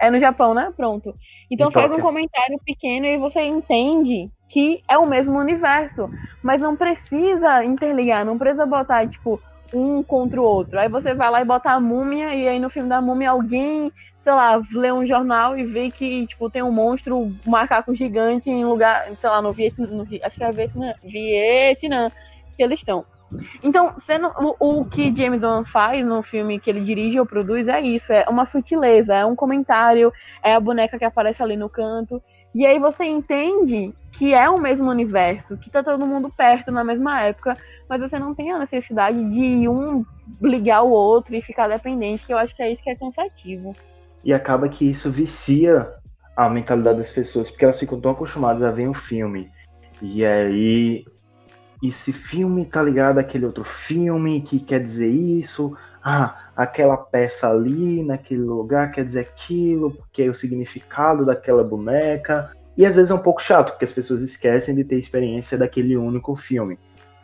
[0.00, 0.72] é no Japão, né?
[0.76, 1.14] Pronto.
[1.50, 6.08] Então faz um comentário pequeno e você entende que é o mesmo universo.
[6.42, 9.40] Mas não precisa interligar, não precisa botar, tipo,
[9.72, 10.78] um contra o outro.
[10.78, 13.90] Aí você vai lá e bota a múmia, e aí no filme da múmia alguém,
[14.24, 18.48] sei lá, lê um jornal e vê que, tipo, tem um monstro, um macaco gigante
[18.48, 19.86] em lugar, sei lá, no Vietnã,
[20.22, 22.10] acho que é Vietnã, Vietnã,
[22.56, 23.04] que eles estão.
[23.62, 27.68] Então, sendo o, o que James Wan faz no filme que ele dirige ou produz
[27.68, 30.10] é isso, é uma sutileza, é um comentário,
[30.42, 32.22] é a boneca que aparece ali no canto.
[32.54, 36.84] E aí você entende que é o mesmo universo, que tá todo mundo perto na
[36.84, 37.54] mesma época,
[37.88, 40.02] mas você não tem a necessidade de um
[40.40, 43.72] ligar o outro e ficar dependente, que eu acho que é isso que é cansativo.
[44.24, 45.92] E acaba que isso vicia
[46.36, 49.50] a mentalidade das pessoas, porque elas ficam tão acostumadas a ver um filme.
[50.02, 51.04] E aí,
[51.82, 55.76] esse filme tá ligado àquele outro filme que quer dizer isso.
[56.02, 62.50] Ah, aquela peça ali, naquele lugar, quer dizer aquilo, porque é o significado daquela boneca.
[62.76, 65.96] E às vezes é um pouco chato, porque as pessoas esquecem de ter experiência daquele
[65.96, 66.78] único filme.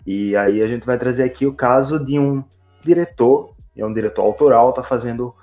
[0.07, 2.43] E aí a gente vai trazer aqui o caso de um
[2.81, 5.35] diretor, é um diretor autoral, tá fazendo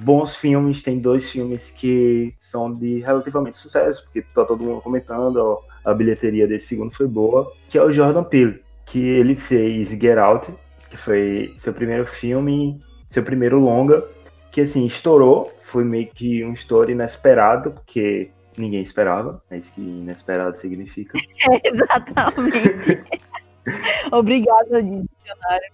[0.00, 5.36] bons filmes, tem dois filmes que são de relativamente sucesso, porque tá todo mundo comentando,
[5.36, 9.88] ó, a bilheteria desse segundo foi boa, que é o Jordan Peele, que ele fez
[9.90, 10.52] Get Out,
[10.90, 14.04] que foi seu primeiro filme, seu primeiro longa,
[14.50, 19.80] que assim, estourou, foi meio que um estouro inesperado, porque ninguém esperava, é isso que
[19.80, 21.18] inesperado significa.
[21.64, 23.04] exatamente.
[24.12, 25.72] Obrigada, dicionário.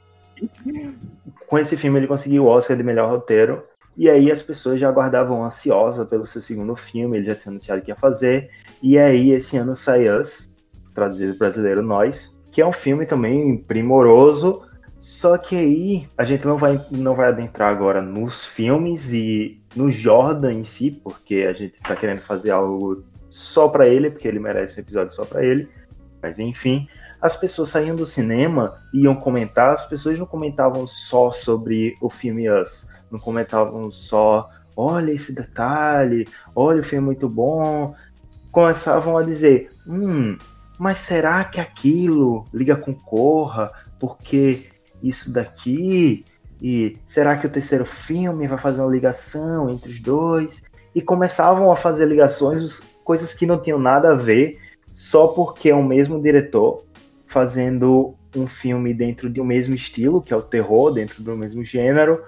[1.47, 3.63] com esse filme ele conseguiu o Oscar de melhor roteiro.
[3.97, 7.83] E aí as pessoas já aguardavam ansiosa pelo seu segundo filme, ele já tinha anunciado
[7.83, 8.51] que ia fazer.
[8.83, 10.49] E aí esse ano sai Us,
[10.95, 14.63] traduzido brasileiro Nós, que é um filme também primoroso.
[14.99, 19.91] Só que aí a gente não vai, não vai adentrar agora nos filmes e no
[19.91, 24.39] Jordan em si, porque a gente tá querendo fazer algo só para ele, porque ele
[24.39, 25.69] merece um episódio só para ele.
[26.23, 26.87] Mas enfim,
[27.21, 32.51] as pessoas saíam do cinema iam comentar, as pessoas não comentavam só sobre o filme
[32.51, 37.95] Us, não comentavam só, olha esse detalhe, olha o filme é muito bom.
[38.51, 40.37] Começavam a dizer, hum,
[40.79, 43.71] mas será que aquilo liga com Corra?
[43.99, 44.67] Porque
[45.03, 46.25] isso daqui?
[46.63, 50.63] E será que o terceiro filme vai fazer uma ligação entre os dois?
[50.95, 54.59] E começavam a fazer ligações, coisas que não tinham nada a ver,
[54.91, 56.85] só porque é o mesmo diretor
[57.27, 61.65] fazendo um filme dentro de um mesmo estilo, que é o terror, dentro do mesmo
[61.65, 62.23] gênero,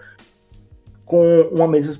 [1.12, 1.94] com uma mesma,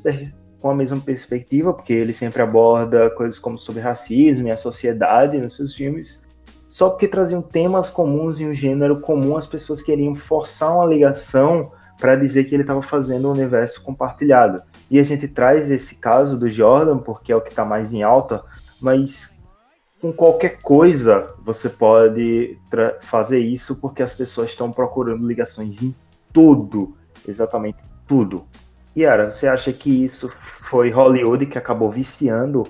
[0.59, 5.36] com a mesma perspectiva, porque ele sempre aborda coisas como sobre racismo e a sociedade
[5.36, 6.24] nos seus filmes,
[6.66, 11.72] só porque traziam temas comuns e um gênero comum, as pessoas queriam forçar uma ligação
[12.01, 14.62] para dizer que ele estava fazendo um universo compartilhado.
[14.90, 18.02] E a gente traz esse caso do Jordan porque é o que está mais em
[18.02, 18.43] alta,
[18.80, 19.39] mas
[20.01, 22.59] com qualquer coisa você pode
[23.02, 25.94] fazer isso porque as pessoas estão procurando ligações em
[26.32, 26.97] tudo,
[27.28, 28.47] exatamente tudo.
[28.97, 30.31] Yara, você acha que isso
[30.69, 32.64] foi Hollywood que acabou viciando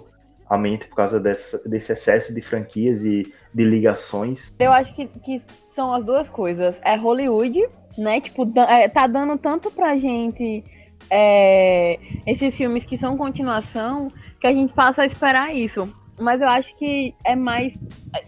[0.49, 4.53] a mente por causa desse excesso de franquias e de ligações?
[4.59, 5.43] Eu acho que, que
[5.74, 6.78] são as duas coisas.
[6.85, 8.20] É Hollywood, né?
[8.20, 10.65] Tipo, é, tá dando tanto pra gente
[11.11, 15.89] é, esses filmes que são continuação que a gente passa a esperar isso.
[16.20, 17.73] Mas eu acho que é mais.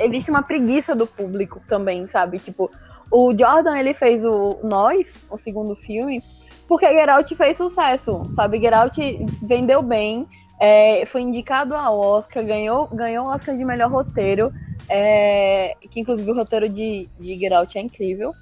[0.01, 2.39] Existe uma preguiça do público também, sabe?
[2.39, 2.71] Tipo,
[3.11, 6.23] o Jordan ele fez o Nós, o segundo filme,
[6.69, 8.61] porque Geralt fez sucesso, sabe?
[8.61, 8.97] Geralt
[9.43, 10.27] vendeu bem,
[10.61, 14.53] é, foi indicado ao Oscar, ganhou, ganhou o Oscar de melhor roteiro,
[14.89, 18.33] é, que inclusive o roteiro de, de Geralt é incrível.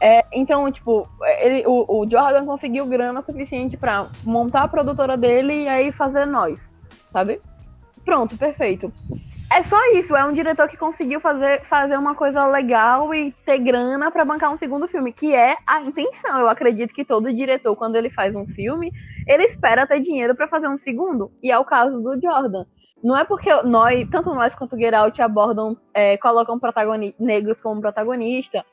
[0.00, 1.08] É, então, tipo,
[1.38, 6.26] ele, o, o, Jordan conseguiu grana suficiente para montar a produtora dele e aí fazer
[6.26, 6.68] nós,
[7.12, 7.40] sabe?
[8.04, 8.92] Pronto, perfeito.
[9.54, 13.58] É só isso, é um diretor que conseguiu fazer, fazer uma coisa legal e ter
[13.58, 16.40] grana para bancar um segundo filme, que é a intenção.
[16.40, 18.90] Eu acredito que todo diretor, quando ele faz um filme,
[19.28, 21.30] ele espera ter dinheiro para fazer um segundo.
[21.42, 22.64] E é o caso do Jordan.
[23.04, 26.58] Não é porque nós, tanto nós quanto o Geralt abordam, é, colocam
[27.18, 28.64] negros como protagonista,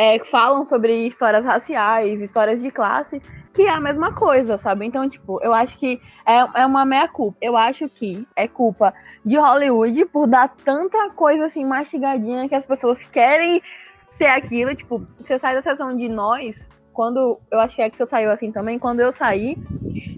[0.00, 3.20] é, falam sobre histórias raciais, histórias de classe,
[3.52, 4.86] que é a mesma coisa, sabe?
[4.86, 7.36] Então, tipo, eu acho que é, é uma meia-culpa.
[7.38, 12.64] Eu acho que é culpa de Hollywood por dar tanta coisa assim mastigadinha que as
[12.64, 13.60] pessoas querem
[14.16, 14.74] ter aquilo.
[14.74, 17.38] Tipo, você sai da sessão de nós, quando.
[17.50, 18.78] Eu acho que é que você saiu assim também.
[18.78, 19.54] Quando eu saí,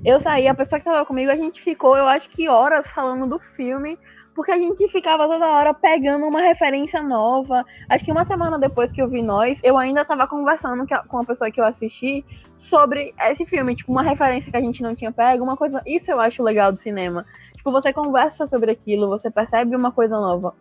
[0.05, 3.27] eu saí, a pessoa que tava comigo, a gente ficou, eu acho que horas falando
[3.27, 3.99] do filme
[4.35, 7.65] porque a gente ficava toda hora pegando uma referência nova.
[7.89, 11.25] Acho que uma semana depois que eu vi Nós, eu ainda tava conversando com a
[11.25, 12.25] pessoa que eu assisti
[12.59, 15.83] sobre esse filme, tipo, uma referência que a gente não tinha pego, uma coisa.
[15.87, 17.25] Isso eu acho legal do cinema.
[17.55, 20.55] Tipo, você conversa sobre aquilo, você percebe uma coisa nova.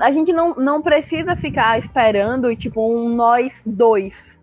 [0.00, 4.36] A gente não, não precisa ficar esperando, tipo, um Nós dois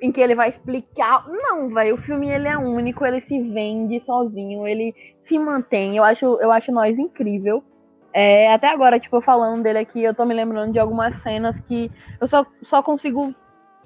[0.00, 1.26] em que ele vai explicar.
[1.28, 5.96] Não, velho, o filme ele é único, ele se vende sozinho, ele se mantém.
[5.96, 7.62] Eu acho, eu acho Nós incrível.
[8.18, 11.92] É, até agora, tipo, falando dele aqui, eu tô me lembrando de algumas cenas que
[12.18, 13.34] eu só, só consigo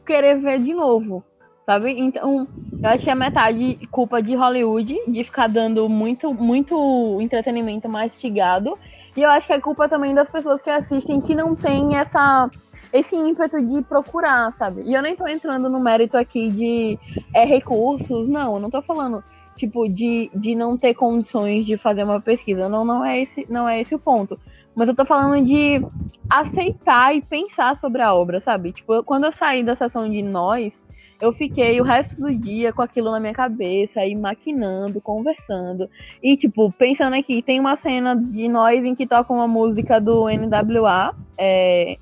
[0.07, 1.25] querer ver de novo,
[1.67, 1.99] sabe?
[1.99, 2.47] Então,
[2.81, 8.79] eu acho que é metade culpa de Hollywood, de ficar dando muito, muito entretenimento mastigado.
[9.17, 12.49] E eu acho que é culpa também das pessoas que assistem que não tem essa
[12.93, 14.83] esse ímpeto de procurar, sabe?
[14.85, 16.99] E eu nem tô entrando no mérito aqui de
[17.35, 19.25] é, recursos, não, eu não tô falando
[19.61, 22.69] tipo, de, de não ter condições de fazer uma pesquisa.
[22.69, 24.39] Não, não é esse, não é esse o ponto.
[24.75, 25.85] Mas eu tô falando de
[26.29, 28.73] aceitar e pensar sobre a obra, sabe?
[28.73, 30.83] Tipo, quando eu saí da sessão de nós,
[31.21, 35.91] eu fiquei o resto do dia com aquilo na minha cabeça, aí maquinando, conversando.
[36.23, 40.27] E, tipo, pensando aqui, tem uma cena de nós em que toca uma música do
[40.29, 41.97] NWA, é,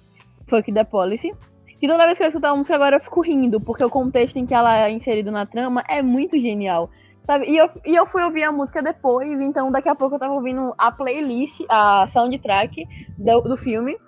[0.46, 1.32] Fuck the Policy.
[1.80, 4.36] Que toda vez que eu escuto a música agora eu fico rindo, porque o contexto
[4.36, 6.90] em que ela é inserido na trama é muito genial.
[7.28, 7.44] Sabe?
[7.44, 10.32] E, eu, e eu fui ouvir a música depois, então daqui a pouco eu tava
[10.32, 12.86] ouvindo a playlist, a soundtrack
[13.18, 13.98] do, do filme.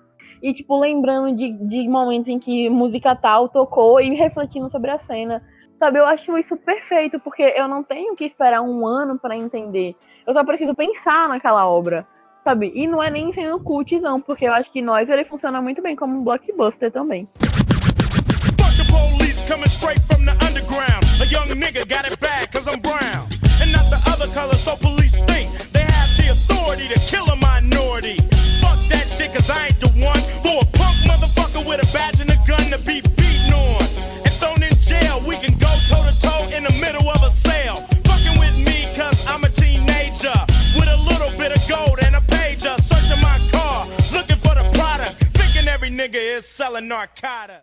[0.41, 4.97] E, tipo, lembrando de, de momentos em que música tal tocou e refletindo sobre a
[4.97, 5.43] cena.
[5.77, 9.95] Sabe, eu acho isso perfeito, porque eu não tenho que esperar um ano para entender.
[10.25, 12.07] Eu só preciso pensar naquela obra,
[12.43, 12.71] sabe?
[12.73, 15.95] E não é nem sendo cultizão, porque eu acho que nós ele funciona muito bem
[15.95, 17.27] como um blockbuster também.
[19.47, 21.10] coming straight from the underground.
[21.31, 23.31] Young nigga got it bad cause I'm brown.
[23.61, 27.37] And not the other color, so police think they have the authority to kill a
[27.37, 28.17] minority.
[28.59, 32.10] Fuck that shit cause I ain't the one for a punk motherfucker with a badge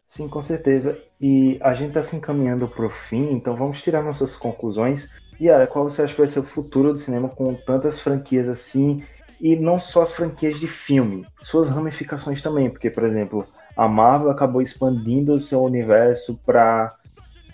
[0.06, 1.00] Sim, com certeza.
[1.20, 5.08] E a gente está se encaminhando para o fim, então vamos tirar nossas conclusões.
[5.38, 8.48] E Ara, qual você acha que vai ser o futuro do cinema com tantas franquias
[8.48, 9.04] assim?
[9.40, 13.46] E não só as franquias de filme, suas ramificações também, porque, por exemplo,
[13.76, 16.94] a Marvel acabou expandindo o seu universo para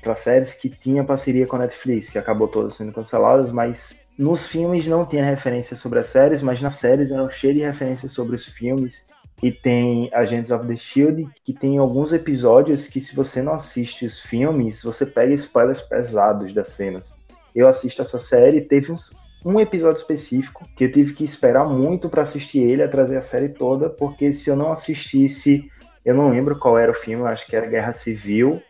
[0.01, 4.47] para séries que tinha parceria com a Netflix, que acabou todas sendo canceladas, mas nos
[4.47, 8.37] filmes não tinha referência sobre as séries, mas nas séries eram cheias de referências sobre
[8.37, 9.03] os filmes.
[9.43, 14.07] E tem Agents of the Shield, que tem alguns episódios que, se você não assiste
[14.07, 17.19] os filmes, você pega spoilers pesados das cenas.
[17.55, 22.09] Eu assisto essa série, teve uns, um episódio específico que eu tive que esperar muito
[22.09, 25.71] para assistir ele, a trazer a série toda, porque se eu não assistisse,
[26.05, 28.63] eu não lembro qual era o filme, acho que era Guerra Civil,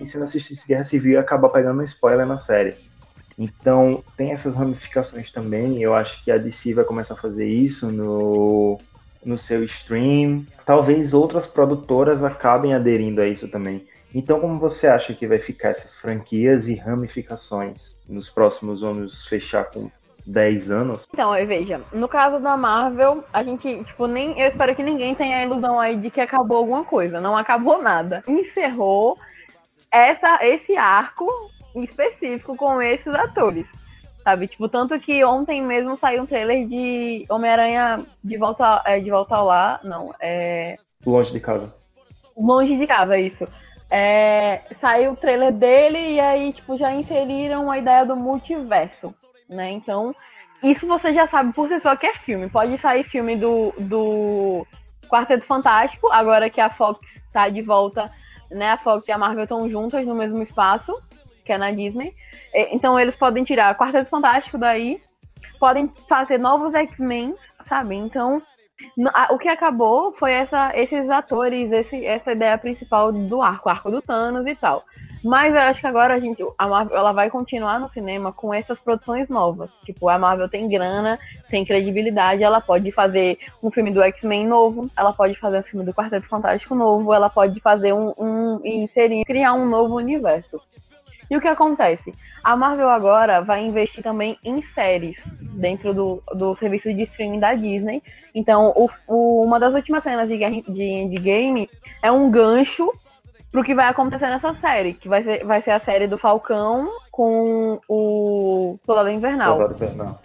[0.00, 2.74] e se eu não assistisse Guerra Civil, ia acabar pegando um spoiler na série.
[3.38, 5.82] Então, tem essas ramificações também.
[5.82, 8.78] Eu acho que a DC vai começar a fazer isso no,
[9.26, 10.46] no seu stream.
[10.64, 13.86] Talvez outras produtoras acabem aderindo a isso também.
[14.14, 19.64] Então, como você acha que vai ficar essas franquias e ramificações nos próximos, vamos fechar
[19.64, 19.90] com
[20.24, 21.06] 10 anos?
[21.12, 24.40] Então, veja, no caso da Marvel, a gente, tipo, nem.
[24.40, 27.20] Eu espero que ninguém tenha a ilusão aí de que acabou alguma coisa.
[27.20, 28.22] Não acabou nada.
[28.26, 29.18] Encerrou
[29.90, 31.26] essa, esse arco
[31.74, 33.66] específico com esses atores.
[34.26, 34.48] Sabe?
[34.48, 39.36] Tipo, tanto que ontem mesmo saiu um trailer de Homem-Aranha de volta, é, de volta
[39.36, 39.78] ao lar.
[39.84, 40.76] Não, é.
[41.06, 41.72] Longe de casa.
[42.36, 43.46] Longe de casa, isso.
[43.88, 49.14] É, saiu o trailer dele e aí, tipo, já inseriram a ideia do multiverso,
[49.48, 49.70] né?
[49.70, 50.12] Então,
[50.60, 52.50] isso você já sabe por si só que é filme.
[52.50, 54.66] Pode sair filme do, do
[55.08, 56.98] Quarteto Fantástico, agora que a Fox
[57.32, 58.10] tá de volta,
[58.50, 58.72] né?
[58.72, 60.92] A Fox e a Marvel estão juntas no mesmo espaço
[61.46, 62.12] que é na Disney.
[62.72, 65.00] Então eles podem tirar Quarteto Fantástico daí,
[65.58, 67.94] podem fazer novos X-Men, sabe?
[67.94, 68.42] Então
[69.30, 74.02] o que acabou foi essa, esses atores, esse, essa ideia principal do arco, arco do
[74.02, 74.82] Thanos e tal.
[75.24, 78.54] Mas eu acho que agora a gente, a Marvel, ela vai continuar no cinema com
[78.54, 79.70] essas produções novas.
[79.84, 81.18] Tipo, a Marvel tem grana,
[81.48, 85.84] tem credibilidade, ela pode fazer um filme do X-Men novo, ela pode fazer um filme
[85.84, 90.60] do Quarteto Fantástico novo, ela pode fazer um, um inserir, criar um novo universo.
[91.30, 92.14] E o que acontece?
[92.42, 97.54] A Marvel agora vai investir também em séries dentro do, do serviço de streaming da
[97.54, 98.02] Disney.
[98.34, 101.68] Então, o, o, uma das últimas cenas de, de Endgame
[102.02, 102.92] é um gancho
[103.50, 106.88] pro que vai acontecer nessa série, que vai ser, vai ser a série do Falcão
[107.10, 109.56] com o Soldado Invernal.
[109.56, 110.20] Soldado Invernal.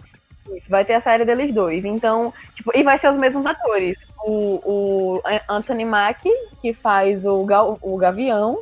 [0.54, 1.84] Isso, vai ter a série deles dois.
[1.84, 3.96] Então, tipo, e vai ser os mesmos atores.
[4.24, 6.30] O, o Anthony Mackie,
[6.60, 8.60] que faz o, Gal, o Gavião,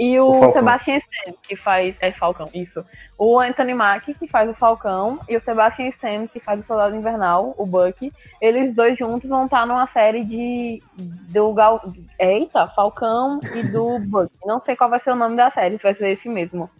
[0.00, 1.94] e o, o Sebastian Stan, que faz.
[2.00, 2.82] É Falcão, isso.
[3.18, 6.96] O Anthony Mack, que faz o Falcão, e o Sebastian Stan, que faz o Soldado
[6.96, 8.10] Invernal, o Bucky.
[8.40, 10.82] Eles dois juntos vão estar numa série de.
[10.96, 11.82] Do Gal.
[12.18, 14.32] Eita, Falcão e do Bucky.
[14.46, 16.70] Não sei qual vai ser o nome da série, vai ser esse mesmo.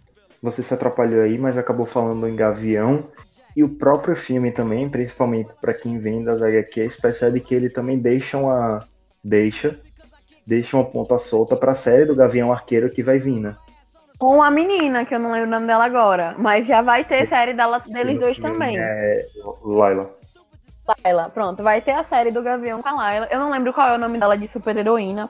[0.41, 3.03] Você se atrapalhou aí, mas acabou falando em Gavião.
[3.55, 7.99] E o próprio filme também, principalmente para quem vem das HQs, percebe que ele também
[7.99, 8.83] deixa uma.
[9.23, 9.79] Deixa
[10.45, 13.55] deixa uma ponta solta pra série do Gavião Arqueiro que vai vir, né?
[14.17, 17.27] Com a menina, que eu não lembro o nome dela agora, mas já vai ter
[17.27, 18.77] série dela, deles dois também.
[18.77, 19.25] É.
[19.63, 20.11] Laila.
[21.03, 23.27] Laila, pronto, vai ter a série do Gavião com a Laila.
[23.31, 25.29] Eu não lembro qual é o nome dela de super-heroína.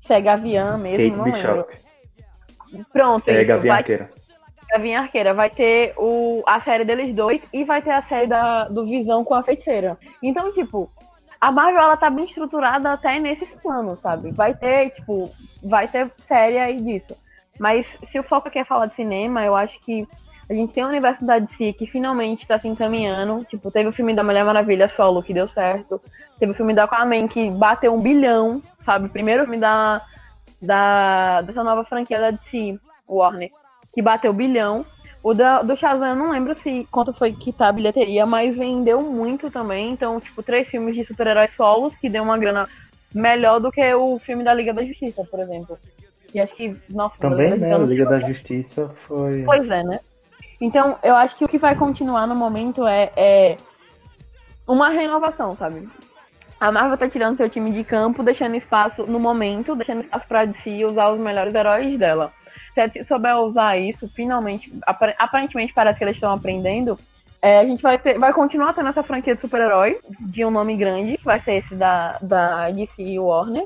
[0.00, 1.46] Se é Gavião mesmo, Kate não Bishop.
[1.46, 2.86] lembro.
[2.92, 3.80] Pronto, é isso, Gavião vai...
[3.80, 4.10] Arqueira.
[4.72, 5.34] Gavinha Arqueira.
[5.34, 9.22] Vai ter o, a série deles dois e vai ter a série da, do Visão
[9.22, 9.98] com a feiticeira.
[10.22, 10.90] Então, tipo,
[11.42, 14.30] a Marvel ela tá bem estruturada até nesses planos, sabe?
[14.30, 15.28] Vai ter, tipo,
[15.60, 17.16] vai ter série aí disso.
[17.58, 20.06] Mas se o foco aqui é falar de cinema, eu acho que
[20.48, 23.44] a gente tem a Universidade de Si que finalmente tá se encaminhando.
[23.44, 26.00] Tipo, teve o filme da Mulher Maravilha solo que deu certo.
[26.38, 29.08] Teve o filme da Aquaman que bateu um bilhão, sabe?
[29.08, 30.00] Primeiro filme da,
[30.60, 32.78] da dessa nova franquia da DC,
[33.08, 33.50] Warner,
[33.92, 34.86] que bateu bilhão.
[35.22, 38.56] O da, do Shazam, eu não lembro se quanto foi que tá a bilheteria, mas
[38.56, 39.92] vendeu muito também.
[39.92, 42.68] Então, tipo, três filmes de super-heróis solos que deu uma grana
[43.14, 45.78] melhor do que o filme da Liga da Justiça, por exemplo.
[46.34, 47.72] E acho que, nossa, também, né?
[47.72, 49.44] A Liga da Justiça foi.
[49.44, 50.00] Pois é, né?
[50.60, 53.56] Então, eu acho que o que vai continuar no momento é, é
[54.66, 55.88] uma renovação, sabe?
[56.58, 60.44] A Marvel tá tirando seu time de campo, deixando espaço no momento, deixando espaço pra
[60.44, 62.32] DC usar os melhores heróis dela
[62.72, 64.72] se a souber usar isso, finalmente,
[65.18, 66.98] aparentemente parece que eles estão aprendendo,
[67.40, 70.76] é, a gente vai, ter, vai continuar tendo essa franquia de super-herói de um nome
[70.76, 73.64] grande, que vai ser esse da, da DC e Warner.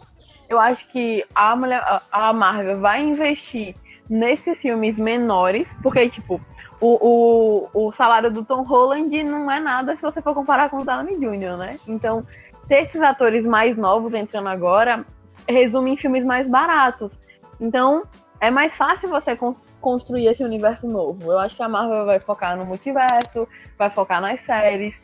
[0.48, 3.74] Eu acho que a, mulher, a Marvel vai investir
[4.08, 6.40] nesses filmes menores, porque, tipo,
[6.80, 10.78] o, o, o salário do Tom Holland não é nada se você for comparar com
[10.78, 11.78] o Downey Jr., né?
[11.86, 12.22] Então,
[12.66, 15.04] ter esses atores mais novos entrando agora
[15.48, 17.12] resume em filmes mais baratos.
[17.60, 18.04] Então,
[18.40, 19.36] é mais fácil você
[19.80, 21.32] construir esse universo novo.
[21.32, 23.48] Eu acho que a Marvel vai focar no multiverso,
[23.78, 24.94] vai focar nas séries.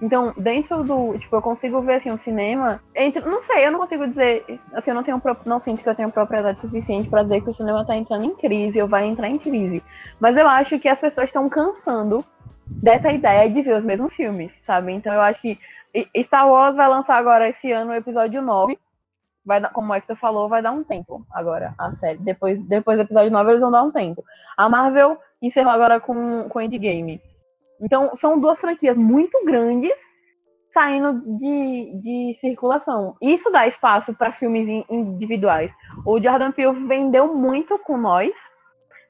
[0.00, 1.16] Então, dentro do.
[1.16, 2.82] Tipo, eu consigo ver assim, um cinema.
[2.94, 4.44] Entre, não sei, eu não consigo dizer.
[4.72, 5.22] Assim, eu não tenho.
[5.46, 8.34] Não sinto que eu tenho propriedade suficiente para dizer que o cinema tá entrando em
[8.34, 9.80] crise ou vai entrar em crise.
[10.18, 12.24] Mas eu acho que as pessoas estão cansando
[12.66, 14.92] dessa ideia de ver os mesmos filmes, sabe?
[14.92, 15.58] Então eu acho que
[16.24, 18.76] Star Wars vai lançar agora esse ano o episódio 9.
[19.44, 22.18] Vai dar, como é que você falou, vai dar um tempo agora a série.
[22.18, 24.24] Depois, depois do episódio 9 eles vão dar um tempo.
[24.56, 27.20] A Marvel encerrou agora com, com Endgame.
[27.80, 29.98] Então, são duas franquias muito grandes
[30.70, 33.14] saindo de, de circulação.
[33.20, 35.70] Isso dá espaço para filmes individuais.
[36.06, 38.32] O Jordan Peele vendeu muito com nós.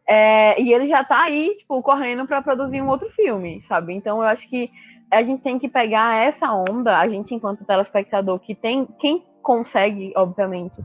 [0.09, 3.95] É, e ele já tá aí, tipo, correndo para produzir um outro filme, sabe?
[3.95, 4.69] Então eu acho que
[5.13, 8.87] a gente tem que pegar essa onda, a gente, enquanto telespectador, que tem.
[8.99, 10.77] Quem consegue, obviamente,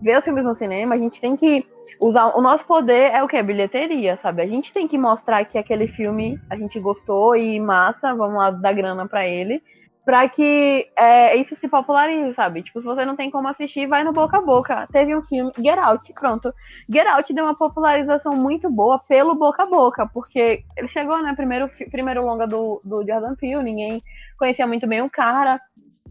[0.00, 1.66] ver os filmes no cinema, a gente tem que
[2.00, 2.36] usar.
[2.36, 3.42] O nosso poder é o que?
[3.42, 4.42] Bilheteria, sabe?
[4.42, 8.50] A gente tem que mostrar que aquele filme a gente gostou e massa, vamos lá
[8.50, 9.62] dar grana para ele
[10.04, 12.62] para que é, isso se popularize, sabe?
[12.62, 14.86] Tipo, se você não tem como assistir, vai no boca a boca.
[14.92, 16.52] Teve um filme, Get Out, pronto.
[16.92, 21.34] Get Out deu uma popularização muito boa pelo boca a boca, porque ele chegou, né,
[21.34, 24.02] primeiro, primeiro longa do, do Jordan Peele, ninguém
[24.38, 25.58] conhecia muito bem o cara.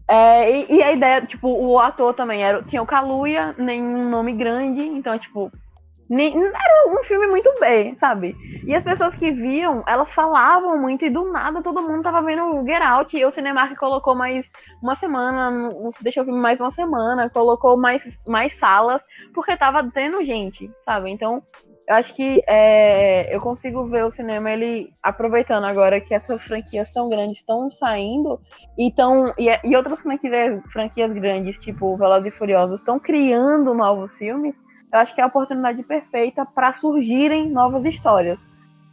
[0.08, 4.32] É, e, e, a ideia, tipo, o ator também era, tinha o Kaluuya, nenhum nome
[4.32, 5.50] grande, então, tipo,
[6.08, 8.36] nem, era um filme muito bem, sabe?
[8.66, 12.44] E as pessoas que viam, elas falavam muito e do nada todo mundo tava vendo
[12.44, 14.44] o Get Out e o Cinemark colocou mais
[14.82, 15.50] uma semana,
[16.02, 19.00] deixou o filme mais uma semana, colocou mais, mais salas,
[19.32, 21.10] porque tava tendo gente, sabe?
[21.10, 21.42] Então,
[21.86, 26.90] eu acho que é, eu consigo ver o cinema ele aproveitando agora que essas franquias
[26.90, 28.40] tão grandes estão saindo
[28.78, 34.16] e, tão, e, e outras franquias, franquias grandes, tipo Velozes e Furiosos, estão criando novos
[34.16, 34.56] filmes
[34.94, 38.38] eu acho que é a oportunidade perfeita para surgirem novas histórias,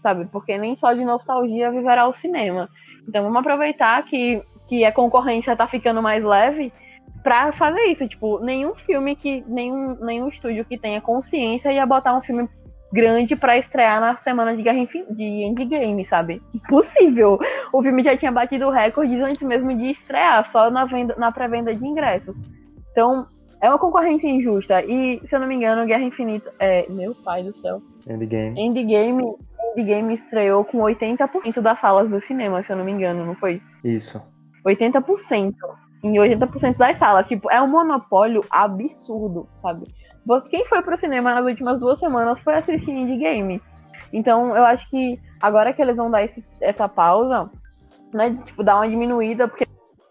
[0.02, 0.26] sabe?
[0.32, 2.68] Porque nem só de nostalgia viverá o cinema.
[3.08, 6.74] Então vamos aproveitar que, que a concorrência tá ficando mais leve
[7.22, 8.08] para fazer isso.
[8.08, 9.44] Tipo, nenhum filme que.
[9.48, 12.50] Nenhum, nenhum estúdio que tenha consciência ia botar um filme
[12.92, 16.42] grande para estrear na semana de Guerra de Endgame, sabe?
[16.54, 17.40] Impossível.
[17.72, 21.74] O filme já tinha batido recordes antes mesmo de estrear, só na, venda, na pré-venda
[21.74, 22.36] de ingressos.
[22.92, 23.28] Então,
[23.62, 24.84] é uma concorrência injusta.
[24.84, 26.52] E, se eu não me engano, Guerra Infinita.
[26.60, 27.82] É, meu pai do céu.
[28.08, 28.60] Endgame.
[28.60, 29.36] Endgame,
[29.78, 33.62] Endgame estreou com 80% das salas do cinema, se eu não me engano, não foi?
[33.84, 34.22] Isso.
[34.66, 35.54] 80%.
[36.04, 37.28] Em 80% das salas.
[37.28, 39.86] Tipo, é um monopólio absurdo, sabe?
[40.50, 43.62] Quem foi pro cinema nas últimas duas semanas foi assistir Endgame.
[44.14, 47.50] Então, eu acho que agora que eles vão dar esse, essa pausa,
[48.14, 48.38] né?
[48.44, 49.66] Tipo, dar uma diminuída, porque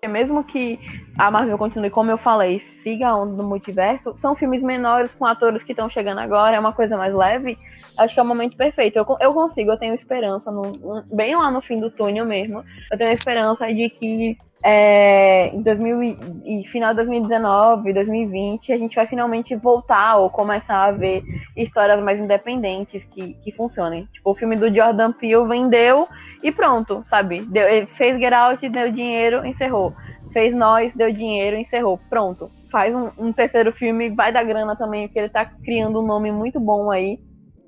[0.09, 0.79] mesmo que
[1.19, 5.27] a Marvel continue, como eu falei, siga a onda do multiverso, são filmes menores com
[5.27, 7.59] atores que estão chegando agora, é uma coisa mais leve.
[7.99, 8.99] Acho que é o momento perfeito.
[8.99, 10.73] Eu, eu consigo, eu tenho esperança, no,
[11.13, 12.65] bem lá no fim do túnel mesmo.
[12.91, 16.03] Eu tenho esperança de que é, em 2000
[16.45, 21.23] e final de 2019, 2020, a gente vai finalmente voltar ou começar a ver
[21.57, 24.07] histórias mais independentes que, que funcionem.
[24.13, 26.07] Tipo, o filme do Jordan Peele vendeu
[26.43, 27.41] e pronto, sabe?
[27.47, 29.95] Deu, fez Get Out, deu dinheiro, encerrou.
[30.33, 31.99] Fez Nós, deu dinheiro, encerrou.
[32.09, 32.51] Pronto.
[32.71, 36.31] Faz um, um terceiro filme, vai dar grana também, porque ele tá criando um nome
[36.31, 37.19] muito bom aí.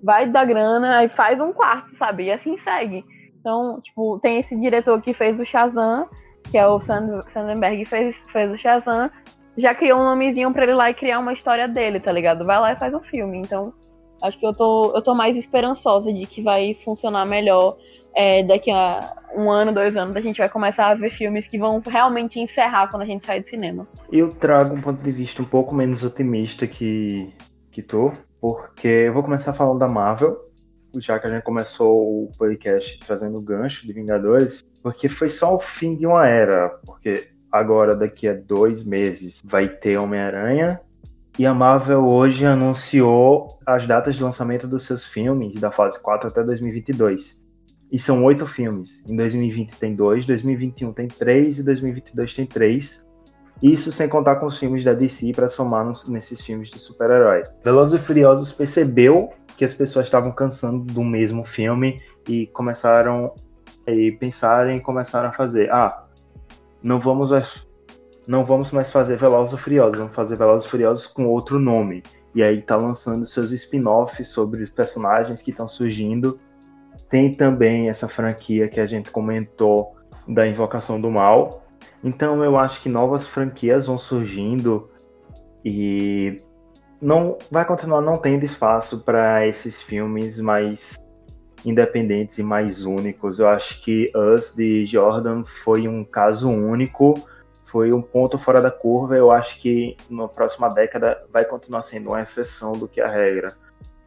[0.03, 2.25] Vai dar grana, aí faz um quarto, sabe?
[2.25, 3.05] E assim segue.
[3.41, 6.09] Então, tipo, tem esse diretor que fez o Shazam,
[6.51, 9.11] que é o Sand Sandenberg, fez, fez o Shazam,
[9.57, 12.45] já criou um nomezinho pra ele lá e criar uma história dele, tá ligado?
[12.45, 13.39] Vai lá e faz um filme.
[13.39, 13.73] Então,
[14.23, 17.77] acho que eu tô, eu tô mais esperançosa de que vai funcionar melhor.
[18.15, 19.01] É, daqui a
[19.35, 22.89] um ano, dois anos, a gente vai começar a ver filmes que vão realmente encerrar
[22.91, 23.87] quando a gente sair do cinema.
[24.11, 27.33] Eu trago um ponto de vista um pouco menos otimista que,
[27.71, 30.37] que tô, porque eu vou começar falando da Marvel,
[30.99, 35.55] já que a gente começou o podcast trazendo o gancho de Vingadores, porque foi só
[35.55, 40.81] o fim de uma era, porque agora, daqui a dois meses, vai ter Homem-Aranha,
[41.39, 46.29] e a Marvel hoje anunciou as datas de lançamento dos seus filmes, da fase 4
[46.29, 47.43] até 2022.
[47.91, 49.05] E são oito filmes.
[49.09, 53.07] Em 2020 tem dois, 2021 tem três e 2022 tem três.
[53.63, 57.45] Isso sem contar com os filmes da DC para somar nos, nesses filmes de super-herói.
[57.63, 63.33] Velozes e Furiosos percebeu que as pessoas estavam cansando do mesmo filme e começaram
[63.87, 66.05] e pensaram e começaram a fazer, ah,
[66.83, 67.67] não vamos mais,
[68.27, 72.03] não vamos mais fazer Velozes e Furiosos, vamos fazer Velozes e Furiosos com outro nome.
[72.35, 76.41] E aí tá lançando seus spin-offs sobre os personagens que estão surgindo.
[77.09, 79.95] Tem também essa franquia que a gente comentou
[80.27, 81.62] da Invocação do Mal,
[82.03, 84.91] então eu acho que novas franquias vão surgindo
[85.65, 86.43] e
[87.01, 90.95] não vai continuar não tendo espaço para esses filmes mais
[91.65, 93.39] independentes e mais únicos.
[93.39, 97.15] Eu acho que Us de Jordan foi um caso único,
[97.65, 99.17] foi um ponto fora da curva.
[99.17, 103.49] Eu acho que na próxima década vai continuar sendo uma exceção do que a regra.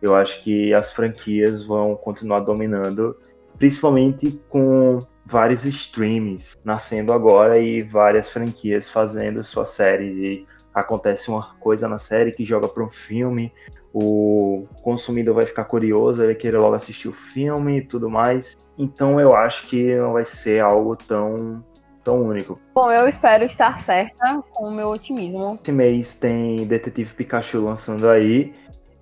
[0.01, 3.17] Eu acho que as franquias vão continuar dominando
[3.57, 11.55] principalmente com vários streams nascendo agora e várias franquias fazendo suas séries e acontece uma
[11.59, 13.51] coisa na série que joga para um filme,
[13.93, 18.57] o consumidor vai ficar curioso, vai querer logo assistir o filme e tudo mais.
[18.77, 21.63] Então eu acho que não vai ser algo tão
[22.03, 22.59] tão único.
[22.75, 25.57] Bom, eu espero estar certa com o meu otimismo.
[25.61, 28.53] Esse mês tem Detetive Pikachu lançando aí.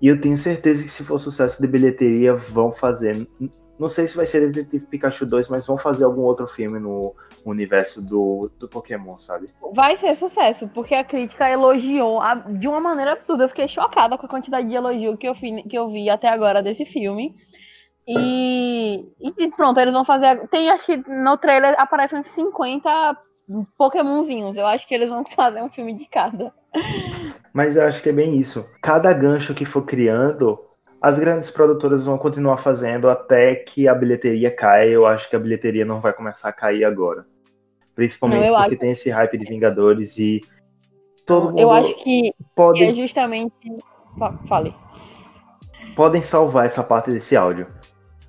[0.01, 3.27] E eu tenho certeza que se for sucesso de bilheteria, vão fazer.
[3.79, 7.15] Não sei se vai ser Detetive Pikachu 2, mas vão fazer algum outro filme no
[7.43, 9.47] universo do, do Pokémon, sabe?
[9.73, 13.45] Vai ser sucesso, porque a crítica elogiou a, de uma maneira absurda.
[13.45, 16.29] Eu fiquei chocada com a quantidade de elogio que eu, fi, que eu vi até
[16.29, 17.33] agora desse filme.
[18.07, 20.47] E, e pronto, eles vão fazer.
[20.49, 23.17] Tem, acho que no trailer aparecem 50
[23.77, 24.57] Pokémonzinhos.
[24.57, 26.53] Eu acho que eles vão fazer um filme de cada.
[27.53, 28.67] Mas eu acho que é bem isso.
[28.81, 30.59] Cada gancho que for criando,
[31.03, 34.89] as grandes produtoras vão continuar fazendo até que a bilheteria caia.
[34.89, 37.25] Eu acho que a bilheteria não vai começar a cair agora.
[37.93, 38.79] Principalmente não, porque acho...
[38.79, 40.39] tem esse hype de Vingadores e
[41.25, 41.59] todo mundo.
[41.59, 42.81] Eu acho que pode...
[42.81, 43.53] é justamente.
[44.47, 44.73] Fale.
[45.93, 47.67] Podem salvar essa parte desse áudio.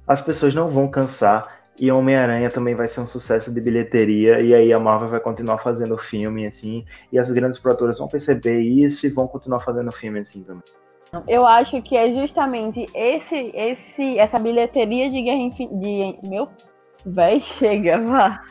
[0.04, 4.52] As pessoas não vão cansar e Homem-Aranha também vai ser um sucesso de bilheteria, e
[4.54, 9.06] aí a Marvel vai continuar fazendo filme, assim, e as grandes produtoras vão perceber isso
[9.06, 10.62] e vão continuar fazendo filme, assim, também.
[11.28, 16.18] Eu acho que é justamente esse, esse, essa bilheteria de Guerra Infinita.
[16.26, 16.48] Meu,
[17.04, 18.42] véi, chega, vá.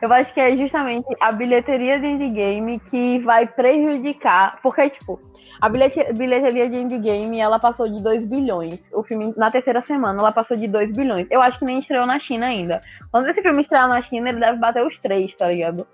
[0.00, 4.58] Eu acho que é justamente a bilheteria de Endgame que vai prejudicar.
[4.62, 5.20] Porque, tipo,
[5.60, 8.80] a bilheteria de Endgame, ela passou de 2 bilhões.
[8.92, 11.26] O filme, na terceira semana, ela passou de 2 bilhões.
[11.30, 12.80] Eu acho que nem estreou na China ainda.
[13.10, 15.86] Quando esse filme estrear na China, ele deve bater os 3, tá ligado?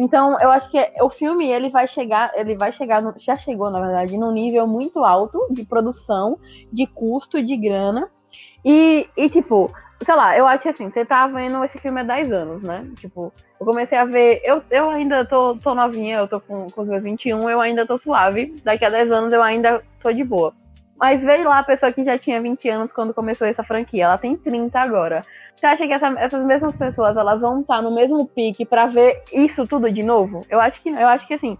[0.00, 3.68] Então, eu acho que o filme, ele vai chegar, ele vai chegar, no, já chegou,
[3.68, 6.38] na verdade, num nível muito alto de produção,
[6.72, 8.08] de custo, de grana.
[8.64, 9.72] E, e tipo,
[10.04, 12.88] sei lá, eu acho assim, você tá vendo esse filme há 10 anos, né?
[12.94, 14.40] Tipo, eu comecei a ver.
[14.44, 17.84] Eu, eu ainda tô, tô novinha, eu tô com, com os meus 21, eu ainda
[17.84, 18.54] tô suave.
[18.62, 20.54] Daqui a 10 anos eu ainda tô de boa.
[20.96, 24.04] Mas veio lá a pessoa que já tinha 20 anos quando começou essa franquia.
[24.04, 25.22] Ela tem 30 agora.
[25.58, 29.22] Você acha que essa, essas mesmas pessoas elas vão estar no mesmo pique para ver
[29.32, 30.42] isso tudo de novo?
[30.48, 31.58] Eu acho que Eu acho que assim,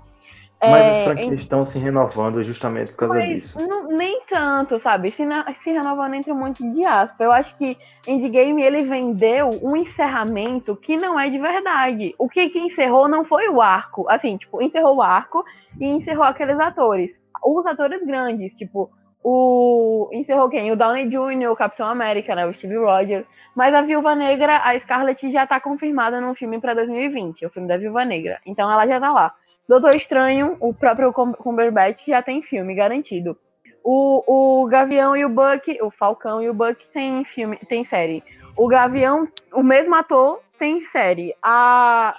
[0.61, 3.59] mas é, as franquias estão se renovando justamente por causa disso.
[3.65, 5.11] Não, nem tanto, sabe?
[5.11, 7.20] Se, na, se renovando entre um monte de aspas.
[7.20, 12.15] Eu acho que Endgame ele vendeu um encerramento que não é de verdade.
[12.19, 14.09] O que, que encerrou não foi o arco.
[14.09, 15.45] Assim, tipo, encerrou o arco
[15.81, 17.12] e encerrou aqueles atores.
[17.45, 18.91] Os atores grandes, tipo,
[19.29, 20.09] o.
[20.13, 20.73] Encerrou quem?
[20.73, 22.47] O Downey Jr., o Capitão América, né?
[22.47, 23.27] O Steve Rogers.
[23.55, 27.69] Mas a Viúva Negra, a Scarlett já tá confirmada num filme para 2020, o filme
[27.69, 28.41] da Viúva Negra.
[28.47, 29.35] Então ela já tá lá.
[29.69, 33.37] Doutor Estranho, o próprio Cumberbatch já tem filme garantido.
[33.85, 38.25] O, o Gavião e o Buck, o Falcão e o Buck tem filme, tem série.
[38.57, 41.35] O Gavião, o mesmo ator, tem série.
[41.43, 42.17] A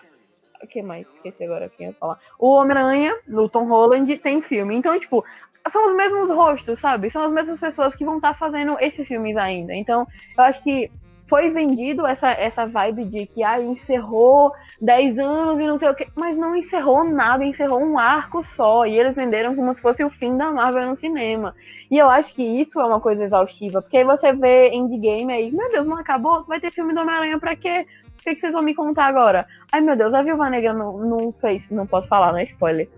[0.61, 1.07] o que mais?
[1.15, 2.19] Esqueci agora quem ia falar.
[2.38, 4.76] O Homem-Aranha, do Tom Holland, tem filme.
[4.76, 5.23] Então, tipo,
[5.71, 7.11] são os mesmos rostos, sabe?
[7.11, 9.73] São as mesmas pessoas que vão estar tá fazendo esses filmes ainda.
[9.73, 10.91] Então, eu acho que
[11.29, 14.51] foi vendido essa, essa vibe de que ah, encerrou
[14.81, 18.85] 10 anos e não sei o que, mas não encerrou nada, encerrou um arco só,
[18.87, 21.55] e eles venderam como se fosse o fim da Marvel no cinema.
[21.89, 25.53] E eu acho que isso é uma coisa exaustiva, porque aí você vê Endgame aí,
[25.53, 26.43] meu Deus, não acabou?
[26.45, 27.85] Vai ter filme do Homem-Aranha pra quê?
[28.07, 29.45] O que, que, vocês vão me contar agora?
[29.71, 32.43] Ai meu Deus, a Viúva Negra não, não fez, não posso falar, né?
[32.45, 32.89] Spoiler.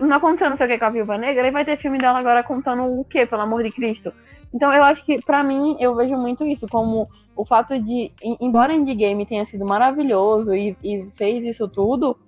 [0.00, 2.18] Não aconteceu não sei o que com a Viúva Negra, e vai ter filme dela
[2.18, 4.12] agora contando o quê, pelo amor de Cristo?
[4.52, 8.10] Então eu acho que, para mim, eu vejo muito isso como o fato de,
[8.40, 12.18] embora Endgame tenha sido maravilhoso e, e fez isso tudo,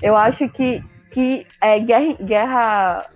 [0.00, 3.06] eu acho que, que é, guerra, guerra.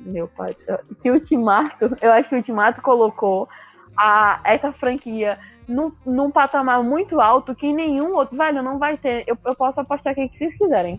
[0.00, 0.54] Meu pai,
[1.00, 3.48] que Ultimato, eu acho que o Ultimato colocou
[3.96, 8.36] a, essa franquia num, num patamar muito alto que nenhum outro.
[8.36, 9.24] Velho, não vai ter.
[9.26, 10.96] Eu, eu posso apostar aqui que vocês quiserem.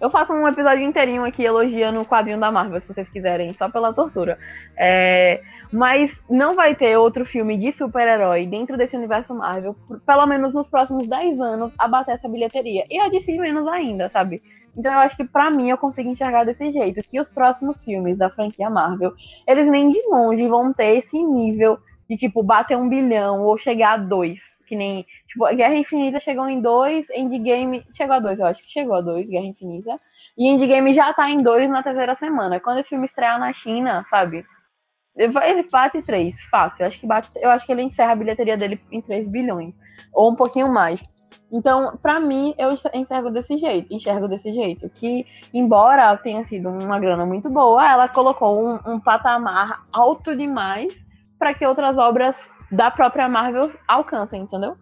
[0.00, 3.68] Eu faço um episódio inteirinho aqui elogiando o quadrinho da Marvel, se vocês quiserem, só
[3.68, 4.38] pela tortura.
[4.74, 10.26] É, mas não vai ter outro filme de super-herói dentro desse universo Marvel, por, pelo
[10.26, 12.86] menos nos próximos 10 anos, a bater essa bilheteria.
[12.88, 14.42] E a DC menos ainda, sabe?
[14.74, 18.16] Então eu acho que para mim eu consigo enxergar desse jeito, que os próximos filmes
[18.16, 19.12] da franquia Marvel,
[19.46, 21.78] eles nem de longe vão ter esse nível
[22.08, 24.40] de tipo bater um bilhão ou chegar a dois,
[24.70, 28.70] que nem tipo Guerra Infinita chegou em dois, Endgame chegou a dois, eu acho que
[28.70, 29.96] chegou a dois, Guerra Infinita,
[30.38, 32.60] e Endgame já tá em dois na terceira semana.
[32.60, 34.46] Quando esse filme estrear na China, sabe?
[35.16, 36.84] Ele bate 3, fácil.
[36.84, 39.74] Eu acho que bate, eu acho que ele encerra a bilheteria dele em 3 bilhões.
[40.14, 41.02] Ou um pouquinho mais.
[41.52, 44.88] Então, para mim, eu enxergo desse jeito, enxergo desse jeito.
[44.88, 50.96] Que, embora tenha sido uma grana muito boa, ela colocou um, um patamar alto demais
[51.38, 52.36] para que outras obras
[52.70, 54.76] da própria Marvel alcançam, entendeu?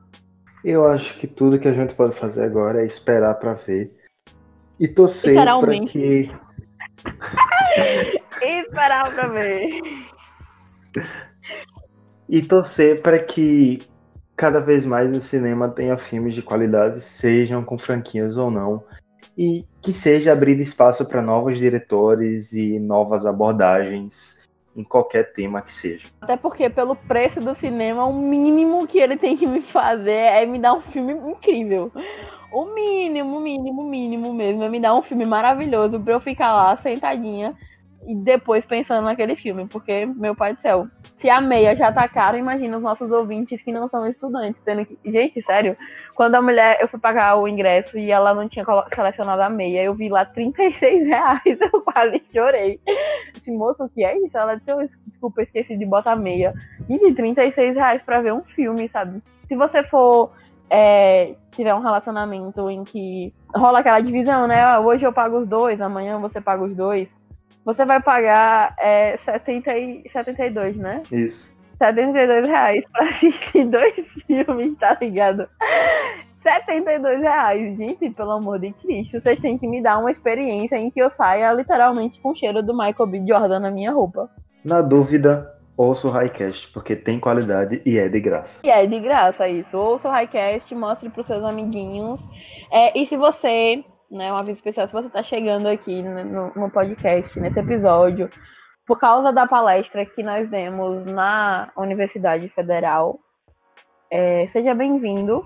[0.65, 3.93] Eu acho que tudo que a gente pode fazer agora é esperar pra ver
[4.79, 5.93] e torcer Literalmente.
[5.93, 6.31] que
[8.43, 9.69] Esperar pra ver.
[12.29, 13.81] e torcer para que
[14.37, 18.85] cada vez mais o cinema tenha filmes de qualidade, sejam com franquias ou não,
[19.37, 24.48] e que seja abrir espaço para novos diretores e novas abordagens
[24.79, 26.07] em qualquer tema que seja.
[26.21, 30.47] Até porque, pelo preço do cinema, o mínimo que ele tem que me fazer é
[30.47, 31.91] me dar um filme incrível.
[32.53, 36.77] O mínimo, mínimo, mínimo mesmo é me dar um filme maravilhoso pra eu ficar lá
[36.77, 37.57] sentadinha
[38.07, 39.67] e depois pensando naquele filme.
[39.67, 40.87] Porque, meu pai do céu,
[41.17, 44.61] se a meia já tá cara, imagina os nossos ouvintes que não são estudantes.
[44.61, 44.97] Tendo que...
[45.05, 45.77] Gente, sério,
[46.19, 49.85] quando a mulher, eu fui pagar o ingresso e ela não tinha selecionado a meia,
[49.85, 52.81] eu vi lá 36 reais, eu quase chorei.
[53.33, 54.37] Disse, moço, o que é isso?
[54.37, 56.53] Ela disse, eu, desculpa, esqueci de botar meia.
[56.89, 59.23] E de 36 reais pra ver um filme, sabe?
[59.47, 60.33] Se você for,
[60.69, 64.61] é, tiver um relacionamento em que rola aquela divisão, né?
[64.61, 67.07] Ah, hoje eu pago os dois, amanhã você paga os dois.
[67.65, 71.01] Você vai pagar é, 70 e 72, né?
[71.13, 71.57] Isso.
[71.79, 73.95] 72 reais pra assistir dois
[74.27, 75.49] filmes, tá ligado?
[76.43, 79.21] 72 reais, gente, pelo amor de Cristo.
[79.21, 82.63] Vocês têm que me dar uma experiência em que eu saia literalmente com o cheiro
[82.63, 83.25] do Michael B.
[83.27, 84.31] Jordan na minha roupa.
[84.65, 88.61] Na dúvida, ouça o Highcast, porque tem qualidade e é de graça.
[88.65, 89.77] E é de graça isso.
[89.77, 92.21] Ouça o Highcast, mostre pros seus amiguinhos.
[92.71, 96.53] É, e se você, né, um aviso especial, se você tá chegando aqui no, no-
[96.55, 98.31] no podcast, nesse episódio,
[98.89, 103.21] por causa da palestra que nós demos na Universidade Federal,
[104.11, 105.45] é, seja bem-vindo.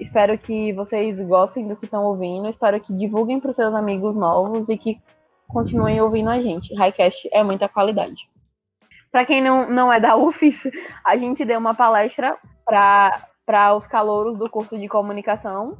[0.00, 2.48] Espero que vocês gostem do que estão ouvindo.
[2.48, 5.00] Espero que divulguem para os seus amigos novos e que
[5.46, 6.74] continuem ouvindo a gente.
[6.74, 8.28] Highcast é muita qualidade.
[9.12, 10.64] Para quem não, não é da UFES,
[11.06, 15.78] a gente deu uma palestra para os calouros do curso de comunicação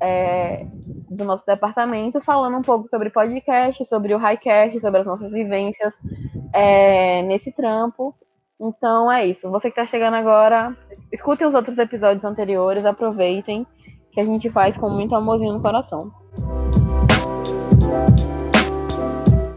[0.00, 0.66] é,
[1.10, 5.94] do nosso departamento, falando um pouco sobre podcast, sobre o Highcast, sobre as nossas vivências
[6.52, 8.14] é, nesse trampo.
[8.60, 9.50] Então é isso.
[9.50, 10.76] Você que está chegando agora,
[11.12, 13.66] escutem os outros episódios anteriores, aproveitem,
[14.10, 16.12] que a gente faz com muito amorzinho no coração.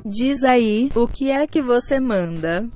[0.06, 2.68] Diz aí, o que é que você manda?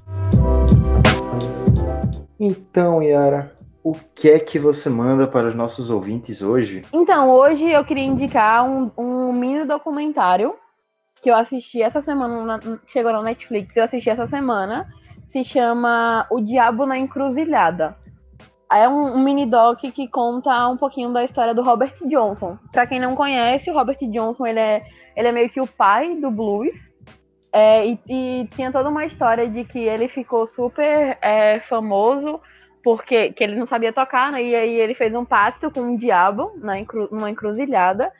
[2.39, 3.51] Então, Yara,
[3.83, 6.83] o que é que você manda para os nossos ouvintes hoje?
[6.93, 10.55] Então, hoje eu queria indicar um, um mini documentário
[11.21, 14.87] que eu assisti essa semana, na- chegou na Netflix, eu assisti essa semana,
[15.29, 17.97] se chama O Diabo na Encruzilhada.
[18.71, 22.57] É um, um mini doc que conta um pouquinho da história do Robert Johnson.
[22.71, 24.85] Pra quem não conhece, o Robert Johnson ele é,
[25.15, 26.75] ele é meio que o pai do blues.
[27.51, 32.39] É, e, e tinha toda uma história de que ele ficou super é, famoso
[32.83, 34.43] porque que ele não sabia tocar, né?
[34.43, 38.11] E aí ele fez um pacto com o diabo na encru, numa encruzilhada.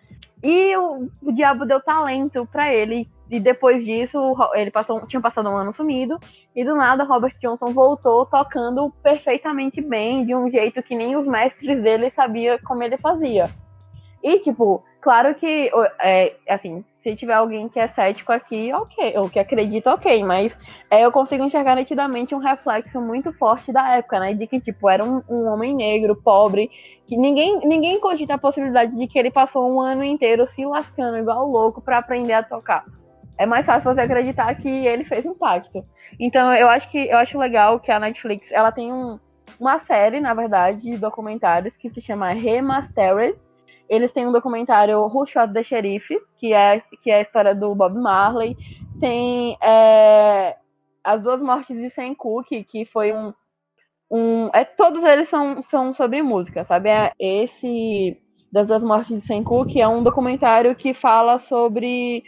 [0.42, 3.08] E o, o diabo deu talento pra ele.
[3.30, 4.18] E depois disso,
[4.56, 6.20] ele passou, tinha passado um ano sumido.
[6.56, 11.28] E do nada, Robert Johnson voltou tocando perfeitamente bem, de um jeito que nem os
[11.28, 13.50] mestres dele sabiam como ele fazia.
[14.24, 15.72] E, tipo, claro que,
[16.02, 20.58] é, assim, se tiver alguém que é cético aqui, ok, ou que acredita, ok, mas
[20.92, 24.34] é, eu consigo enxergar nitidamente um reflexo muito forte da época, né?
[24.34, 26.70] De que, tipo, era um, um homem negro, pobre,
[27.08, 31.18] que ninguém, ninguém cogita a possibilidade de que ele passou um ano inteiro se lascando
[31.18, 32.86] igual louco pra aprender a tocar.
[33.38, 35.84] É mais fácil você acreditar que ele fez um pacto.
[36.20, 39.18] Então, eu acho que eu acho legal que a Netflix, ela tem um,
[39.58, 43.38] uma série, na verdade, de documentários que se chama Remastered.
[43.90, 47.74] Eles têm um documentário Who Shot the Sheriff, que é, que é a história do
[47.74, 48.56] Bob Marley.
[49.00, 50.56] Tem é,
[51.04, 53.34] As Duas Mortes de Sam Cooke, que foi um.
[54.12, 56.90] um é, todos eles são, são sobre música, sabe?
[56.90, 58.18] É Esse
[58.52, 62.24] das Duas Mortes de Sam Cooke é um documentário que fala sobre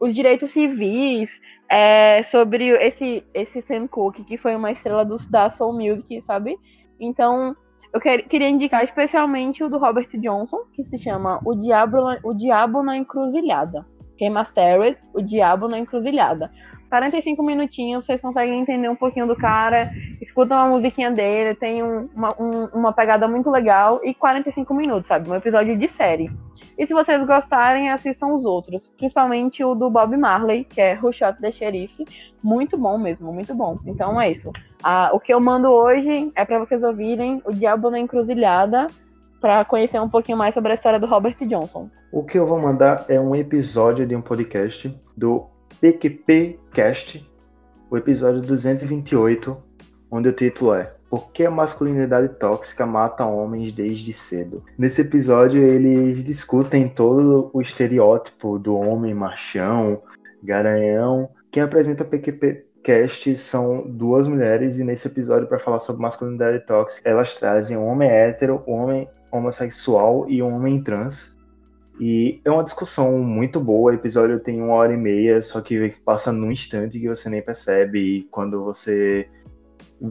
[0.00, 1.30] os direitos civis,
[1.70, 6.56] é, sobre esse, esse Sam Cooke, que foi uma estrela do, da Soul Music, sabe?
[6.98, 7.54] Então,
[7.92, 12.34] eu quer, queria indicar especialmente o do Robert Johnson, que se chama O Diabo, o
[12.34, 13.86] Diabo na Encruzilhada.
[14.18, 16.50] Remastered, O Diabo na Encruzilhada.
[16.90, 19.90] 45 minutinhos, vocês conseguem entender um pouquinho do cara,
[20.22, 25.06] escutam a musiquinha dele, tem um- uma, um- uma pegada muito legal, e 45 minutos,
[25.06, 25.28] sabe?
[25.28, 26.30] Um episódio de série.
[26.78, 31.12] E se vocês gostarem, assistam os outros, principalmente o do Bob Marley, que é Who
[31.12, 31.94] Shot the Sheriff.
[32.42, 33.78] Muito bom mesmo, muito bom.
[33.84, 34.50] Então é isso.
[34.82, 38.86] Ah, o que eu mando hoje é para vocês ouvirem O Diabo na Encruzilhada,
[39.40, 41.88] para conhecer um pouquinho mais sobre a história do Robert Johnson.
[42.12, 45.46] O que eu vou mandar é um episódio de um podcast do
[45.80, 47.28] PQP Cast,
[47.90, 49.56] o episódio 228,
[50.10, 54.62] onde o título é por que a masculinidade tóxica mata homens desde cedo?
[54.76, 60.02] Nesse episódio, eles discutem todo o estereótipo do homem machão,
[60.42, 61.30] garanhão.
[61.50, 66.64] Quem apresenta o PQP Cast são duas mulheres, e nesse episódio, para falar sobre masculinidade
[66.64, 71.36] tóxica, elas trazem um homem hétero, um homem homossexual e um homem trans.
[72.00, 73.90] E é uma discussão muito boa.
[73.90, 77.42] O episódio tem uma hora e meia, só que passa num instante que você nem
[77.42, 77.98] percebe.
[77.98, 79.28] E quando você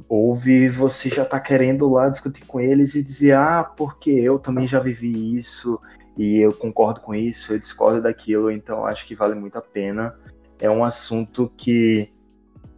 [0.08, 4.68] ouve, você já tá querendo lá discutir com eles e dizer: ah, porque eu também
[4.68, 5.82] já vivi isso
[6.16, 8.52] e eu concordo com isso, eu discordo daquilo.
[8.52, 10.14] Então acho que vale muito a pena.
[10.62, 12.16] É um assunto que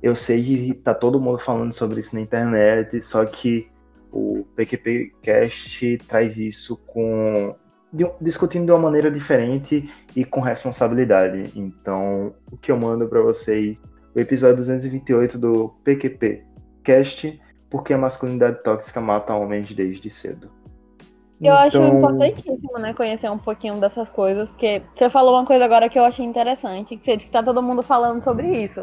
[0.02, 3.68] eu sei que tá todo mundo falando sobre isso na internet, só que
[4.12, 7.56] o PQP Cast traz isso com
[8.22, 11.52] discutindo de uma maneira diferente e com responsabilidade.
[11.56, 13.82] Então, o que eu mando para vocês,
[14.16, 16.44] o episódio 228 do PQP
[16.84, 20.52] Cast, porque a masculinidade tóxica mata homens desde cedo.
[21.42, 21.58] Eu então...
[21.58, 25.98] acho importantíssimo, né, conhecer um pouquinho dessas coisas, porque você falou uma coisa agora que
[25.98, 28.82] eu achei interessante, que você disse que tá todo mundo falando sobre isso.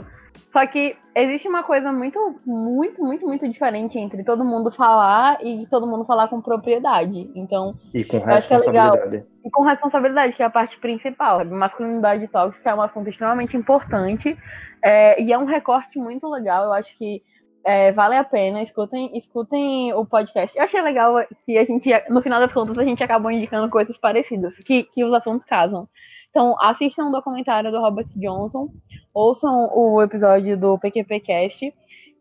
[0.57, 5.67] Só que existe uma coisa muito, muito, muito, muito diferente entre todo mundo falar e
[5.67, 7.31] todo mundo falar com propriedade.
[7.35, 8.97] Então, e com responsabilidade.
[8.97, 11.45] É legal, e com responsabilidade, que é a parte principal.
[11.45, 14.35] Masculinidade tóxica é um assunto extremamente importante
[14.83, 16.65] é, e é um recorte muito legal.
[16.65, 17.23] Eu acho que
[17.63, 20.57] é, vale a pena, escutem, escutem o podcast.
[20.57, 23.99] Eu achei legal que a gente, no final das contas, a gente acabou indicando coisas
[23.99, 25.87] parecidas, que, que os assuntos casam.
[26.31, 28.69] Então, assistam o documentário do Robert Johnson,
[29.15, 31.73] ouçam o episódio do PQPcast.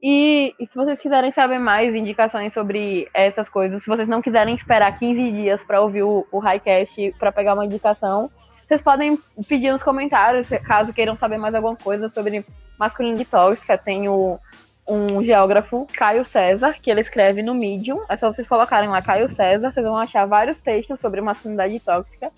[0.01, 4.55] E, e se vocês quiserem saber mais indicações sobre essas coisas, se vocês não quiserem
[4.55, 8.29] esperar 15 dias para ouvir o, o Highcast para pegar uma indicação,
[8.65, 9.17] vocês podem
[9.47, 12.45] pedir nos comentários, caso queiram saber mais alguma coisa sobre
[12.79, 13.77] masculinidade tóxica.
[13.77, 14.39] Tem o,
[14.87, 17.99] um geógrafo, Caio César, que ele escreve no Medium.
[18.07, 22.31] É só vocês colocarem lá Caio César, vocês vão achar vários textos sobre masculinidade tóxica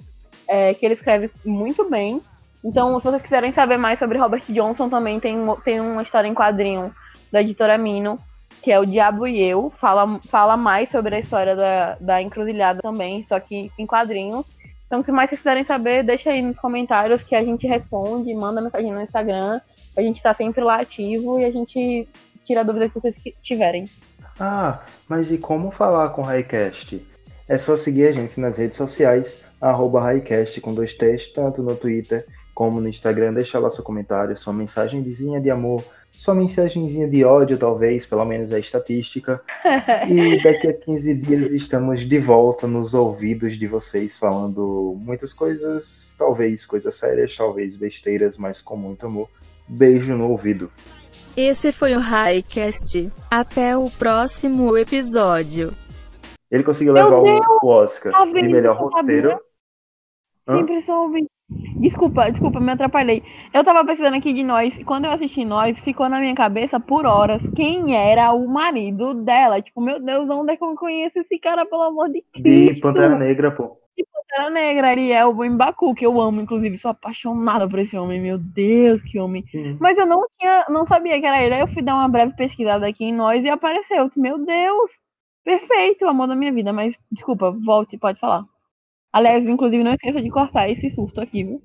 [0.48, 2.22] é, que ele escreve muito bem.
[2.64, 6.34] Então, se vocês quiserem saber mais sobre Robert Johnson, também tem, tem uma história em
[6.34, 6.94] quadrinho
[7.32, 8.19] da editora Mino,
[8.61, 9.72] que é O Diabo e Eu.
[9.80, 14.45] Fala, fala mais sobre a história da, da encruzilhada também, só que em quadrinhos.
[14.86, 18.61] Então, se mais vocês quiserem saber, deixa aí nos comentários que a gente responde, manda
[18.61, 19.60] mensagem no Instagram.
[19.95, 22.07] A gente tá sempre lá ativo e a gente
[22.45, 23.86] tira a dúvida que vocês tiverem.
[24.40, 27.06] Ah, mas e como falar com o Highcast?
[27.49, 31.75] É só seguir a gente nas redes sociais arroba Highcast com dois T's, tanto no
[31.75, 33.34] Twitter como no Instagram.
[33.34, 38.51] Deixa lá seu comentário, sua mensagenzinha de amor, sua mensagenzinha de ódio, talvez, pelo menos
[38.51, 39.39] é estatística.
[40.09, 46.15] e daqui a 15 dias estamos de volta nos ouvidos de vocês, falando muitas coisas,
[46.17, 49.29] talvez coisas sérias, talvez besteiras, mas com muito amor.
[49.67, 50.71] Beijo no ouvido.
[51.35, 53.11] Esse foi o Highcast.
[53.29, 55.71] Até o próximo episódio.
[56.49, 59.39] Ele conseguiu levar o, o Oscar tá de melhor roteiro.
[60.56, 61.28] Sempre soube.
[61.80, 63.24] Desculpa, desculpa, me atrapalhei.
[63.53, 67.06] Eu tava pensando aqui de nós, quando eu assisti nós, ficou na minha cabeça por
[67.06, 69.61] horas quem era o marido dela.
[69.61, 72.76] Tipo, meu Deus, onde é que eu conheço esse cara, pelo amor de Cristo?
[72.76, 73.78] De Pantera Negra, pô.
[73.98, 78.38] De Pantera Negra, Ariel Mbaku, que eu amo, inclusive, sou apaixonada por esse homem, meu
[78.38, 79.41] Deus, que homem.
[79.41, 79.78] Sim.
[79.80, 81.53] Mas eu não tinha, não sabia que era ele.
[81.56, 84.11] Aí eu fui dar uma breve pesquisada aqui em nós e apareceu.
[84.18, 84.91] Meu Deus,
[85.45, 86.74] perfeito, o amor da minha vida.
[86.74, 88.44] Mas, desculpa, volte, pode falar.
[89.18, 91.61] Aliás, inclusive, não esqueça de cortar esse surto aqui, viu?